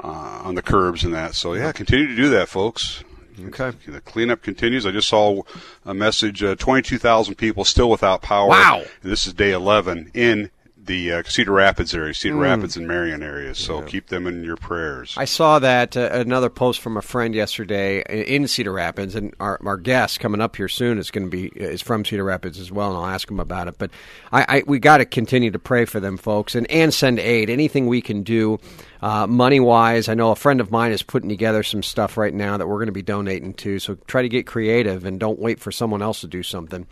uh, 0.02 0.41
on 0.44 0.56
the 0.56 0.62
curbs 0.62 1.04
and 1.04 1.14
that. 1.14 1.36
So 1.36 1.54
yeah, 1.54 1.72
continue 1.72 2.08
to 2.08 2.16
do 2.16 2.30
that, 2.30 2.50
folks. 2.50 3.04
Okay. 3.48 3.72
The 3.88 4.02
cleanup 4.02 4.44
continues. 4.44 4.86
I 4.86 4.91
just 4.91 5.10
saw 5.10 5.41
a 5.86 5.94
message: 5.94 6.44
uh, 6.44 6.56
twenty-two 6.56 7.00
thousand 7.00 7.36
people 7.36 7.66
still 7.66 7.89
without 7.89 8.22
power. 8.22 8.50
Wow. 8.50 8.84
And 9.02 9.12
this 9.12 9.26
is 9.26 9.34
day 9.34 9.52
eleven 9.52 10.12
in 10.14 10.52
the 10.86 11.14
uh, 11.14 11.24
Cedar 11.24 11.54
Rapids 11.54 11.96
area, 11.96 12.14
Cedar 12.14 12.36
Mm. 12.36 12.41
Rapids 12.41 12.76
and 12.76 12.86
Marion 12.86 13.24
areas. 13.24 13.58
So 13.58 13.82
keep 13.84 14.08
them 14.08 14.28
in 14.28 14.44
your 14.44 14.58
prayers. 14.58 15.16
I 15.18 15.24
saw 15.24 15.58
that 15.60 15.96
uh, 15.96 16.10
another 16.12 16.50
post 16.50 16.82
from 16.82 16.98
a 16.98 17.02
friend 17.02 17.34
yesterday 17.34 18.04
in 18.10 18.48
Cedar 18.50 18.74
Rapids, 18.74 19.16
and 19.16 19.34
our, 19.39 19.58
our 19.66 19.78
guest 19.78 20.20
coming 20.20 20.41
up 20.41 20.58
here 20.58 20.68
soon 20.68 20.98
is 20.98 21.10
going 21.10 21.24
to 21.24 21.30
be 21.30 21.48
is 21.56 21.82
from 21.82 22.04
Cedar 22.04 22.26
Rapids 22.26 22.60
as 22.60 22.70
well, 22.70 22.89
and 22.89 22.98
I'll 22.98 23.06
ask 23.06 23.32
him 23.32 23.39
about 23.39 23.70
it. 23.70 23.78
But 23.78 23.91
I, 24.34 24.58
I 24.58 24.64
we 24.68 24.78
got 24.78 24.98
to 24.98 25.06
continue 25.06 25.52
to 25.52 25.60
pray 25.60 25.86
for 25.86 26.02
them 26.02 26.18
folks, 26.18 26.54
and 26.54 26.70
and 26.70 26.94
send 26.94 27.18
aid, 27.18 27.50
anything 27.50 27.88
we 27.88 28.02
can 28.02 28.22
do, 28.22 28.60
uh, 29.04 29.28
money 29.28 29.60
wise. 29.60 30.08
I 30.08 30.14
know 30.14 30.32
a 30.32 30.36
friend 30.36 30.62
of 30.62 30.72
mine 30.72 30.93
is 30.93 31.04
putting 31.04 31.28
together 31.28 31.62
some 31.62 31.84
stuff 31.84 32.16
right 32.16 32.34
now 32.34 32.56
that 32.56 32.66
we're 32.68 32.78
going 32.78 32.86
to 32.86 32.93
be 32.93 33.01
donating 33.01 33.54
to. 33.56 33.78
So 33.78 33.95
try 34.08 34.22
to 34.22 34.30
get 34.30 34.47
creative 34.47 35.04
and 35.04 35.20
don't 35.20 35.39
wait 35.39 35.60
for 35.60 35.74
someone 35.74 36.01
else 36.01 36.22
to 36.22 36.28
do 36.28 36.41
something. 36.41 36.88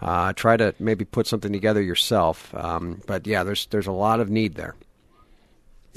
Uh, 0.00 0.32
try 0.32 0.56
to 0.56 0.76
maybe 0.78 1.04
put 1.04 1.26
something 1.26 1.52
together 1.52 1.82
yourself. 1.82 2.54
Um, 2.54 3.02
but 3.08 3.26
yeah, 3.26 3.42
there's 3.42 3.66
there's 3.66 3.88
a 3.88 3.92
lot 3.92 4.20
of 4.20 4.30
need 4.30 4.54
there. 4.54 4.76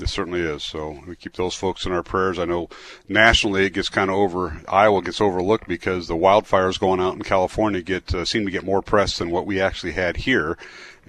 It 0.02 0.10
certainly 0.10 0.42
is. 0.42 0.64
So 0.64 0.98
we 1.06 1.16
keep 1.16 1.36
those 1.36 1.56
folks 1.56 1.86
in 1.86 1.92
our 1.92 2.04
prayers. 2.04 2.40
I 2.40 2.46
know 2.46 2.70
nationally 3.08 3.66
it 3.66 3.74
gets 3.74 3.90
kind 3.90 4.10
of 4.10 4.16
over. 4.16 4.60
Iowa 4.68 5.04
gets 5.04 5.22
overlooked 5.22 5.68
because 5.68 6.08
the 6.08 6.16
wildfires 6.16 6.80
going 6.80 7.00
out 7.00 7.16
in 7.16 7.22
California 7.22 7.82
get 7.82 8.14
uh, 8.16 8.26
seem 8.26 8.46
to 8.46 8.52
get 8.52 8.64
more 8.64 8.82
press 8.82 9.20
than 9.20 9.30
what 9.30 9.46
we 9.46 9.62
actually 9.62 9.92
had 9.92 10.18
here, 10.18 10.58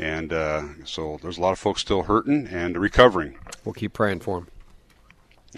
and 0.00 0.32
uh, 0.32 0.62
so 0.84 1.18
there's 1.22 1.38
a 1.38 1.40
lot 1.40 1.52
of 1.52 1.58
folks 1.58 1.82
still 1.82 2.04
hurting 2.04 2.46
and 2.46 2.76
recovering. 2.76 3.36
We'll 3.64 3.74
keep 3.74 3.92
praying 3.92 4.20
for 4.20 4.40
them. 4.40 4.48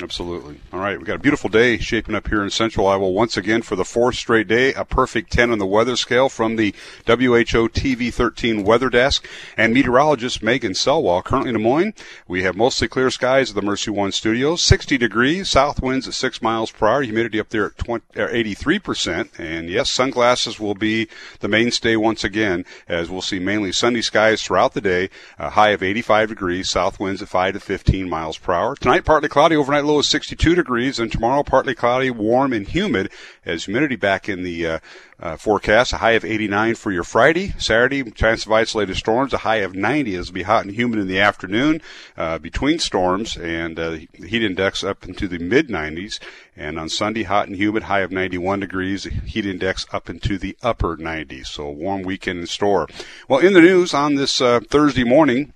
Absolutely. 0.00 0.58
All 0.72 0.80
right, 0.80 0.96
we've 0.96 1.06
got 1.06 1.16
a 1.16 1.22
beautiful 1.22 1.50
day 1.50 1.76
shaping 1.76 2.14
up 2.14 2.26
here 2.26 2.42
in 2.42 2.48
central 2.48 2.86
Iowa 2.86 3.10
once 3.10 3.36
again 3.36 3.60
for 3.60 3.76
the 3.76 3.84
fourth 3.84 4.14
straight 4.14 4.48
day. 4.48 4.72
A 4.72 4.86
perfect 4.86 5.30
10 5.30 5.50
on 5.50 5.58
the 5.58 5.66
weather 5.66 5.96
scale 5.96 6.30
from 6.30 6.56
the 6.56 6.74
WHO 7.06 7.68
TV 7.68 8.12
13 8.12 8.64
weather 8.64 8.88
desk 8.88 9.28
and 9.54 9.74
meteorologist 9.74 10.42
Megan 10.42 10.72
Selwall. 10.72 11.22
Currently 11.22 11.50
in 11.50 11.56
Des 11.56 11.62
Moines, 11.62 11.92
we 12.26 12.42
have 12.42 12.56
mostly 12.56 12.88
clear 12.88 13.10
skies 13.10 13.50
at 13.50 13.54
the 13.54 13.60
Mercy 13.60 13.90
One 13.90 14.12
studios, 14.12 14.62
60 14.62 14.96
degrees, 14.96 15.50
south 15.50 15.82
winds 15.82 16.08
at 16.08 16.14
6 16.14 16.40
miles 16.40 16.70
per 16.70 16.88
hour, 16.88 17.02
humidity 17.02 17.38
up 17.38 17.50
there 17.50 17.66
at 17.66 17.76
20, 17.76 18.04
uh, 18.16 18.28
83%. 18.28 19.38
And 19.38 19.68
yes, 19.68 19.90
sunglasses 19.90 20.58
will 20.58 20.74
be 20.74 21.08
the 21.40 21.48
mainstay 21.48 21.96
once 21.96 22.24
again 22.24 22.64
as 22.88 23.10
we'll 23.10 23.20
see 23.20 23.38
mainly 23.38 23.72
sunny 23.72 24.00
skies 24.00 24.42
throughout 24.42 24.72
the 24.72 24.80
day, 24.80 25.10
a 25.38 25.50
high 25.50 25.70
of 25.70 25.82
85 25.82 26.30
degrees, 26.30 26.70
south 26.70 26.98
winds 26.98 27.20
at 27.20 27.28
5 27.28 27.54
to 27.54 27.60
15 27.60 28.08
miles 28.08 28.38
per 28.38 28.54
hour. 28.54 28.74
Tonight, 28.76 29.04
partly 29.04 29.28
cloudy 29.28 29.54
overnight 29.54 29.81
low 29.82 29.98
is 29.98 30.08
62 30.08 30.54
degrees, 30.54 30.98
and 30.98 31.10
tomorrow 31.10 31.42
partly 31.42 31.74
cloudy, 31.74 32.10
warm 32.10 32.52
and 32.52 32.66
humid 32.66 33.10
as 33.44 33.64
humidity 33.64 33.96
back 33.96 34.28
in 34.28 34.42
the 34.42 34.66
uh, 34.66 34.78
uh, 35.20 35.36
forecast. 35.36 35.92
A 35.92 35.98
high 35.98 36.12
of 36.12 36.24
89 36.24 36.74
for 36.74 36.90
your 36.90 37.04
Friday. 37.04 37.54
Saturday, 37.58 38.02
chance 38.10 38.44
of 38.44 38.52
isolated 38.52 38.96
storms. 38.96 39.32
A 39.32 39.38
high 39.38 39.56
of 39.56 39.74
90. 39.74 40.14
It'll 40.14 40.32
be 40.32 40.42
hot 40.42 40.64
and 40.64 40.74
humid 40.74 40.98
in 40.98 41.06
the 41.06 41.20
afternoon 41.20 41.80
uh, 42.16 42.38
between 42.38 42.78
storms, 42.78 43.36
and 43.36 43.78
uh, 43.78 43.90
heat 44.14 44.42
index 44.42 44.82
up 44.82 45.04
into 45.04 45.28
the 45.28 45.38
mid 45.38 45.68
90s. 45.68 46.18
And 46.56 46.78
on 46.78 46.88
Sunday, 46.88 47.22
hot 47.22 47.48
and 47.48 47.56
humid, 47.56 47.84
high 47.84 48.00
of 48.00 48.10
91 48.10 48.60
degrees. 48.60 49.04
Heat 49.04 49.46
index 49.46 49.86
up 49.92 50.10
into 50.10 50.38
the 50.38 50.56
upper 50.62 50.96
90s. 50.96 51.46
So 51.46 51.70
warm 51.70 52.02
weekend 52.02 52.40
in 52.40 52.46
store. 52.46 52.88
Well, 53.28 53.40
in 53.40 53.52
the 53.52 53.60
news 53.60 53.94
on 53.94 54.16
this 54.16 54.40
uh, 54.40 54.60
Thursday 54.60 55.04
morning. 55.04 55.52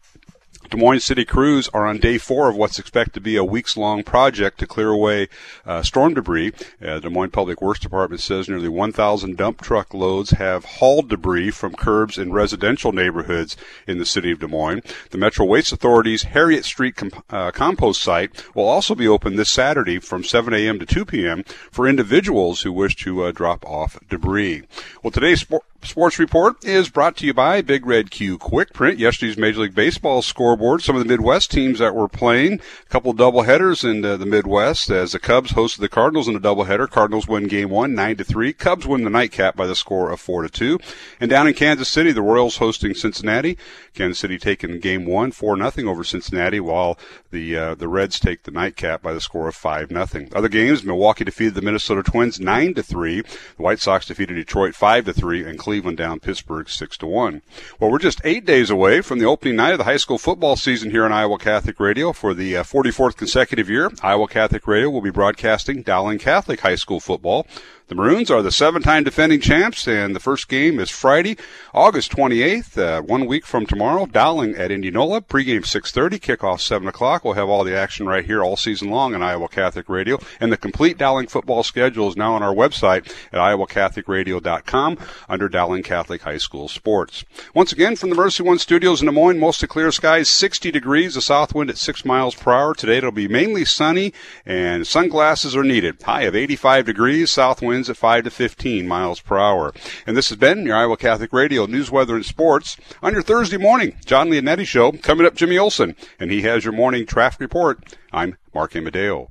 Des 0.71 0.77
Moines 0.77 1.05
City 1.05 1.25
crews 1.25 1.69
are 1.73 1.87
on 1.87 1.99
day 1.99 2.19
four 2.19 2.49
of 2.49 2.57
what's 2.57 2.79
expected 2.79 3.15
to 3.15 3.21
be 3.21 3.37
a 3.37 3.45
weeks 3.45 3.77
long 3.77 4.03
project 4.03 4.59
to 4.59 4.67
clear 4.67 4.89
away 4.89 5.29
uh, 5.65 5.83
storm 5.83 6.15
debris. 6.15 6.53
Uh, 6.85 6.99
Des 6.99 7.09
Moines 7.09 7.31
Public 7.31 7.63
Works 7.63 7.81
Department 7.81 8.21
says 8.21 8.49
nearly 8.49 8.69
1,000 8.69 9.37
dump 9.37 9.63
truck 9.63 9.95
loads 9.95 10.31
have 10.33 10.65
hauled 10.65 11.09
debris 11.09 11.51
from 11.51 11.75
curbs 11.75 12.19
in 12.19 12.33
residential 12.33 12.93
neighborhoods 12.93 13.57
in 13.87 13.99
the 13.99 14.07
city 14.07 14.33
of 14.33 14.41
Des 14.41 14.49
Moines. 14.49 14.83
The 15.11 15.19
Metro 15.19 15.47
Waste 15.47 15.73
Authority's 15.73 16.25
Harriet 16.25 16.65
Street 16.65 16.97
com- 16.97 17.13
uh, 17.31 17.53
compost 17.53 18.03
site 18.03 18.45
will 18.55 18.67
also 18.69 18.95
be 18.95 19.07
open 19.07 19.37
this 19.37 19.51
Saturday 19.51 20.01
from 20.01 20.25
7 20.25 20.53
a.m. 20.53 20.79
to 20.81 20.87
2 20.87 21.05
p.m. 21.05 21.45
for 21.71 21.87
individuals 21.87 22.63
who 22.63 22.73
wish 22.73 22.97
to 22.97 23.23
uh, 23.23 23.33
drop 23.33 23.65
off 23.65 23.99
debris. 24.09 24.65
Well, 25.03 25.13
today's 25.13 25.43
sport 25.43 25.63
Sports 25.87 26.19
Report 26.19 26.65
is 26.65 26.89
brought 26.89 27.17
to 27.19 27.27
you 27.27 27.33
by 27.33 27.63
Big 27.63 27.87
Red 27.87 28.11
Q 28.11 28.39
Quick 28.39 28.73
Print. 28.73 28.99
Yesterday's 28.99 29.39
Major 29.39 29.61
League 29.61 29.75
Baseball 29.75 30.21
scoreboard. 30.21 30.83
Some 30.83 30.97
of 30.97 31.03
the 31.03 31.09
Midwest 31.09 31.51
teams 31.51 31.79
that 31.79 31.95
were 31.95 32.09
playing. 32.09 32.55
A 32.55 32.89
couple 32.91 33.13
of 33.13 33.17
doubleheaders 33.17 33.89
in 33.89 34.05
uh, 34.05 34.17
the 34.17 34.27
Midwest 34.27 34.91
as 34.91 35.13
the 35.13 35.21
Cubs 35.21 35.53
hosted 35.53 35.79
the 35.79 35.89
Cardinals 35.89 36.27
in 36.27 36.35
a 36.35 36.41
doubleheader. 36.41 36.91
Cardinals 36.91 37.29
win 37.29 37.47
game 37.47 37.71
one, 37.71 37.95
nine 37.95 38.17
to 38.17 38.25
three. 38.25 38.53
Cubs 38.53 38.87
win 38.87 39.05
the 39.05 39.11
nightcap 39.11 39.57
by 39.57 39.67
the 39.67 39.77
score 39.77 40.11
of 40.11 40.21
four 40.21 40.43
to 40.43 40.49
two. 40.49 40.81
And 41.21 41.31
down 41.31 41.47
in 41.47 41.55
Kansas 41.55 41.89
City, 41.89 42.11
the 42.11 42.21
Royals 42.21 42.57
hosting 42.57 42.95
Cincinnati. 42.95 43.57
Kansas 43.95 44.19
City 44.19 44.39
taking 44.39 44.81
game 44.81 45.07
one, 45.07 45.31
four 45.31 45.57
nothing 45.57 45.87
over 45.87 46.03
Cincinnati, 46.03 46.61
while 46.61 46.99
the 47.31 47.57
uh, 47.57 47.75
the 47.77 47.89
Reds 47.89 48.19
take 48.19 48.43
the 48.43 48.51
nightcap 48.51 49.03
by 49.03 49.13
the 49.13 49.21
score 49.21 49.49
of 49.49 49.55
five 49.55 49.91
nothing. 49.91 50.31
Other 50.35 50.49
games: 50.49 50.85
Milwaukee 50.85 51.25
defeated 51.25 51.55
the 51.55 51.63
Minnesota 51.63 52.03
Twins 52.03 52.41
nine 52.41 52.75
to 52.75 52.83
three. 52.83 53.23
The 53.23 53.63
White 53.63 53.79
Sox 53.79 54.07
defeated 54.07 54.35
Detroit 54.35 54.75
five 54.75 55.05
to 55.05 55.13
three, 55.13 55.45
and 55.45 55.59
Cleveland 55.59 55.76
down 55.81 56.21
Pittsburgh 56.21 56.69
six 56.69 56.97
to 56.99 57.07
one. 57.07 57.43
Well, 57.79 57.91
we're 57.91 57.99
just 57.99 58.21
eight 58.25 58.45
days 58.45 58.71
away 58.71 59.01
from 59.01 59.19
the 59.19 59.27
opening 59.27 59.57
night 59.57 59.73
of 59.73 59.79
the 59.79 59.85
high 59.85 59.97
school 59.97 60.19
football 60.19 60.57
season 60.57 60.91
here 60.91 61.05
on 61.05 61.13
Iowa 61.13 61.39
Catholic 61.39 61.79
Radio 61.79 62.13
for 62.13 62.35
the 62.35 62.57
uh, 62.57 62.63
44th 62.63 63.17
consecutive 63.17 63.69
year. 63.69 63.91
Iowa 64.03 64.27
Catholic 64.27 64.67
Radio 64.67 64.91
will 64.91 65.01
be 65.03 65.11
broadcasting 65.11 65.83
Dowling 65.83 66.19
Catholic 66.19 66.61
High 66.61 66.75
School 66.75 67.01
football. 67.01 67.47
The 67.89 67.95
Maroons 67.95 68.33
are 68.33 68.43
the 68.43 68.51
seven-time 68.51 69.05
defending 69.05 69.41
champs, 69.41 69.87
and 69.87 70.13
the 70.13 70.19
first 70.19 70.49
game 70.49 70.81
is 70.81 70.91
Friday, 70.91 71.37
August 71.73 72.11
28th, 72.11 72.77
uh, 72.77 73.01
one 73.01 73.27
week 73.27 73.47
from 73.47 73.65
tomorrow. 73.65 74.07
Dowling 74.07 74.57
at 74.57 74.73
Indianola. 74.73 75.21
Pregame 75.21 75.65
6:30, 75.65 76.19
kickoff 76.19 76.61
7 76.61 76.89
o'clock. 76.89 77.25
We'll 77.25 77.35
have 77.35 77.49
all 77.49 77.63
the 77.63 77.77
action 77.77 78.09
right 78.09 78.25
here 78.25 78.43
all 78.43 78.57
season 78.57 78.91
long 78.91 79.15
on 79.15 79.23
Iowa 79.23 79.47
Catholic 79.47 79.89
Radio, 79.89 80.19
and 80.41 80.51
the 80.51 80.57
complete 80.57 80.99
Dowling 80.99 81.29
football 81.29 81.63
schedule 81.63 82.09
is 82.09 82.17
now 82.17 82.35
on 82.35 82.43
our 82.43 82.53
website 82.53 83.07
at 83.33 83.39
iowacatholicradio.com 83.39 84.99
under 85.29 85.49
Dowling 85.49 85.85
Catholic 85.85 86.23
High 86.23 86.39
School 86.39 86.67
Sports. 86.67 87.25
Once 87.55 87.71
again, 87.71 87.95
from 87.95 88.11
the 88.11 88.17
Mercy 88.17 88.43
One 88.43 88.59
Studios 88.59 89.01
in 89.01 89.07
Des 89.07 89.13
Moines, 89.13 89.39
mostly 89.39 89.69
clear 89.69 89.93
skies, 89.93 90.29
60 90.29 90.73
degrees, 90.73 91.15
a 91.15 91.23
south 91.23 91.55
wind 91.55 91.71
at 91.71 91.79
6 91.79 92.05
miles 92.05 92.35
per 92.35 92.53
hour. 92.53 92.75
Today 92.75 92.97
it'll 92.97 93.13
be 93.13 93.29
mainly 93.29 93.65
sunny, 93.65 94.13
and 94.45 94.85
sunglasses 94.89 95.55
are 95.55 95.63
needed. 95.63 96.03
High 96.03 96.23
of 96.23 96.35
85 96.35 96.85
degrees, 96.85 97.31
south 97.31 97.63
wind 97.63 97.76
winds 97.77 97.91
at 97.91 97.97
5 97.99 98.25
to 98.25 98.31
15 98.31 98.89
miles 98.89 99.21
per 99.21 99.37
hour. 99.37 99.75
And 100.07 100.17
this 100.17 100.31
has 100.31 100.39
been 100.39 100.65
your 100.65 100.77
Iowa 100.77 100.97
Catholic 100.97 101.31
Radio 101.31 101.67
News, 101.67 101.91
Weather, 101.91 102.17
and 102.17 102.25
Sports 102.25 102.79
on 103.03 103.13
your 103.13 103.21
Thursday 103.21 103.59
morning. 103.59 103.99
Jon 104.07 104.31
Leonetti 104.31 104.67
Show. 104.67 104.93
Coming 104.93 105.27
up, 105.27 105.35
Jimmy 105.35 105.59
Olson, 105.59 105.95
and 106.19 106.31
he 106.31 106.41
has 106.43 106.65
your 106.65 106.73
morning 106.73 107.05
traffic 107.05 107.41
report. 107.41 107.95
I'm 108.13 108.39
Mark 108.55 108.75
Amadeo. 108.75 109.31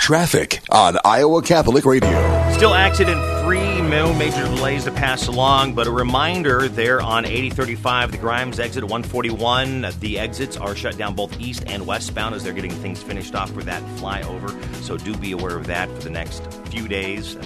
Traffic 0.00 0.60
on 0.70 0.96
Iowa 1.04 1.42
Catholic 1.42 1.84
Radio. 1.84 2.10
Still 2.52 2.72
accident 2.72 3.20
free, 3.44 3.82
no 3.82 4.14
major 4.14 4.44
delays 4.44 4.84
to 4.84 4.90
pass 4.90 5.26
along, 5.26 5.74
but 5.74 5.86
a 5.86 5.90
reminder 5.90 6.68
there 6.68 7.02
on 7.02 7.26
8035, 7.26 8.12
the 8.12 8.16
Grimes 8.16 8.58
exit 8.58 8.82
141. 8.82 9.92
The 10.00 10.18
exits 10.18 10.56
are 10.56 10.74
shut 10.74 10.96
down 10.96 11.14
both 11.14 11.38
east 11.38 11.64
and 11.66 11.86
westbound 11.86 12.34
as 12.34 12.42
they're 12.42 12.54
getting 12.54 12.70
things 12.70 13.02
finished 13.02 13.34
off 13.34 13.50
for 13.52 13.62
that 13.64 13.82
flyover. 13.98 14.50
So 14.76 14.96
do 14.96 15.14
be 15.14 15.32
aware 15.32 15.58
of 15.58 15.66
that 15.66 15.90
for 15.90 16.00
the 16.00 16.10
next 16.10 16.50
few 16.70 16.88
days 16.88 17.36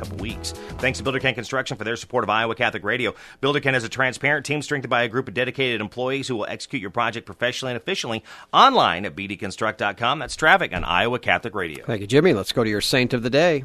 couple 0.00 0.16
weeks. 0.18 0.52
Thanks 0.78 0.98
to 0.98 1.04
Builder 1.04 1.20
Ken 1.20 1.34
Construction 1.34 1.76
for 1.76 1.84
their 1.84 1.96
support 1.96 2.24
of 2.24 2.30
Iowa 2.30 2.54
Catholic 2.54 2.82
Radio. 2.84 3.14
Builder 3.40 3.60
Ken 3.60 3.74
is 3.74 3.84
a 3.84 3.88
transparent 3.88 4.46
team 4.46 4.62
strengthened 4.62 4.90
by 4.90 5.02
a 5.02 5.08
group 5.08 5.28
of 5.28 5.34
dedicated 5.34 5.80
employees 5.80 6.28
who 6.28 6.36
will 6.36 6.46
execute 6.46 6.82
your 6.82 6.90
project 6.90 7.26
professionally 7.26 7.72
and 7.72 7.80
efficiently 7.80 8.24
online 8.52 9.04
at 9.04 9.14
bdconstruct.com. 9.14 10.18
That's 10.18 10.36
traffic 10.36 10.74
on 10.74 10.84
Iowa 10.84 11.18
Catholic 11.18 11.54
Radio. 11.54 11.84
Thank 11.84 12.00
you, 12.00 12.06
Jimmy. 12.06 12.32
Let's 12.32 12.52
go 12.52 12.64
to 12.64 12.70
your 12.70 12.80
saint 12.80 13.12
of 13.12 13.22
the 13.22 13.30
day. 13.30 13.64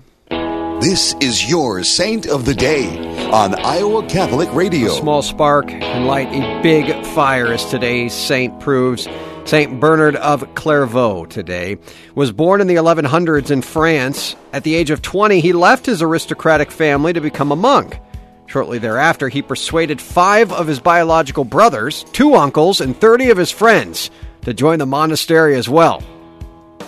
This 0.81 1.15
is 1.21 1.49
your 1.49 1.83
Saint 1.83 2.27
of 2.27 2.43
the 2.43 2.53
Day 2.53 2.97
on 3.31 3.55
Iowa 3.55 4.05
Catholic 4.07 4.53
Radio. 4.53 4.91
A 4.91 4.95
small 4.95 5.21
spark 5.21 5.71
and 5.71 6.05
light 6.05 6.27
a 6.27 6.61
big 6.61 7.05
fire 7.07 7.53
as 7.53 7.65
today's 7.65 8.13
saint 8.13 8.59
proves. 8.59 9.07
St. 9.45 9.79
Bernard 9.79 10.15
of 10.15 10.55
Clairvaux 10.55 11.25
today 11.27 11.77
was 12.15 12.31
born 12.31 12.61
in 12.61 12.67
the 12.67 12.75
1100s 12.75 13.51
in 13.51 13.61
France. 13.61 14.35
At 14.51 14.63
the 14.63 14.73
age 14.73 14.89
of 14.89 15.03
20, 15.03 15.39
he 15.39 15.53
left 15.53 15.85
his 15.85 16.01
aristocratic 16.01 16.71
family 16.71 17.13
to 17.13 17.21
become 17.21 17.51
a 17.51 17.55
monk. 17.55 17.99
Shortly 18.47 18.79
thereafter, 18.79 19.29
he 19.29 19.43
persuaded 19.43 20.01
five 20.01 20.51
of 20.51 20.65
his 20.65 20.79
biological 20.79 21.43
brothers, 21.43 22.05
two 22.05 22.33
uncles, 22.33 22.81
and 22.81 22.99
30 22.99 23.29
of 23.29 23.37
his 23.37 23.51
friends 23.51 24.09
to 24.41 24.53
join 24.53 24.79
the 24.79 24.87
monastery 24.87 25.55
as 25.55 25.69
well. 25.69 26.01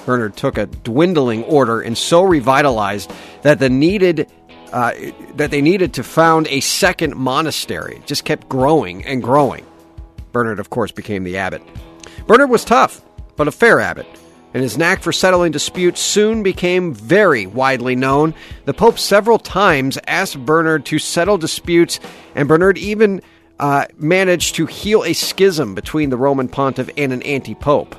Bernard 0.08 0.36
took 0.36 0.58
a 0.58 0.66
dwindling 0.66 1.44
order 1.44 1.82
and 1.82 1.96
so 1.96 2.24
revitalized 2.24 3.12
that 3.44 3.60
the 3.60 3.70
needed 3.70 4.32
uh, 4.74 4.94
that 5.36 5.52
they 5.52 5.62
needed 5.62 5.94
to 5.94 6.04
found 6.04 6.48
a 6.48 6.60
second 6.60 7.16
monastery. 7.16 7.98
It 7.98 8.08
just 8.08 8.26
kept 8.26 8.50
growing 8.50 9.06
and 9.06 9.22
growing. 9.22 9.66
Bernard, 10.34 10.60
of 10.60 10.70
course, 10.70 10.92
became 10.92 11.24
the 11.24 11.38
abbot. 11.38 11.62
Bernard 12.28 12.50
was 12.50 12.66
tough, 12.66 13.02
but 13.38 13.48
a 13.48 13.52
fair 13.52 13.80
abbot, 13.80 14.06
and 14.54 14.62
his 14.62 14.78
knack 14.78 15.02
for 15.02 15.14
settling 15.14 15.54
disputes 15.54 16.02
soon 16.02 16.44
became 16.44 16.94
very 16.94 17.46
widely 17.46 17.96
known. 17.96 18.34
The 18.66 18.74
Pope 18.74 19.00
several 19.00 19.40
times 19.40 19.98
asked 20.08 20.46
Bernard 20.46 20.86
to 20.88 21.00
settle 21.00 21.38
disputes, 21.38 22.02
and 22.36 22.50
Bernard 22.50 22.78
even 22.78 23.22
uh, 23.62 23.86
managed 23.96 24.56
to 24.56 24.66
heal 24.66 25.06
a 25.06 25.14
schism 25.14 25.74
between 25.74 26.10
the 26.10 26.18
Roman 26.18 26.50
pontiff 26.50 26.90
and 26.98 27.14
an 27.14 27.22
anti 27.24 27.56
pope. 27.56 27.96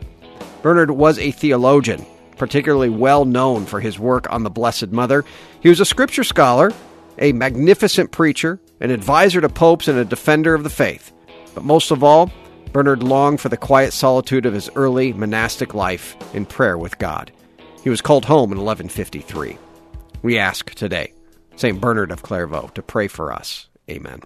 Bernard 0.61 0.91
was 0.91 1.18
a 1.18 1.31
theologian, 1.31 2.05
particularly 2.37 2.91
well 2.91 3.24
known 3.24 3.64
for 3.64 3.81
his 3.81 3.99
work 3.99 4.31
on 4.31 4.43
the 4.43 4.51
Blessed 4.51 4.93
Mother. 4.93 5.24
He 5.61 5.70
was 5.70 5.81
a 5.81 5.87
scripture 5.87 6.24
scholar, 6.24 6.72
a 7.18 7.33
magnificent 7.33 8.11
preacher, 8.11 8.61
an 8.81 8.91
advisor 8.91 9.41
to 9.41 9.49
popes, 9.49 9.89
and 9.89 9.99
a 9.99 10.05
defender 10.05 10.53
of 10.53 10.64
the 10.64 10.70
faith. 10.70 11.12
But 11.55 11.64
most 11.64 11.91
of 11.91 12.05
all, 12.05 12.31
Bernard 12.73 13.03
longed 13.03 13.41
for 13.41 13.49
the 13.49 13.57
quiet 13.57 13.93
solitude 13.93 14.47
of 14.47 14.55
his 14.55 14.71
early 14.75 15.12
monastic 15.12 15.75
life 15.75 16.16
in 16.35 16.47
prayer 16.47 16.77
with 16.79 16.99
God. 16.99 17.33
He 17.83 17.91
was 17.91 18.01
called 18.01 18.25
home 18.25 18.53
in 18.53 18.59
1153. 18.59 19.57
We 20.23 20.39
ask 20.39 20.75
today, 20.75 21.12
St. 21.57 21.81
Bernard 21.81 22.11
of 22.11 22.23
Clairvaux, 22.23 22.71
to 22.75 22.83
pray 22.83 23.09
for 23.09 23.33
us. 23.33 23.69
Amen. 23.91 24.21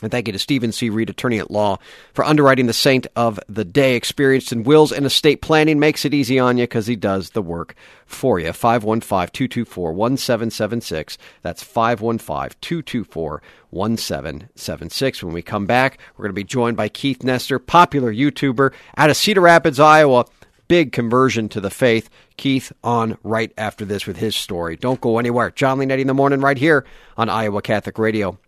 And 0.00 0.12
thank 0.12 0.28
you 0.28 0.32
to 0.32 0.38
Stephen 0.38 0.70
C. 0.70 0.90
Reed, 0.90 1.10
attorney 1.10 1.38
at 1.38 1.50
law, 1.50 1.78
for 2.12 2.24
underwriting 2.24 2.66
the 2.66 2.72
saint 2.72 3.08
of 3.16 3.40
the 3.48 3.64
day. 3.64 3.96
Experienced 3.96 4.52
in 4.52 4.62
wills 4.62 4.92
and 4.92 5.04
estate 5.04 5.42
planning 5.42 5.80
makes 5.80 6.04
it 6.04 6.14
easy 6.14 6.38
on 6.38 6.56
you 6.56 6.64
because 6.64 6.86
he 6.86 6.94
does 6.94 7.30
the 7.30 7.42
work 7.42 7.74
for 8.06 8.38
you. 8.38 8.52
515 8.52 9.30
224 9.32 9.92
1776. 9.92 11.18
That's 11.42 11.64
515 11.64 12.56
224 12.60 13.42
1776. 13.70 15.22
When 15.24 15.34
we 15.34 15.42
come 15.42 15.66
back, 15.66 15.98
we're 16.16 16.24
going 16.24 16.34
to 16.34 16.40
be 16.40 16.44
joined 16.44 16.76
by 16.76 16.88
Keith 16.88 17.24
Nester, 17.24 17.58
popular 17.58 18.14
YouTuber 18.14 18.72
out 18.96 19.10
of 19.10 19.16
Cedar 19.16 19.40
Rapids, 19.40 19.80
Iowa. 19.80 20.26
Big 20.68 20.92
conversion 20.92 21.48
to 21.48 21.60
the 21.60 21.70
faith. 21.70 22.08
Keith 22.36 22.72
on 22.84 23.18
right 23.24 23.52
after 23.58 23.84
this 23.84 24.06
with 24.06 24.18
his 24.18 24.36
story. 24.36 24.76
Don't 24.76 25.00
go 25.00 25.18
anywhere. 25.18 25.50
Jon 25.50 25.78
Leonetti 25.78 26.00
in 26.00 26.06
the 26.06 26.14
morning 26.14 26.40
right 26.40 26.58
here 26.58 26.84
on 27.16 27.28
Iowa 27.28 27.62
Catholic 27.62 27.98
Radio. 27.98 28.38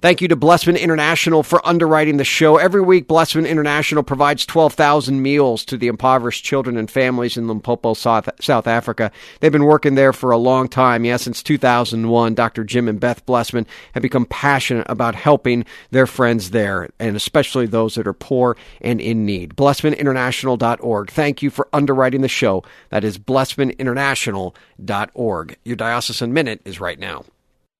Thank 0.00 0.20
you 0.20 0.28
to 0.28 0.36
Blessman 0.36 0.76
International 0.76 1.42
for 1.42 1.66
underwriting 1.66 2.18
the 2.18 2.24
show. 2.24 2.56
Every 2.56 2.82
week, 2.82 3.08
Blessman 3.08 3.46
International 3.46 4.02
provides 4.02 4.44
12,000 4.46 5.22
meals 5.22 5.64
to 5.66 5.76
the 5.76 5.88
impoverished 5.88 6.44
children 6.44 6.76
and 6.76 6.90
families 6.90 7.36
in 7.36 7.48
Limpopo, 7.48 7.94
South, 7.94 8.28
South 8.40 8.66
Africa. 8.66 9.10
They've 9.40 9.52
been 9.52 9.64
working 9.64 9.94
there 9.94 10.12
for 10.12 10.30
a 10.30 10.36
long 10.36 10.68
time. 10.68 11.04
Yeah, 11.04 11.16
since 11.16 11.42
2001, 11.42 12.34
Dr. 12.34 12.64
Jim 12.64 12.88
and 12.88 13.00
Beth 13.00 13.24
Blessman 13.26 13.66
have 13.92 14.02
become 14.02 14.26
passionate 14.26 14.86
about 14.88 15.14
helping 15.14 15.64
their 15.90 16.06
friends 16.06 16.50
there, 16.50 16.90
and 16.98 17.16
especially 17.16 17.66
those 17.66 17.94
that 17.94 18.06
are 18.06 18.12
poor 18.12 18.56
and 18.80 19.00
in 19.00 19.24
need. 19.24 19.56
BlessmanInternational.org. 19.56 21.10
Thank 21.10 21.42
you 21.42 21.50
for 21.50 21.68
underwriting 21.72 22.20
the 22.20 22.28
show. 22.28 22.62
That 22.90 23.04
is 23.04 23.18
BlessmanInternational.org. 23.18 25.56
Your 25.64 25.76
Diocesan 25.76 26.32
Minute 26.32 26.60
is 26.64 26.80
right 26.80 26.98
now. 26.98 27.24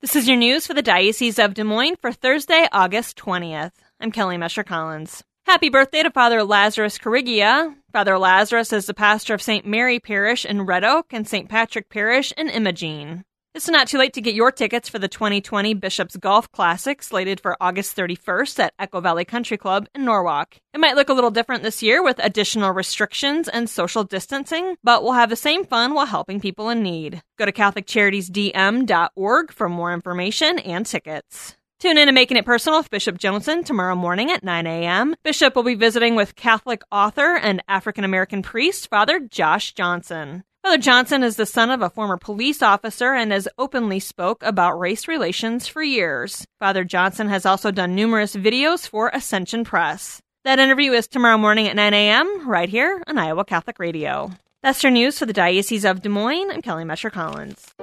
This 0.04 0.16
is 0.16 0.28
your 0.28 0.36
news 0.36 0.66
for 0.66 0.74
the 0.74 0.82
Diocese 0.82 1.38
of 1.38 1.54
Des 1.54 1.64
Moines 1.64 1.96
for 1.98 2.12
Thursday, 2.12 2.68
August 2.72 3.16
20th. 3.16 3.72
I'm 3.98 4.12
Kelly 4.12 4.36
Mescher 4.36 4.62
Collins. 4.62 5.24
Happy 5.46 5.70
birthday 5.70 6.02
to 6.02 6.10
Father 6.10 6.44
Lazarus 6.44 6.98
Kirigia. 6.98 7.74
Father 7.90 8.18
Lazarus 8.18 8.74
is 8.74 8.84
the 8.84 8.92
pastor 8.92 9.32
of 9.32 9.40
St. 9.40 9.64
Mary 9.64 9.98
Parish 9.98 10.44
in 10.44 10.66
Red 10.66 10.84
Oak 10.84 11.14
and 11.14 11.26
St. 11.26 11.48
Patrick 11.48 11.88
Parish 11.88 12.34
in 12.36 12.50
Imogene. 12.50 13.24
It's 13.54 13.68
not 13.68 13.86
too 13.86 13.98
late 13.98 14.14
to 14.14 14.20
get 14.20 14.34
your 14.34 14.50
tickets 14.50 14.88
for 14.88 14.98
the 14.98 15.06
2020 15.06 15.74
Bishop's 15.74 16.16
Golf 16.16 16.50
Classic 16.50 17.00
slated 17.00 17.38
for 17.38 17.56
August 17.60 17.96
31st 17.96 18.58
at 18.58 18.74
Echo 18.80 19.00
Valley 19.00 19.24
Country 19.24 19.56
Club 19.56 19.86
in 19.94 20.04
Norwalk. 20.04 20.56
It 20.72 20.80
might 20.80 20.96
look 20.96 21.08
a 21.08 21.12
little 21.12 21.30
different 21.30 21.62
this 21.62 21.80
year 21.80 22.02
with 22.02 22.18
additional 22.18 22.72
restrictions 22.72 23.48
and 23.48 23.70
social 23.70 24.02
distancing, 24.02 24.74
but 24.82 25.04
we'll 25.04 25.12
have 25.12 25.30
the 25.30 25.36
same 25.36 25.64
fun 25.64 25.94
while 25.94 26.06
helping 26.06 26.40
people 26.40 26.68
in 26.68 26.82
need. 26.82 27.22
Go 27.38 27.46
to 27.46 27.52
CatholicCharitiesDM.org 27.52 29.52
for 29.52 29.68
more 29.68 29.94
information 29.94 30.58
and 30.58 30.84
tickets. 30.84 31.56
Tune 31.78 31.96
in 31.96 32.08
to 32.08 32.12
Making 32.12 32.38
It 32.38 32.44
Personal 32.44 32.80
with 32.80 32.90
Bishop 32.90 33.18
Johnson 33.18 33.62
tomorrow 33.62 33.94
morning 33.94 34.32
at 34.32 34.42
9 34.42 34.66
a.m. 34.66 35.14
Bishop 35.22 35.54
will 35.54 35.62
be 35.62 35.76
visiting 35.76 36.16
with 36.16 36.34
Catholic 36.34 36.82
author 36.90 37.36
and 37.36 37.62
African 37.68 38.02
American 38.02 38.42
priest 38.42 38.90
Father 38.90 39.20
Josh 39.20 39.74
Johnson. 39.74 40.42
Father 40.64 40.78
Johnson 40.78 41.22
is 41.22 41.36
the 41.36 41.44
son 41.44 41.70
of 41.70 41.82
a 41.82 41.90
former 41.90 42.16
police 42.16 42.62
officer 42.62 43.12
and 43.12 43.32
has 43.32 43.46
openly 43.58 44.00
spoke 44.00 44.42
about 44.42 44.78
race 44.78 45.06
relations 45.06 45.68
for 45.68 45.82
years. 45.82 46.46
Father 46.58 46.84
Johnson 46.84 47.28
has 47.28 47.44
also 47.44 47.70
done 47.70 47.94
numerous 47.94 48.34
videos 48.34 48.88
for 48.88 49.10
Ascension 49.12 49.64
Press. 49.64 50.22
That 50.44 50.58
interview 50.58 50.92
is 50.92 51.06
tomorrow 51.06 51.36
morning 51.36 51.68
at 51.68 51.76
9 51.76 51.92
a.m. 51.92 52.48
right 52.48 52.70
here 52.70 53.02
on 53.06 53.18
Iowa 53.18 53.44
Catholic 53.44 53.78
Radio. 53.78 54.30
That's 54.62 54.82
your 54.82 54.90
news 54.90 55.18
for 55.18 55.26
the 55.26 55.34
Diocese 55.34 55.84
of 55.84 56.00
Des 56.00 56.08
Moines. 56.08 56.50
I'm 56.50 56.62
Kelly 56.62 56.84
Mescher 56.84 57.12
Collins. 57.12 57.74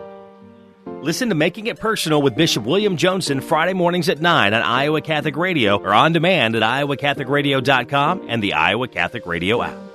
Listen 1.03 1.29
to 1.29 1.35
Making 1.35 1.67
It 1.67 1.79
Personal 1.79 2.23
with 2.23 2.35
Bishop 2.35 2.63
William 2.63 2.97
Johnson 2.97 3.41
Friday 3.41 3.73
mornings 3.73 4.09
at 4.09 4.21
9 4.21 4.55
on 4.55 4.61
Iowa 4.63 5.01
Catholic 5.01 5.37
Radio 5.37 5.77
or 5.77 5.93
on 5.93 6.13
demand 6.13 6.55
at 6.55 6.63
iowacatholicradio.com 6.63 8.25
and 8.27 8.41
the 8.41 8.53
Iowa 8.53 8.87
Catholic 8.87 9.27
Radio 9.27 9.61
app. 9.61 9.90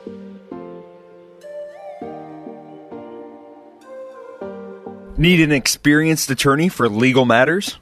Need 5.18 5.40
an 5.40 5.50
experienced 5.50 6.30
attorney 6.30 6.68
for 6.68 6.90
legal 6.90 7.24
matters? 7.24 7.78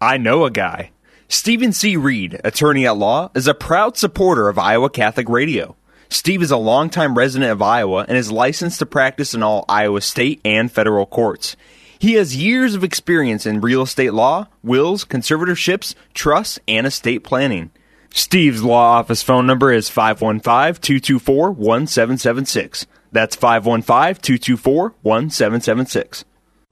I 0.00 0.16
know 0.16 0.46
a 0.46 0.50
guy. 0.50 0.90
Stephen 1.28 1.70
C. 1.74 1.98
Reed, 1.98 2.40
attorney 2.44 2.86
at 2.86 2.96
law, 2.96 3.30
is 3.34 3.46
a 3.46 3.52
proud 3.52 3.98
supporter 3.98 4.48
of 4.48 4.58
Iowa 4.58 4.88
Catholic 4.88 5.28
Radio. 5.28 5.76
Steve 6.08 6.40
is 6.40 6.50
a 6.50 6.56
longtime 6.56 7.18
resident 7.18 7.52
of 7.52 7.60
Iowa 7.60 8.06
and 8.08 8.16
is 8.16 8.32
licensed 8.32 8.78
to 8.78 8.86
practice 8.86 9.34
in 9.34 9.42
all 9.42 9.66
Iowa 9.68 10.00
state 10.00 10.40
and 10.46 10.72
federal 10.72 11.04
courts. 11.04 11.56
He 11.98 12.14
has 12.14 12.36
years 12.36 12.74
of 12.74 12.84
experience 12.84 13.44
in 13.44 13.60
real 13.60 13.82
estate 13.82 14.14
law, 14.14 14.46
wills, 14.62 15.04
conservatorships, 15.04 15.94
trusts, 16.14 16.58
and 16.66 16.86
estate 16.86 17.22
planning. 17.22 17.70
Steve's 18.14 18.62
law 18.62 18.98
office 18.98 19.22
phone 19.22 19.46
number 19.46 19.70
is 19.72 19.90
515 19.90 20.80
224 20.80 21.50
1776. 21.50 22.86
That's 23.12 23.36
515 23.36 24.22
224 24.22 24.94
1776. 25.02 26.24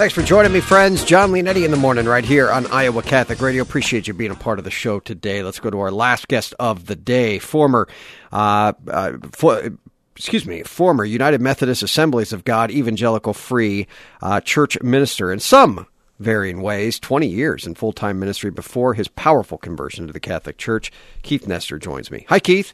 Thanks 0.00 0.14
for 0.14 0.22
joining 0.22 0.50
me, 0.50 0.60
friends. 0.60 1.04
Jon 1.04 1.30
Leonetti 1.30 1.62
in 1.62 1.70
the 1.70 1.76
morning, 1.76 2.06
right 2.06 2.24
here 2.24 2.50
on 2.50 2.66
Iowa 2.68 3.02
Catholic 3.02 3.42
Radio. 3.42 3.62
Appreciate 3.62 4.08
you 4.08 4.14
being 4.14 4.30
a 4.30 4.34
part 4.34 4.58
of 4.58 4.64
the 4.64 4.70
show 4.70 4.98
today. 4.98 5.42
Let's 5.42 5.60
go 5.60 5.68
to 5.68 5.78
our 5.78 5.90
last 5.90 6.26
guest 6.26 6.54
of 6.58 6.86
the 6.86 6.96
day, 6.96 7.38
former, 7.38 7.86
uh, 8.32 8.72
uh, 8.88 9.18
for, 9.32 9.76
excuse 10.16 10.46
me, 10.46 10.62
former 10.62 11.04
United 11.04 11.42
Methodist 11.42 11.82
Assemblies 11.82 12.32
of 12.32 12.44
God 12.44 12.70
Evangelical 12.70 13.34
Free 13.34 13.86
uh, 14.22 14.40
Church 14.40 14.80
minister 14.80 15.30
in 15.30 15.38
some 15.38 15.86
varying 16.18 16.62
ways, 16.62 16.98
20 16.98 17.26
years 17.26 17.66
in 17.66 17.74
full 17.74 17.92
time 17.92 18.18
ministry 18.18 18.50
before 18.50 18.94
his 18.94 19.06
powerful 19.06 19.58
conversion 19.58 20.06
to 20.06 20.14
the 20.14 20.18
Catholic 20.18 20.56
Church. 20.56 20.90
Keith 21.20 21.46
Nester 21.46 21.78
joins 21.78 22.10
me. 22.10 22.24
Hi, 22.30 22.40
Keith. 22.40 22.72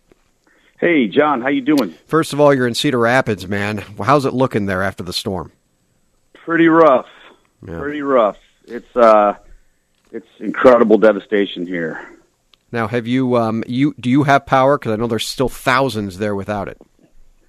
Hey, 0.78 1.08
Jon. 1.08 1.42
How 1.42 1.48
you 1.48 1.62
doing? 1.62 1.92
First 2.06 2.32
of 2.32 2.38
all, 2.38 2.54
you're 2.54 2.68
in 2.68 2.74
Cedar 2.74 3.00
Rapids, 3.00 3.48
man. 3.48 3.78
How's 4.00 4.26
it 4.26 4.32
looking 4.32 4.66
there 4.66 4.84
after 4.84 5.02
the 5.02 5.12
storm? 5.12 5.50
Pretty 6.44 6.68
rough. 6.68 7.06
Yeah. 7.66 7.78
Pretty 7.78 8.02
rough. 8.02 8.38
It's 8.66 8.96
uh, 8.96 9.36
it's 10.12 10.28
incredible 10.38 10.98
devastation 10.98 11.66
here. 11.66 12.16
Now, 12.72 12.88
have 12.88 13.06
you 13.06 13.36
um, 13.36 13.64
you 13.66 13.94
do 13.98 14.10
you 14.10 14.24
have 14.24 14.46
power? 14.46 14.78
Because 14.78 14.92
I 14.92 14.96
know 14.96 15.06
there's 15.06 15.28
still 15.28 15.48
thousands 15.48 16.18
there 16.18 16.34
without 16.34 16.68
it. 16.68 16.80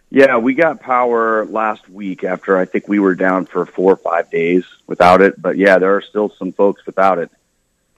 Yeah, 0.10 0.38
we 0.38 0.53
got 0.53 0.80
power 0.80 1.45
last 1.45 1.89
week 1.89 2.24
after 2.24 2.58
I 2.58 2.66
think 2.66 2.88
we 2.88 2.99
were 2.99 3.16
down 3.16 3.45
for 3.45 3.66
four 3.66 3.93
or 3.93 3.97
five 3.97 4.32
days 4.32 4.64
without 4.86 5.22
it. 5.22 5.41
But 5.41 5.58
yeah, 5.58 5.80
there 5.80 5.95
are 5.95 6.01
still 6.01 6.30
some 6.30 6.53
folks 6.53 6.86
without 6.86 7.20
it. 7.20 7.30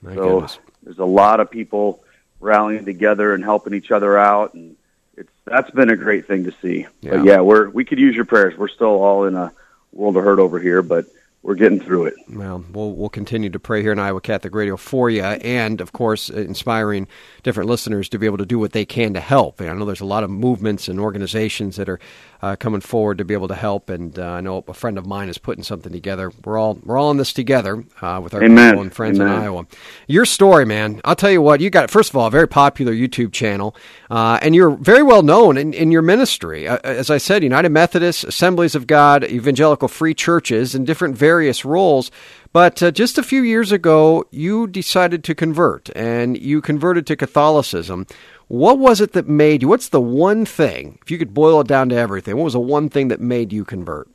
My 0.01 0.15
so 0.15 0.33
goodness. 0.33 0.59
there's 0.81 0.99
a 0.99 1.05
lot 1.05 1.39
of 1.39 1.51
people 1.51 2.03
rallying 2.39 2.85
together 2.85 3.33
and 3.33 3.43
helping 3.43 3.73
each 3.73 3.91
other 3.91 4.17
out, 4.17 4.53
and 4.53 4.75
it's 5.17 5.31
that's 5.45 5.69
been 5.71 5.89
a 5.89 5.97
great 5.97 6.25
thing 6.25 6.45
to 6.45 6.53
see. 6.61 6.87
Yeah. 7.01 7.17
But 7.17 7.25
yeah, 7.25 7.41
we're 7.41 7.69
we 7.69 7.85
could 7.85 7.99
use 7.99 8.15
your 8.15 8.25
prayers. 8.25 8.57
We're 8.57 8.69
still 8.69 9.03
all 9.03 9.25
in 9.25 9.35
a 9.35 9.53
world 9.91 10.17
of 10.17 10.23
hurt 10.23 10.39
over 10.39 10.59
here, 10.59 10.81
but 10.81 11.05
we're 11.41 11.55
getting 11.55 11.79
through 11.79 12.05
it. 12.05 12.15
Well, 12.29 12.63
we'll 12.73 12.91
we'll 12.91 13.09
continue 13.09 13.49
to 13.49 13.59
pray 13.59 13.81
here 13.81 13.93
in 13.93 13.99
Iowa 13.99 14.19
Catholic 14.19 14.53
Radio 14.53 14.75
for 14.75 15.09
you, 15.09 15.23
and 15.23 15.79
of 15.79 15.93
course, 15.93 16.29
inspiring 16.29 17.07
different 17.43 17.69
listeners 17.69 18.09
to 18.09 18.19
be 18.19 18.25
able 18.25 18.37
to 18.39 18.45
do 18.45 18.59
what 18.59 18.73
they 18.73 18.85
can 18.85 19.13
to 19.13 19.21
help. 19.21 19.61
And 19.61 19.69
I 19.69 19.73
know 19.73 19.85
there's 19.85 20.01
a 20.01 20.05
lot 20.05 20.25
of 20.25 20.29
movements 20.29 20.89
and 20.89 20.99
organizations 20.99 21.77
that 21.77 21.87
are 21.87 21.99
uh, 22.41 22.55
coming 22.57 22.81
forward 22.81 23.17
to 23.19 23.25
be 23.25 23.33
able 23.33 23.47
to 23.47 23.55
help. 23.55 23.89
And 23.89 24.17
uh, 24.19 24.25
I 24.25 24.41
know 24.41 24.63
a 24.67 24.73
friend 24.73 24.97
of 24.97 25.05
mine 25.05 25.29
is 25.29 25.37
putting 25.37 25.63
something 25.63 25.91
together. 25.91 26.31
We're 26.43 26.57
all 26.57 26.77
we're 26.83 26.97
all 26.97 27.11
in 27.11 27.17
this 27.17 27.31
together 27.31 27.85
uh, 28.01 28.19
with 28.21 28.33
our 28.33 28.43
Amen. 28.43 28.71
people 28.71 28.81
and 28.81 28.93
friends 28.93 29.19
Amen. 29.19 29.33
in 29.33 29.41
Iowa. 29.41 29.67
Your 30.07 30.25
story, 30.25 30.65
man. 30.65 30.99
I'll 31.05 31.15
tell 31.15 31.31
you 31.31 31.41
what. 31.41 31.61
You 31.61 31.69
got 31.69 31.89
first 31.89 32.09
of 32.09 32.17
all 32.17 32.27
a 32.27 32.31
very 32.31 32.47
popular 32.49 32.91
YouTube 32.91 33.31
channel, 33.31 33.77
uh, 34.09 34.39
and 34.41 34.55
you're 34.55 34.71
very 34.71 35.03
well 35.03 35.23
known 35.23 35.57
in, 35.57 35.73
in 35.73 35.89
your 35.89 36.01
ministry. 36.01 36.67
Uh, 36.67 36.79
as 36.83 37.09
I 37.09 37.17
said, 37.17 37.43
United 37.43 37.69
Methodist, 37.69 38.25
Assemblies 38.25 38.75
of 38.75 38.87
God, 38.87 39.23
Evangelical 39.23 39.87
Free 39.87 40.13
Churches, 40.13 40.75
in 40.75 40.83
different 40.83 41.15
various 41.15 41.28
roles. 41.65 42.11
But 42.51 42.81
uh, 42.81 42.91
just 42.91 43.17
a 43.17 43.23
few 43.23 43.41
years 43.43 43.71
ago, 43.71 44.25
you 44.31 44.67
decided 44.67 45.23
to 45.25 45.35
convert, 45.35 45.89
and 45.95 46.37
you 46.37 46.61
converted 46.61 47.05
to 47.07 47.15
Catholicism. 47.15 48.07
What 48.47 48.79
was 48.79 48.99
it 49.01 49.13
that 49.13 49.27
made 49.27 49.61
you? 49.61 49.67
What's 49.67 49.89
the 49.89 50.01
one 50.01 50.45
thing, 50.45 50.97
if 51.03 51.11
you 51.11 51.19
could 51.19 51.33
boil 51.33 51.61
it 51.61 51.67
down 51.67 51.89
to 51.89 51.95
everything, 51.95 52.35
what 52.35 52.45
was 52.45 52.53
the 52.53 52.59
one 52.59 52.89
thing 52.89 53.09
that 53.09 53.21
made 53.21 53.53
you 53.53 53.63
convert? 53.63 54.09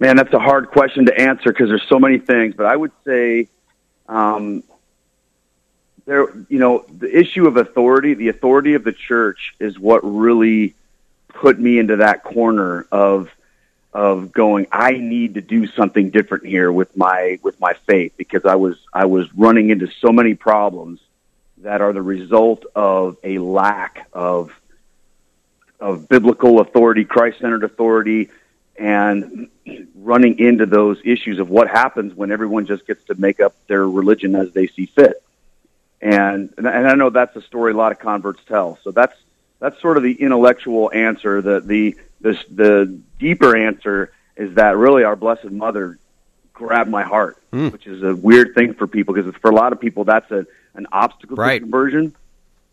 Man, 0.00 0.16
that's 0.16 0.32
a 0.32 0.38
hard 0.38 0.70
question 0.70 1.06
to 1.06 1.20
answer 1.20 1.50
because 1.50 1.68
there's 1.68 1.86
so 1.88 1.98
many 1.98 2.18
things. 2.18 2.54
But 2.56 2.66
I 2.66 2.76
would 2.76 2.92
say, 3.04 3.48
um, 4.08 4.62
there, 6.06 6.28
you 6.48 6.58
know, 6.58 6.86
the 6.88 7.14
issue 7.14 7.46
of 7.46 7.58
authority, 7.58 8.14
the 8.14 8.28
authority 8.28 8.74
of 8.74 8.84
the 8.84 8.92
church, 8.92 9.54
is 9.60 9.78
what 9.78 10.00
really 10.02 10.74
put 11.28 11.58
me 11.58 11.78
into 11.78 11.96
that 11.96 12.24
corner 12.24 12.86
of 12.90 13.28
of 13.98 14.30
going. 14.30 14.68
I 14.70 14.92
need 14.92 15.34
to 15.34 15.40
do 15.40 15.66
something 15.66 16.10
different 16.10 16.46
here 16.46 16.70
with 16.70 16.96
my 16.96 17.40
with 17.42 17.58
my 17.58 17.72
faith 17.88 18.12
because 18.16 18.44
I 18.44 18.54
was 18.54 18.78
I 18.92 19.06
was 19.06 19.26
running 19.34 19.70
into 19.70 19.88
so 19.88 20.12
many 20.12 20.34
problems 20.34 21.00
that 21.58 21.80
are 21.80 21.92
the 21.92 22.00
result 22.00 22.64
of 22.76 23.16
a 23.24 23.38
lack 23.38 24.08
of 24.12 24.52
of 25.80 26.08
biblical 26.08 26.60
authority, 26.60 27.04
Christ 27.04 27.40
centered 27.40 27.64
authority, 27.64 28.30
and 28.78 29.48
running 29.96 30.38
into 30.38 30.64
those 30.64 31.00
issues 31.04 31.40
of 31.40 31.50
what 31.50 31.66
happens 31.66 32.14
when 32.14 32.30
everyone 32.30 32.66
just 32.66 32.86
gets 32.86 33.02
to 33.06 33.16
make 33.16 33.40
up 33.40 33.56
their 33.66 33.84
religion 33.88 34.36
as 34.36 34.52
they 34.52 34.68
see 34.68 34.86
fit. 34.86 35.20
And 36.00 36.54
and 36.56 36.68
I 36.68 36.94
know 36.94 37.10
that's 37.10 37.34
a 37.34 37.42
story 37.42 37.72
a 37.72 37.76
lot 37.76 37.90
of 37.90 37.98
converts 37.98 38.42
tell. 38.46 38.78
So 38.84 38.92
that's 38.92 39.18
that's 39.60 39.80
sort 39.80 39.96
of 39.96 40.02
the 40.02 40.12
intellectual 40.12 40.90
answer. 40.92 41.40
The 41.42 41.60
the 41.60 41.96
the, 42.20 42.38
the 42.50 43.00
deeper 43.18 43.56
answer 43.56 44.12
is 44.36 44.54
that 44.54 44.76
really 44.76 45.04
our 45.04 45.16
Blessed 45.16 45.50
Mother 45.50 45.98
grabbed 46.52 46.90
my 46.90 47.02
heart, 47.02 47.36
Mm. 47.52 47.72
which 47.72 47.86
is 47.86 48.02
a 48.02 48.14
weird 48.14 48.54
thing 48.54 48.74
for 48.74 48.86
people 48.86 49.14
because 49.14 49.34
for 49.36 49.50
a 49.50 49.54
lot 49.54 49.72
of 49.72 49.80
people 49.80 50.04
that's 50.04 50.30
a 50.30 50.46
an 50.74 50.86
obstacle 50.92 51.36
Right. 51.36 51.54
to 51.54 51.60
conversion. 51.60 52.14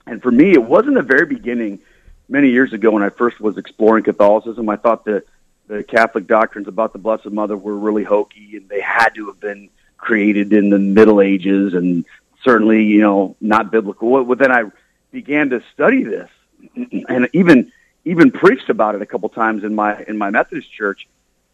And 0.05 0.21
for 0.21 0.29
me, 0.31 0.51
it 0.51 0.63
wasn't 0.63 0.95
the 0.95 1.01
very 1.01 1.25
beginning. 1.25 1.79
Many 2.27 2.49
years 2.49 2.73
ago, 2.73 2.91
when 2.91 3.03
I 3.03 3.09
first 3.09 3.39
was 3.39 3.57
exploring 3.57 4.03
Catholicism, 4.03 4.67
I 4.69 4.75
thought 4.75 5.05
that 5.05 5.23
the 5.67 5.83
Catholic 5.83 6.27
doctrines 6.27 6.67
about 6.67 6.91
the 6.93 6.99
Blessed 6.99 7.31
Mother 7.31 7.55
were 7.57 7.75
really 7.75 8.03
hokey, 8.03 8.57
and 8.57 8.67
they 8.69 8.81
had 8.81 9.09
to 9.15 9.27
have 9.27 9.39
been 9.39 9.69
created 9.97 10.51
in 10.53 10.69
the 10.69 10.77
Middle 10.79 11.21
Ages, 11.21 11.73
and 11.73 12.05
certainly, 12.43 12.83
you 12.83 12.99
know, 13.01 13.35
not 13.41 13.71
biblical. 13.71 14.23
But 14.25 14.37
then 14.39 14.51
I 14.51 14.65
began 15.11 15.49
to 15.51 15.63
study 15.73 16.03
this, 16.03 16.29
and 16.75 17.29
even 17.33 17.71
even 18.03 18.31
preached 18.31 18.69
about 18.69 18.95
it 18.95 19.01
a 19.01 19.05
couple 19.05 19.29
times 19.29 19.63
in 19.63 19.75
my 19.75 20.03
in 20.07 20.17
my 20.17 20.29
Methodist 20.29 20.71
church. 20.71 21.07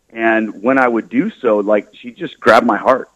And 0.09 0.61
when 0.61 0.77
I 0.77 0.87
would 0.87 1.09
do 1.09 1.29
so, 1.29 1.59
like 1.59 1.87
she 1.93 2.11
just 2.11 2.39
grabbed 2.39 2.67
my 2.67 2.77
heart, 2.77 3.09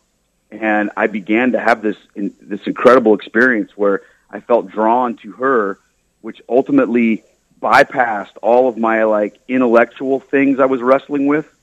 and 0.50 0.92
I 0.96 1.08
began 1.08 1.52
to 1.52 1.60
have 1.60 1.82
this 1.82 1.98
in, 2.16 2.34
this 2.42 2.66
incredible 2.66 3.14
experience 3.14 3.72
where 3.76 4.02
I 4.30 4.40
felt 4.40 4.70
drawn 4.70 5.18
to 5.18 5.34
her, 5.34 5.80
which 6.22 6.42
ultimately 6.48 7.24
bypassed 7.62 8.38
all 8.42 8.70
of 8.70 8.78
my 8.78 9.04
like 9.04 9.40
intellectual 9.48 10.20
things 10.20 10.60
I 10.60 10.66
was 10.66 10.82
wrestling 10.82 11.28
with, 11.28 11.54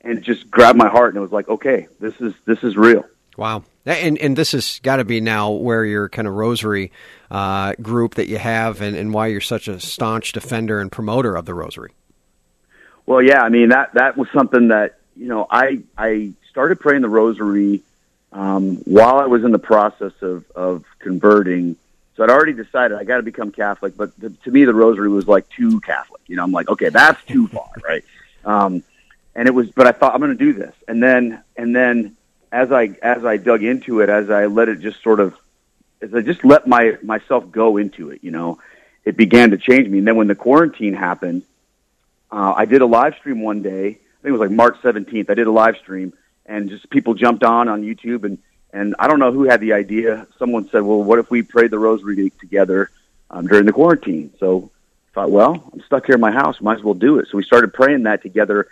and 0.00 0.22
just 0.22 0.50
grabbed 0.50 0.78
my 0.78 0.88
heart. 0.88 1.10
And 1.10 1.18
it 1.18 1.20
was 1.20 1.32
like, 1.32 1.48
okay, 1.48 1.88
this 2.00 2.18
is 2.20 2.32
this 2.46 2.62
is 2.64 2.76
real. 2.76 3.04
Wow. 3.36 3.64
And 3.84 4.16
and 4.18 4.36
this 4.36 4.52
has 4.52 4.78
got 4.82 4.96
to 4.96 5.04
be 5.04 5.20
now 5.20 5.50
where 5.50 5.84
your 5.84 6.08
kind 6.08 6.28
of 6.28 6.34
rosary 6.34 6.92
uh, 7.30 7.74
group 7.82 8.14
that 8.14 8.28
you 8.28 8.38
have, 8.38 8.80
and, 8.80 8.96
and 8.96 9.12
why 9.12 9.26
you're 9.28 9.40
such 9.40 9.66
a 9.66 9.80
staunch 9.80 10.32
defender 10.32 10.80
and 10.80 10.92
promoter 10.92 11.34
of 11.34 11.46
the 11.46 11.54
rosary. 11.54 11.92
Well, 13.06 13.20
yeah, 13.20 13.42
I 13.42 13.48
mean 13.48 13.70
that 13.70 13.94
that 13.94 14.16
was 14.16 14.28
something 14.32 14.68
that 14.68 14.98
you 15.16 15.26
know 15.26 15.46
I 15.50 15.80
I 15.98 16.32
started 16.50 16.78
praying 16.78 17.02
the 17.02 17.08
rosary 17.08 17.82
um, 18.32 18.76
while 18.84 19.18
I 19.18 19.26
was 19.26 19.42
in 19.42 19.50
the 19.50 19.58
process 19.58 20.12
of 20.20 20.48
of 20.52 20.84
converting. 21.00 21.76
So 22.14 22.22
I'd 22.22 22.30
already 22.30 22.52
decided 22.52 22.98
I 22.98 23.04
got 23.04 23.16
to 23.16 23.22
become 23.22 23.50
Catholic, 23.50 23.96
but 23.96 24.18
to, 24.20 24.30
to 24.30 24.50
me 24.50 24.64
the 24.64 24.74
rosary 24.74 25.08
was 25.08 25.26
like 25.26 25.48
too 25.48 25.80
Catholic. 25.80 26.20
You 26.28 26.36
know, 26.36 26.44
I'm 26.44 26.52
like, 26.52 26.68
okay, 26.68 26.90
that's 26.90 27.24
too 27.24 27.48
far, 27.48 27.70
right? 27.82 28.04
Um, 28.44 28.84
and 29.34 29.48
it 29.48 29.52
was, 29.52 29.70
but 29.70 29.86
I 29.86 29.92
thought 29.92 30.14
I'm 30.14 30.20
going 30.20 30.36
to 30.36 30.44
do 30.44 30.52
this, 30.52 30.74
and 30.86 31.02
then 31.02 31.42
and 31.56 31.74
then 31.74 32.16
as 32.52 32.70
I 32.70 32.94
as 33.02 33.24
I 33.24 33.38
dug 33.38 33.64
into 33.64 34.00
it, 34.00 34.10
as 34.10 34.30
I 34.30 34.46
let 34.46 34.68
it 34.68 34.80
just 34.80 35.02
sort 35.02 35.18
of, 35.18 35.34
as 36.02 36.14
I 36.14 36.20
just 36.20 36.44
let 36.44 36.66
my 36.66 36.98
myself 37.02 37.50
go 37.50 37.78
into 37.78 38.10
it, 38.10 38.22
you 38.22 38.30
know, 38.30 38.60
it 39.04 39.16
began 39.16 39.50
to 39.50 39.56
change 39.56 39.88
me. 39.88 39.98
And 39.98 40.06
then 40.06 40.16
when 40.16 40.28
the 40.28 40.34
quarantine 40.34 40.92
happened, 40.92 41.42
uh, 42.30 42.52
I 42.54 42.66
did 42.66 42.82
a 42.82 42.86
live 42.86 43.16
stream 43.16 43.40
one 43.40 43.62
day. 43.62 43.86
I 43.86 44.22
think 44.22 44.28
it 44.28 44.32
was 44.32 44.40
like 44.40 44.50
March 44.50 44.76
17th. 44.82 45.30
I 45.30 45.34
did 45.34 45.46
a 45.46 45.50
live 45.50 45.78
stream, 45.78 46.12
and 46.46 46.68
just 46.68 46.88
people 46.90 47.14
jumped 47.14 47.42
on 47.42 47.68
on 47.68 47.82
YouTube, 47.82 48.24
and 48.24 48.38
and 48.70 48.94
I 48.98 49.08
don't 49.08 49.18
know 49.18 49.32
who 49.32 49.44
had 49.44 49.60
the 49.60 49.72
idea. 49.72 50.26
Someone 50.38 50.68
said, 50.68 50.82
"Well, 50.82 51.02
what 51.02 51.18
if 51.18 51.30
we 51.30 51.42
prayed 51.42 51.70
the 51.70 51.78
Rosary 51.78 52.30
together 52.38 52.90
um, 53.30 53.46
during 53.46 53.64
the 53.64 53.72
quarantine?" 53.72 54.30
So 54.38 54.70
I 55.10 55.14
thought, 55.14 55.30
well, 55.30 55.70
I'm 55.72 55.80
stuck 55.80 56.04
here 56.04 56.16
in 56.16 56.20
my 56.20 56.32
house. 56.32 56.60
Might 56.60 56.78
as 56.78 56.84
well 56.84 56.94
do 56.94 57.18
it. 57.18 57.28
So 57.30 57.38
we 57.38 57.44
started 57.44 57.72
praying 57.72 58.02
that 58.02 58.22
together 58.22 58.68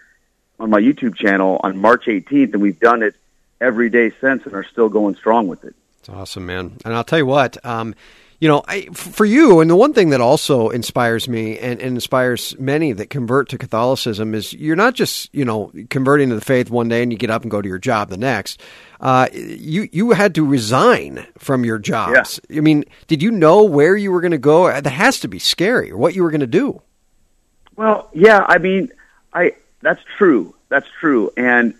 on 0.58 0.68
my 0.68 0.80
YouTube 0.80 1.16
channel 1.16 1.58
on 1.62 1.78
March 1.78 2.04
18th, 2.04 2.52
and 2.52 2.60
we've 2.60 2.78
done 2.78 3.02
it 3.02 3.14
every 3.60 3.90
day 3.90 4.12
since, 4.20 4.44
and 4.44 4.54
are 4.54 4.64
still 4.64 4.88
going 4.88 5.14
strong 5.14 5.48
with 5.48 5.64
it. 5.64 5.74
It's 6.00 6.08
awesome, 6.08 6.46
man. 6.46 6.78
And 6.84 6.94
I'll 6.94 7.04
tell 7.04 7.18
you 7.18 7.26
what, 7.26 7.64
um, 7.64 7.94
you 8.40 8.48
know, 8.48 8.62
I, 8.66 8.86
for 8.92 9.26
you, 9.26 9.60
and 9.60 9.70
the 9.70 9.76
one 9.76 9.92
thing 9.92 10.10
that 10.10 10.22
also 10.22 10.70
inspires 10.70 11.28
me 11.28 11.58
and, 11.58 11.78
and 11.78 11.94
inspires 11.94 12.58
many 12.58 12.92
that 12.92 13.10
convert 13.10 13.50
to 13.50 13.58
Catholicism 13.58 14.34
is 14.34 14.54
you're 14.54 14.76
not 14.76 14.94
just, 14.94 15.28
you 15.34 15.44
know, 15.44 15.70
converting 15.90 16.30
to 16.30 16.36
the 16.36 16.40
faith 16.40 16.70
one 16.70 16.88
day 16.88 17.02
and 17.02 17.12
you 17.12 17.18
get 17.18 17.28
up 17.28 17.42
and 17.42 17.50
go 17.50 17.60
to 17.60 17.68
your 17.68 17.78
job 17.78 18.08
the 18.08 18.16
next. 18.16 18.62
Uh, 18.98 19.28
you 19.32 19.90
you 19.92 20.12
had 20.12 20.34
to 20.36 20.44
resign 20.44 21.26
from 21.36 21.66
your 21.66 21.78
jobs. 21.78 22.40
I 22.50 22.60
mean, 22.60 22.86
did 23.08 23.22
you 23.22 23.30
know 23.30 23.62
where 23.64 23.94
you 23.94 24.10
were 24.10 24.22
going 24.22 24.30
to 24.30 24.38
go? 24.38 24.68
That 24.68 24.86
has 24.86 25.20
to 25.20 25.28
be 25.28 25.38
scary, 25.38 25.90
or 25.90 25.98
what 25.98 26.14
you 26.14 26.22
were 26.22 26.30
going 26.30 26.40
to 26.40 26.46
do. 26.46 26.80
Well, 27.76 28.08
yeah, 28.14 28.46
I 28.48 28.56
mean, 28.56 28.90
I 29.34 29.52
that's 29.82 30.02
true. 30.16 30.54
That's 30.70 30.86
true. 30.98 31.30
And 31.36 31.74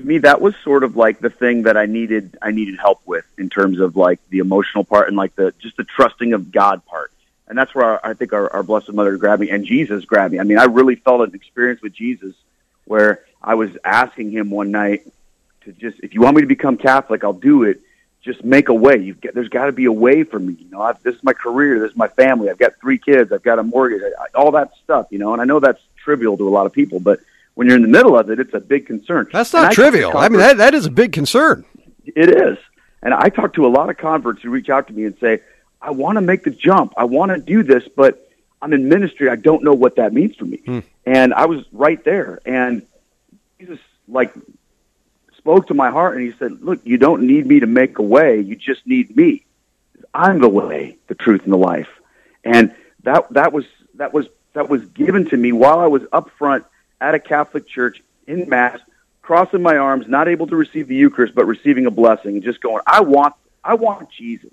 to 0.00 0.06
me 0.06 0.18
that 0.18 0.40
was 0.40 0.54
sort 0.64 0.84
of 0.84 0.96
like 0.96 1.20
the 1.20 1.30
thing 1.30 1.62
that 1.62 1.76
I 1.76 1.86
needed 1.86 2.36
I 2.42 2.50
needed 2.50 2.78
help 2.78 3.00
with 3.06 3.24
in 3.38 3.48
terms 3.48 3.80
of 3.80 3.96
like 3.96 4.20
the 4.30 4.38
emotional 4.38 4.84
part 4.84 5.08
and 5.08 5.16
like 5.16 5.34
the 5.36 5.52
just 5.58 5.76
the 5.76 5.84
trusting 5.84 6.32
of 6.32 6.50
God 6.52 6.84
part. 6.86 7.12
And 7.48 7.58
that's 7.58 7.74
where 7.74 8.04
I 8.06 8.14
think 8.14 8.32
our, 8.32 8.52
our 8.52 8.62
Blessed 8.62 8.92
Mother 8.92 9.16
grabbed 9.16 9.40
me 9.40 9.50
and 9.50 9.64
Jesus 9.64 10.04
grabbed 10.04 10.32
me. 10.32 10.38
I 10.38 10.44
mean, 10.44 10.58
I 10.58 10.64
really 10.64 10.94
felt 10.94 11.28
an 11.28 11.34
experience 11.34 11.82
with 11.82 11.92
Jesus 11.92 12.34
where 12.84 13.24
I 13.42 13.54
was 13.54 13.70
asking 13.84 14.30
him 14.30 14.50
one 14.50 14.70
night 14.70 15.02
to 15.62 15.72
just 15.72 16.00
if 16.00 16.14
you 16.14 16.20
want 16.20 16.36
me 16.36 16.42
to 16.42 16.48
become 16.48 16.76
Catholic, 16.76 17.24
I'll 17.24 17.32
do 17.32 17.64
it. 17.64 17.80
Just 18.22 18.44
make 18.44 18.68
a 18.68 18.74
way. 18.74 18.98
You've 18.98 19.20
got, 19.20 19.32
there's 19.32 19.48
got 19.48 19.66
to 19.66 19.72
be 19.72 19.86
a 19.86 19.92
way 19.92 20.24
for 20.24 20.38
me. 20.38 20.52
You 20.52 20.70
know, 20.70 20.82
I've, 20.82 21.02
this 21.02 21.14
is 21.14 21.24
my 21.24 21.32
career. 21.32 21.80
This 21.80 21.92
is 21.92 21.96
my 21.96 22.08
family. 22.08 22.50
I've 22.50 22.58
got 22.58 22.78
three 22.78 22.98
kids. 22.98 23.32
I've 23.32 23.42
got 23.42 23.58
a 23.58 23.62
mortgage. 23.62 24.02
I, 24.02 24.24
I, 24.24 24.26
all 24.34 24.50
that 24.52 24.72
stuff. 24.84 25.06
You 25.10 25.18
know, 25.18 25.32
and 25.32 25.40
I 25.40 25.46
know 25.46 25.58
that's 25.58 25.80
trivial 25.96 26.36
to 26.36 26.46
a 26.46 26.50
lot 26.50 26.66
of 26.66 26.72
people, 26.72 27.00
but 27.00 27.20
when 27.60 27.68
you're 27.68 27.76
in 27.76 27.82
the 27.82 27.88
middle 27.88 28.18
of 28.18 28.30
it, 28.30 28.40
it's 28.40 28.54
a 28.54 28.58
big 28.58 28.86
concern. 28.86 29.28
That's 29.30 29.52
not 29.52 29.72
I 29.72 29.74
trivial. 29.74 30.16
I 30.16 30.30
mean, 30.30 30.38
that, 30.38 30.56
that 30.56 30.72
is 30.72 30.86
a 30.86 30.90
big 30.90 31.12
concern. 31.12 31.66
it 32.06 32.30
is. 32.30 32.56
And 33.02 33.12
I 33.12 33.28
talk 33.28 33.52
to 33.52 33.66
a 33.66 33.68
lot 33.68 33.90
of 33.90 33.98
converts 33.98 34.40
who 34.40 34.48
reach 34.48 34.70
out 34.70 34.86
to 34.86 34.94
me 34.94 35.04
and 35.04 35.14
say, 35.18 35.40
I 35.78 35.90
want 35.90 36.16
to 36.16 36.22
make 36.22 36.42
the 36.42 36.52
jump. 36.52 36.94
I 36.96 37.04
want 37.04 37.32
to 37.32 37.38
do 37.38 37.62
this, 37.62 37.86
but 37.94 38.30
I'm 38.62 38.72
in 38.72 38.88
ministry. 38.88 39.28
I 39.28 39.36
don't 39.36 39.62
know 39.62 39.74
what 39.74 39.96
that 39.96 40.14
means 40.14 40.36
for 40.36 40.46
me. 40.46 40.56
Hmm. 40.64 40.78
And 41.04 41.34
I 41.34 41.44
was 41.44 41.66
right 41.70 42.02
there. 42.02 42.40
And 42.46 42.86
Jesus, 43.58 43.78
like, 44.08 44.32
spoke 45.36 45.66
to 45.66 45.74
my 45.74 45.90
heart 45.90 46.16
and 46.16 46.24
he 46.24 46.38
said, 46.38 46.62
Look, 46.62 46.80
you 46.84 46.96
don't 46.96 47.24
need 47.24 47.44
me 47.44 47.60
to 47.60 47.66
make 47.66 47.98
a 47.98 48.02
way. 48.02 48.40
You 48.40 48.56
just 48.56 48.86
need 48.86 49.14
me. 49.14 49.44
I'm 50.14 50.40
the 50.40 50.48
way, 50.48 50.96
the 51.08 51.14
truth, 51.14 51.42
and 51.44 51.52
the 51.52 51.58
life. 51.58 51.90
And 52.42 52.74
that, 53.02 53.30
that 53.34 53.52
was, 53.52 53.66
that 53.96 54.14
was, 54.14 54.28
that 54.54 54.70
was 54.70 54.82
given 54.86 55.28
to 55.28 55.36
me 55.36 55.52
while 55.52 55.78
I 55.78 55.88
was 55.88 56.04
up 56.10 56.30
front 56.38 56.64
at 57.00 57.14
a 57.14 57.18
Catholic 57.18 57.66
church 57.66 58.02
in 58.26 58.48
Mass, 58.48 58.78
crossing 59.22 59.62
my 59.62 59.76
arms, 59.76 60.06
not 60.08 60.28
able 60.28 60.46
to 60.48 60.56
receive 60.56 60.88
the 60.88 60.96
Eucharist, 60.96 61.34
but 61.34 61.46
receiving 61.46 61.86
a 61.86 61.90
blessing, 61.90 62.34
and 62.34 62.42
just 62.42 62.60
going, 62.60 62.82
I 62.86 63.00
want, 63.00 63.34
I 63.64 63.74
want 63.74 64.10
Jesus. 64.10 64.50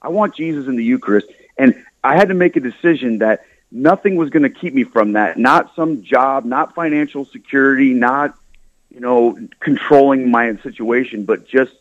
I 0.00 0.08
want 0.08 0.34
Jesus 0.34 0.66
in 0.66 0.76
the 0.76 0.84
Eucharist. 0.84 1.28
And 1.56 1.84
I 2.04 2.16
had 2.16 2.28
to 2.28 2.34
make 2.34 2.56
a 2.56 2.60
decision 2.60 3.18
that 3.18 3.44
nothing 3.70 4.16
was 4.16 4.30
going 4.30 4.44
to 4.44 4.50
keep 4.50 4.74
me 4.74 4.84
from 4.84 5.12
that. 5.12 5.38
Not 5.38 5.74
some 5.74 6.02
job, 6.02 6.44
not 6.44 6.74
financial 6.74 7.24
security, 7.24 7.92
not, 7.94 8.34
you 8.90 9.00
know, 9.00 9.38
controlling 9.60 10.30
my 10.30 10.54
situation, 10.56 11.24
but 11.24 11.46
just 11.46 11.72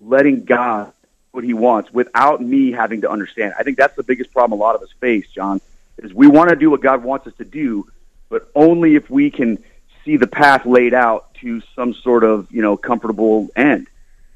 letting 0.00 0.44
God 0.44 0.92
what 1.32 1.44
He 1.44 1.54
wants 1.54 1.92
without 1.92 2.40
me 2.40 2.72
having 2.72 3.02
to 3.02 3.10
understand. 3.10 3.54
I 3.58 3.62
think 3.62 3.76
that's 3.76 3.94
the 3.94 4.02
biggest 4.02 4.32
problem 4.32 4.58
a 4.58 4.62
lot 4.62 4.74
of 4.74 4.82
us 4.82 4.88
face, 5.00 5.28
Jon, 5.28 5.60
is 5.98 6.12
we 6.14 6.26
want 6.26 6.50
to 6.50 6.56
do 6.56 6.70
what 6.70 6.80
God 6.80 7.02
wants 7.04 7.26
us 7.26 7.34
to 7.34 7.44
do, 7.44 7.86
but 8.28 8.50
only 8.54 8.96
if 8.96 9.08
we 9.10 9.30
can 9.30 9.62
see 10.04 10.16
the 10.16 10.26
path 10.26 10.66
laid 10.66 10.94
out 10.94 11.34
to 11.34 11.60
some 11.74 11.94
sort 11.94 12.24
of, 12.24 12.50
you 12.50 12.62
know, 12.62 12.76
comfortable 12.76 13.48
end. 13.56 13.88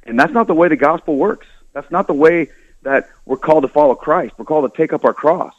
And 0.04 0.18
that's 0.18 0.32
not 0.32 0.46
the 0.46 0.54
way 0.54 0.68
the 0.68 0.76
gospel 0.76 1.16
works. 1.16 1.46
That's 1.72 1.90
not 1.90 2.06
the 2.06 2.14
way 2.14 2.48
that 2.82 3.08
we're 3.24 3.36
called 3.36 3.62
to 3.62 3.68
follow 3.68 3.94
Christ. 3.94 4.34
We're 4.36 4.44
called 4.44 4.70
to 4.70 4.76
take 4.76 4.92
up 4.92 5.04
our 5.04 5.14
cross. 5.14 5.54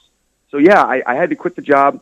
So 0.49 0.57
yeah, 0.57 0.81
I, 0.81 1.01
I 1.05 1.15
had 1.15 1.29
to 1.29 1.35
quit 1.35 1.55
the 1.55 1.61
job. 1.61 2.01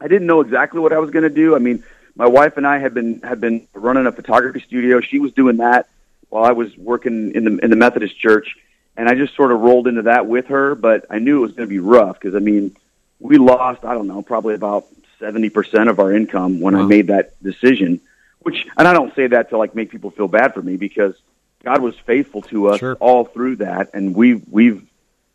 I 0.00 0.08
didn't 0.08 0.26
know 0.26 0.40
exactly 0.40 0.80
what 0.80 0.92
I 0.92 0.98
was 0.98 1.10
going 1.10 1.24
to 1.24 1.34
do. 1.34 1.56
I 1.56 1.58
mean, 1.58 1.82
my 2.14 2.26
wife 2.26 2.56
and 2.56 2.66
I 2.66 2.78
had 2.78 2.94
been 2.94 3.20
had 3.22 3.40
been 3.40 3.66
running 3.74 4.06
a 4.06 4.12
photography 4.12 4.60
studio. 4.60 5.00
She 5.00 5.18
was 5.18 5.32
doing 5.32 5.58
that 5.58 5.88
while 6.28 6.44
I 6.44 6.52
was 6.52 6.76
working 6.76 7.34
in 7.34 7.44
the 7.44 7.58
in 7.58 7.70
the 7.70 7.76
Methodist 7.76 8.18
church, 8.18 8.56
and 8.96 9.08
I 9.08 9.14
just 9.14 9.34
sort 9.34 9.52
of 9.52 9.60
rolled 9.60 9.88
into 9.88 10.02
that 10.02 10.26
with 10.26 10.46
her. 10.46 10.74
But 10.74 11.06
I 11.10 11.18
knew 11.18 11.38
it 11.38 11.40
was 11.40 11.52
going 11.52 11.68
to 11.68 11.72
be 11.72 11.78
rough 11.78 12.20
because 12.20 12.34
I 12.34 12.38
mean, 12.38 12.76
we 13.18 13.38
lost 13.38 13.84
I 13.84 13.94
don't 13.94 14.06
know 14.06 14.22
probably 14.22 14.54
about 14.54 14.86
seventy 15.20 15.50
percent 15.50 15.88
of 15.88 16.00
our 16.00 16.12
income 16.12 16.60
when 16.60 16.74
I 16.74 16.82
made 16.82 17.06
that 17.08 17.40
decision. 17.42 18.00
Which, 18.40 18.66
and 18.76 18.88
I 18.88 18.94
don't 18.94 19.14
say 19.14 19.26
that 19.28 19.50
to 19.50 19.58
like 19.58 19.74
make 19.74 19.90
people 19.90 20.10
feel 20.10 20.26
bad 20.26 20.54
for 20.54 20.62
me 20.62 20.76
because 20.76 21.14
God 21.62 21.82
was 21.82 21.94
faithful 21.98 22.42
to 22.42 22.68
us 22.68 22.82
all 22.98 23.24
through 23.26 23.56
that, 23.56 23.90
and 23.94 24.14
we've 24.14 24.42
we've 24.50 24.84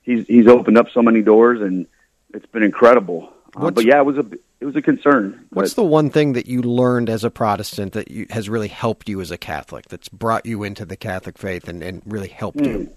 he's 0.01 0.27
he's 0.27 0.47
opened 0.47 0.77
up 0.77 0.89
so 0.89 1.01
many 1.01 1.21
doors, 1.21 1.61
and 1.61 1.85
it's 2.33 2.47
been 2.47 2.63
incredible. 2.63 3.31
Uh, 3.55 3.71
but 3.71 3.85
yeah, 3.85 3.99
it 3.99 4.05
was 4.05 4.17
a 4.17 4.25
it 4.59 4.65
was 4.65 4.75
a 4.75 4.81
concern. 4.81 5.45
What's 5.51 5.75
the 5.75 5.83
one 5.83 6.09
thing 6.09 6.33
that 6.33 6.47
you 6.47 6.61
learned 6.63 7.09
as 7.09 7.23
a 7.23 7.29
Protestant 7.29 7.93
that 7.93 8.09
you, 8.09 8.25
has 8.31 8.49
really 8.49 8.69
helped 8.69 9.07
you 9.07 9.21
as 9.21 9.29
a 9.29 9.37
Catholic, 9.37 9.87
that's 9.87 10.09
brought 10.09 10.45
you 10.45 10.63
into 10.63 10.83
the 10.83 10.97
Catholic 10.97 11.37
faith 11.37 11.69
and, 11.69 11.83
and 11.83 12.01
really 12.05 12.29
helped 12.29 12.59
you? 12.59 12.89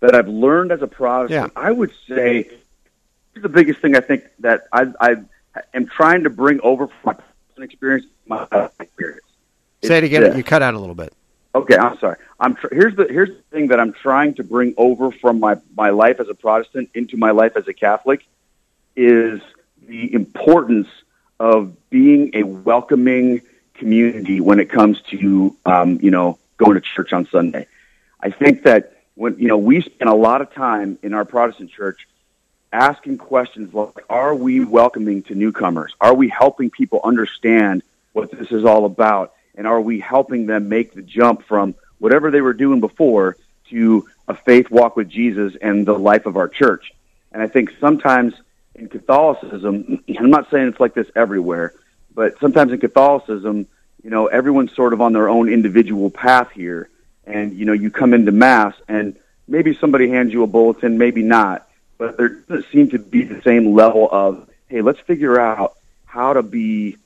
that 0.00 0.14
I've 0.14 0.28
learned 0.28 0.72
as 0.72 0.82
a 0.82 0.86
Protestant, 0.86 1.52
I 1.56 1.70
would 1.70 1.92
say 2.08 2.50
the 3.34 3.48
biggest 3.48 3.80
thing 3.80 3.96
I 3.96 4.00
think 4.00 4.24
that 4.40 4.66
I, 4.72 4.92
I 5.00 5.16
am 5.74 5.86
trying 5.86 6.24
to 6.24 6.30
bring 6.30 6.60
over 6.62 6.86
from 6.86 7.16
my 7.56 7.64
experience, 7.64 8.06
my 8.26 8.46
experience. 8.80 9.26
Say 9.82 9.98
it 9.98 10.04
again. 10.04 10.22
this. 10.22 10.36
You 10.36 10.44
cut 10.44 10.62
out 10.62 10.74
a 10.74 10.78
little 10.78 10.94
bit. 10.94 11.12
Okay, 11.54 11.76
I'm 11.76 11.98
sorry. 11.98 12.16
I'm 12.38 12.54
tr- 12.54 12.72
here's 12.72 12.94
the 12.94 13.06
here's 13.08 13.30
the 13.30 13.42
thing 13.50 13.68
that 13.68 13.80
I'm 13.80 13.92
trying 13.92 14.34
to 14.34 14.44
bring 14.44 14.74
over 14.76 15.10
from 15.10 15.40
my 15.40 15.56
my 15.76 15.90
life 15.90 16.20
as 16.20 16.28
a 16.28 16.34
Protestant 16.34 16.90
into 16.94 17.16
my 17.16 17.30
life 17.30 17.56
as 17.56 17.66
a 17.68 17.72
Catholic 17.72 18.26
is 18.94 19.40
the 19.86 20.12
importance 20.12 20.88
of 21.40 21.74
being 21.90 22.30
a 22.34 22.42
welcoming 22.42 23.40
community 23.74 24.40
when 24.40 24.60
it 24.60 24.70
comes 24.70 25.00
to 25.02 25.56
um, 25.64 25.98
you 26.02 26.10
know 26.10 26.38
going 26.58 26.74
to 26.74 26.80
church 26.80 27.12
on 27.12 27.26
Sunday. 27.26 27.66
I 28.20 28.30
think 28.30 28.64
that 28.64 28.92
when 29.14 29.38
you 29.38 29.48
know 29.48 29.58
we 29.58 29.80
spend 29.80 30.10
a 30.10 30.14
lot 30.14 30.42
of 30.42 30.52
time 30.52 30.98
in 31.02 31.14
our 31.14 31.24
Protestant 31.24 31.70
church 31.70 32.06
asking 32.72 33.18
questions 33.18 33.72
like 33.72 34.04
are 34.10 34.34
we 34.34 34.64
welcoming 34.64 35.22
to 35.24 35.34
newcomers? 35.34 35.94
Are 36.00 36.14
we 36.14 36.28
helping 36.28 36.70
people 36.70 37.00
understand 37.02 37.82
what 38.12 38.30
this 38.30 38.52
is 38.52 38.64
all 38.64 38.84
about? 38.84 39.34
And 39.54 39.66
are 39.66 39.80
we 39.80 40.00
helping 40.00 40.46
them 40.46 40.68
make 40.68 40.92
the 40.92 41.02
jump 41.02 41.42
from 41.44 41.74
whatever 41.98 42.30
they 42.30 42.40
were 42.40 42.52
doing 42.52 42.80
before 42.80 43.36
to 43.70 44.08
a 44.28 44.34
faith 44.34 44.70
walk 44.70 44.96
with 44.96 45.08
Jesus 45.08 45.56
and 45.60 45.86
the 45.86 45.98
life 45.98 46.26
of 46.26 46.36
our 46.36 46.48
church? 46.48 46.92
And 47.32 47.42
I 47.42 47.48
think 47.48 47.72
sometimes 47.80 48.34
in 48.74 48.88
Catholicism, 48.88 50.04
I'm 50.18 50.30
not 50.30 50.50
saying 50.50 50.68
it's 50.68 50.80
like 50.80 50.94
this 50.94 51.10
everywhere, 51.16 51.74
but 52.14 52.38
sometimes 52.40 52.72
in 52.72 52.78
Catholicism, 52.78 53.66
you 54.02 54.10
know, 54.10 54.26
everyone's 54.26 54.74
sort 54.74 54.92
of 54.92 55.00
on 55.00 55.12
their 55.12 55.28
own 55.28 55.48
individual 55.48 56.10
path 56.10 56.50
here. 56.52 56.88
And, 57.26 57.52
you 57.52 57.66
know, 57.66 57.72
you 57.72 57.90
come 57.90 58.14
into 58.14 58.32
Mass 58.32 58.74
and 58.86 59.16
maybe 59.46 59.74
somebody 59.74 60.08
hands 60.08 60.32
you 60.32 60.42
a 60.42 60.46
bulletin, 60.46 60.98
maybe 60.98 61.22
not, 61.22 61.67
but 61.98 62.16
there 62.16 62.28
doesn't 62.28 62.70
seem 62.72 62.90
to 62.90 62.98
be 62.98 63.24
the 63.24 63.42
same 63.42 63.74
level 63.74 64.08
of, 64.10 64.48
hey, 64.68 64.80
let's 64.80 65.00
figure 65.00 65.38
out 65.38 65.76
how 66.06 66.32
to 66.32 66.42
be 66.42 66.96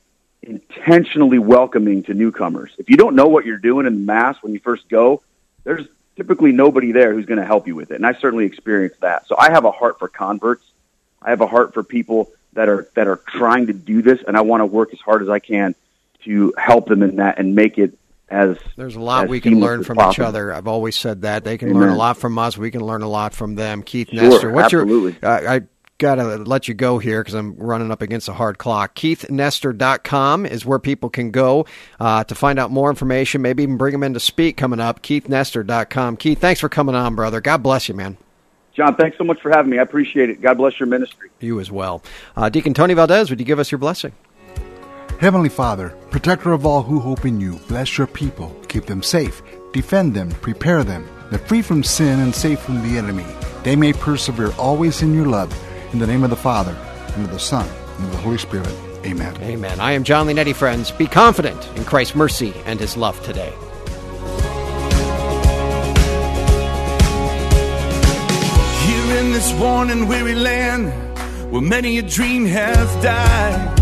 intentionally 0.42 1.38
welcoming 1.38 2.02
to 2.04 2.14
newcomers. 2.14 2.72
If 2.78 2.90
you 2.90 2.96
don't 2.96 3.16
know 3.16 3.28
what 3.28 3.46
you're 3.46 3.58
doing 3.58 3.86
in 3.86 4.06
Mass 4.06 4.36
when 4.42 4.52
you 4.52 4.60
first 4.60 4.88
go, 4.88 5.22
there's 5.64 5.86
typically 6.16 6.52
nobody 6.52 6.92
there 6.92 7.14
who's 7.14 7.26
going 7.26 7.40
to 7.40 7.46
help 7.46 7.66
you 7.66 7.74
with 7.74 7.90
it. 7.90 7.96
And 7.96 8.06
I 8.06 8.12
certainly 8.14 8.44
experienced 8.44 9.00
that. 9.00 9.26
So 9.26 9.36
I 9.38 9.50
have 9.50 9.64
a 9.64 9.70
heart 9.70 9.98
for 9.98 10.08
converts. 10.08 10.64
I 11.20 11.30
have 11.30 11.40
a 11.40 11.46
heart 11.46 11.72
for 11.72 11.82
people 11.82 12.30
that 12.54 12.68
are 12.68 12.88
that 12.94 13.06
are 13.06 13.16
trying 13.16 13.68
to 13.68 13.72
do 13.72 14.02
this, 14.02 14.20
and 14.26 14.36
I 14.36 14.42
want 14.42 14.60
to 14.60 14.66
work 14.66 14.92
as 14.92 15.00
hard 15.00 15.22
as 15.22 15.28
I 15.28 15.38
can 15.38 15.74
to 16.24 16.52
help 16.58 16.86
them 16.86 17.02
in 17.02 17.16
that 17.16 17.38
and 17.38 17.54
make 17.54 17.78
it 17.78 17.96
as 18.32 18.56
There's 18.76 18.96
a 18.96 19.00
lot 19.00 19.28
we 19.28 19.40
can 19.40 19.60
learn 19.60 19.84
from 19.84 20.00
each 20.00 20.18
other. 20.18 20.52
I've 20.52 20.66
always 20.66 20.96
said 20.96 21.22
that 21.22 21.44
they 21.44 21.58
can 21.58 21.68
Amen. 21.70 21.80
learn 21.80 21.90
a 21.90 21.96
lot 21.96 22.16
from 22.16 22.38
us. 22.38 22.56
We 22.58 22.70
can 22.70 22.84
learn 22.84 23.02
a 23.02 23.08
lot 23.08 23.34
from 23.34 23.54
them. 23.54 23.82
Keith 23.82 24.08
Sure, 24.10 24.22
Nester, 24.22 24.50
what's 24.50 24.72
absolutely. 24.72 25.16
your? 25.22 25.30
Uh, 25.30 25.54
I 25.56 25.60
gotta 25.98 26.38
let 26.38 26.66
you 26.66 26.74
go 26.74 26.98
here 26.98 27.20
because 27.22 27.34
I'm 27.34 27.54
running 27.56 27.92
up 27.92 28.02
against 28.02 28.28
a 28.28 28.32
hard 28.32 28.58
clock. 28.58 28.94
KeithNester.com 28.96 30.46
is 30.46 30.66
where 30.66 30.78
people 30.78 31.10
can 31.10 31.30
go 31.30 31.66
uh, 32.00 32.24
to 32.24 32.34
find 32.34 32.58
out 32.58 32.70
more 32.70 32.90
information. 32.90 33.42
Maybe 33.42 33.62
even 33.62 33.76
bring 33.76 33.92
them 33.92 34.02
in 34.02 34.14
to 34.14 34.20
speak 34.20 34.56
coming 34.56 34.80
up. 34.80 35.02
KeithNester.com. 35.02 36.16
Keith, 36.16 36.40
thanks 36.40 36.60
for 36.60 36.68
coming 36.68 36.94
on, 36.94 37.14
brother. 37.14 37.40
God 37.40 37.62
bless 37.62 37.88
you, 37.88 37.94
man. 37.94 38.16
Jon, 38.74 38.96
thanks 38.96 39.18
so 39.18 39.24
much 39.24 39.40
for 39.42 39.50
having 39.50 39.70
me. 39.70 39.78
I 39.78 39.82
appreciate 39.82 40.30
it. 40.30 40.40
God 40.40 40.56
bless 40.56 40.80
your 40.80 40.86
ministry. 40.86 41.30
You 41.40 41.60
as 41.60 41.70
well. 41.70 42.02
Uh, 42.36 42.48
Deacon 42.48 42.72
Tony 42.72 42.94
Valdez, 42.94 43.28
would 43.30 43.38
you 43.38 43.44
give 43.44 43.58
us 43.58 43.70
your 43.70 43.78
blessing? 43.78 44.12
Heavenly 45.22 45.50
Father, 45.50 45.90
protector 46.10 46.50
of 46.50 46.66
all 46.66 46.82
who 46.82 46.98
hope 46.98 47.24
in 47.24 47.40
you, 47.40 47.60
bless 47.68 47.96
your 47.96 48.08
people, 48.08 48.50
keep 48.66 48.86
them 48.86 49.04
safe, 49.04 49.40
defend 49.72 50.14
them, 50.14 50.30
prepare 50.30 50.82
them, 50.82 51.08
that 51.30 51.46
free 51.46 51.62
from 51.62 51.84
sin 51.84 52.18
and 52.18 52.34
safe 52.34 52.58
from 52.58 52.82
the 52.82 52.98
enemy, 52.98 53.24
they 53.62 53.76
may 53.76 53.92
persevere 53.92 54.50
always 54.58 55.00
in 55.00 55.14
your 55.14 55.26
love. 55.26 55.56
In 55.92 56.00
the 56.00 56.08
name 56.08 56.24
of 56.24 56.30
the 56.30 56.34
Father, 56.34 56.76
and 57.14 57.24
of 57.24 57.30
the 57.30 57.38
Son, 57.38 57.68
and 57.98 58.06
of 58.06 58.10
the 58.10 58.16
Holy 58.16 58.36
Spirit. 58.36 58.66
Amen. 59.06 59.40
Amen. 59.42 59.78
I 59.78 59.92
am 59.92 60.02
Jon 60.02 60.26
Leonetti, 60.26 60.56
friends. 60.56 60.90
Be 60.90 61.06
confident 61.06 61.68
in 61.76 61.84
Christ's 61.84 62.16
mercy 62.16 62.52
and 62.66 62.80
his 62.80 62.96
love 62.96 63.22
today. 63.22 63.52
Here 68.86 69.18
in 69.20 69.30
this 69.30 69.52
worn 69.60 69.90
and 69.90 70.08
weary 70.08 70.34
land 70.34 70.90
where 71.52 71.62
many 71.62 71.98
a 71.98 72.02
dream 72.02 72.44
has 72.46 73.04
died. 73.04 73.81